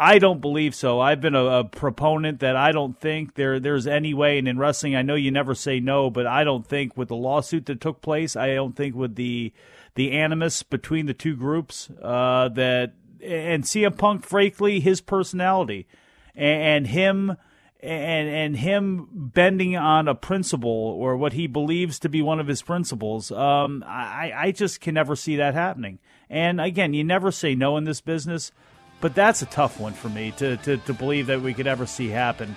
I 0.03 0.19
don't 0.19 0.41
believe 0.41 0.75
so. 0.75 0.99
I've 0.99 1.21
been 1.21 1.35
a, 1.35 1.45
a, 1.45 1.65
proponent 1.65 2.41
that 2.41 2.57
I 2.57 2.73
don't 2.73 2.99
think 2.99 3.35
there 3.35 3.61
there's 3.61 3.87
any 3.87 4.15
way. 4.15 4.39
And 4.39 4.49
in 4.49 4.57
wrestling, 4.57 4.97
I 4.97 5.03
know 5.03 5.15
you 5.15 5.31
never 5.31 5.55
say 5.55 5.79
no, 5.79 6.09
but 6.09 6.27
I 6.27 6.43
don't 6.43 6.67
think 6.67 6.97
with 6.97 7.09
the 7.09 7.17
lawsuit 7.17 7.67
that 7.67 7.83
took 7.83 8.01
place, 8.01 8.35
I 8.35 8.55
don't 8.55 8.75
think 8.75 8.95
with 8.95 9.17
the 9.17 9.53
the 9.97 10.13
animus 10.13 10.63
between 10.63 11.05
the 11.05 11.13
two 11.13 11.37
groups 11.37 11.91
uh, 12.03 12.49
that 12.55 12.95
and 13.23 13.65
CM 13.65 13.99
Punk, 13.99 14.25
frankly, 14.25 14.81
his 14.81 15.03
personality 15.03 15.87
and, 16.35 16.63
and 16.63 16.87
him 16.87 17.37
and 17.83 18.29
and 18.29 18.57
him 18.57 19.09
bending 19.11 19.77
on 19.77 20.09
a 20.09 20.15
principle 20.15 20.71
or 20.71 21.17
what 21.17 21.33
he 21.33 21.47
believes 21.47 21.99
to 22.01 22.09
be 22.09 22.23
one 22.23 22.41
of 22.41 22.47
his 22.47 22.63
principles. 22.63 23.31
Um, 23.33 23.85
I 23.87 24.33
I 24.37 24.53
just 24.53 24.81
can 24.81 24.95
never 24.95 25.17
see 25.17 25.37
that 25.37 25.55
happening. 25.55 25.99
And 26.29 26.61
again, 26.61 26.95
you 26.95 27.05
never 27.05 27.31
say 27.33 27.55
no 27.55 27.77
in 27.77 27.85
this 27.85 28.01
business. 28.01 28.53
But 29.01 29.15
that's 29.15 29.41
a 29.43 29.47
tough 29.47 29.81
one 29.81 29.95
for 29.95 30.09
me 30.09 30.33
to, 30.33 30.59
to, 30.59 30.77
to 30.77 30.93
believe 30.93 31.29
that 31.29 31.41
we 31.41 31.55
could 31.55 31.67
ever 31.67 31.87
see 31.87 32.09
happen. 32.09 32.55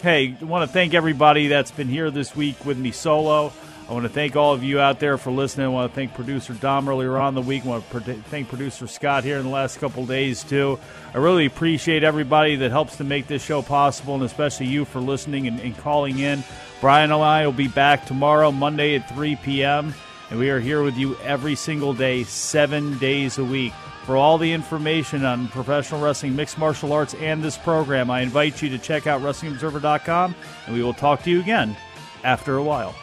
Hey, 0.00 0.36
I 0.40 0.44
want 0.44 0.68
to 0.68 0.72
thank 0.72 0.94
everybody 0.94 1.48
that's 1.48 1.72
been 1.72 1.88
here 1.88 2.10
this 2.10 2.36
week 2.36 2.64
with 2.64 2.78
me 2.78 2.92
solo. 2.92 3.52
I 3.86 3.92
want 3.92 4.04
to 4.04 4.08
thank 4.08 4.34
all 4.34 4.54
of 4.54 4.64
you 4.64 4.80
out 4.80 4.98
there 4.98 5.18
for 5.18 5.30
listening. 5.30 5.66
I 5.66 5.68
want 5.68 5.92
to 5.92 5.94
thank 5.94 6.14
producer 6.14 6.54
Dom 6.54 6.88
earlier 6.88 7.18
on 7.18 7.34
the 7.34 7.42
week. 7.42 7.66
I 7.66 7.68
want 7.68 7.90
to 7.90 8.00
thank 8.00 8.48
producer 8.48 8.86
Scott 8.86 9.24
here 9.24 9.36
in 9.36 9.44
the 9.44 9.50
last 9.50 9.78
couple 9.78 10.06
days, 10.06 10.42
too. 10.42 10.78
I 11.12 11.18
really 11.18 11.44
appreciate 11.44 12.02
everybody 12.02 12.56
that 12.56 12.70
helps 12.70 12.96
to 12.96 13.04
make 13.04 13.26
this 13.26 13.44
show 13.44 13.60
possible, 13.60 14.14
and 14.14 14.22
especially 14.22 14.66
you 14.66 14.86
for 14.86 15.00
listening 15.00 15.48
and, 15.48 15.60
and 15.60 15.76
calling 15.76 16.18
in. 16.18 16.42
Bryan 16.80 17.12
and 17.12 17.22
I 17.22 17.44
will 17.44 17.52
be 17.52 17.68
back 17.68 18.06
tomorrow, 18.06 18.50
Monday 18.50 18.96
at 18.96 19.08
3 19.14 19.36
p.m., 19.36 19.92
and 20.30 20.38
we 20.38 20.48
are 20.48 20.60
here 20.60 20.82
with 20.82 20.96
you 20.96 21.16
every 21.18 21.54
single 21.54 21.92
day, 21.92 22.24
seven 22.24 22.96
days 22.98 23.36
a 23.36 23.44
week. 23.44 23.74
For 24.06 24.16
all 24.16 24.38
the 24.38 24.52
information 24.52 25.26
on 25.26 25.48
professional 25.48 26.00
wrestling, 26.00 26.34
mixed 26.34 26.56
martial 26.56 26.94
arts, 26.94 27.12
and 27.14 27.44
this 27.44 27.58
program, 27.58 28.10
I 28.10 28.22
invite 28.22 28.62
you 28.62 28.70
to 28.70 28.78
check 28.78 29.06
out 29.06 29.20
WrestlingObserver.com, 29.20 30.34
and 30.66 30.74
we 30.74 30.82
will 30.82 30.94
talk 30.94 31.22
to 31.24 31.30
you 31.30 31.40
again 31.40 31.76
after 32.22 32.56
a 32.56 32.62
while. 32.62 32.94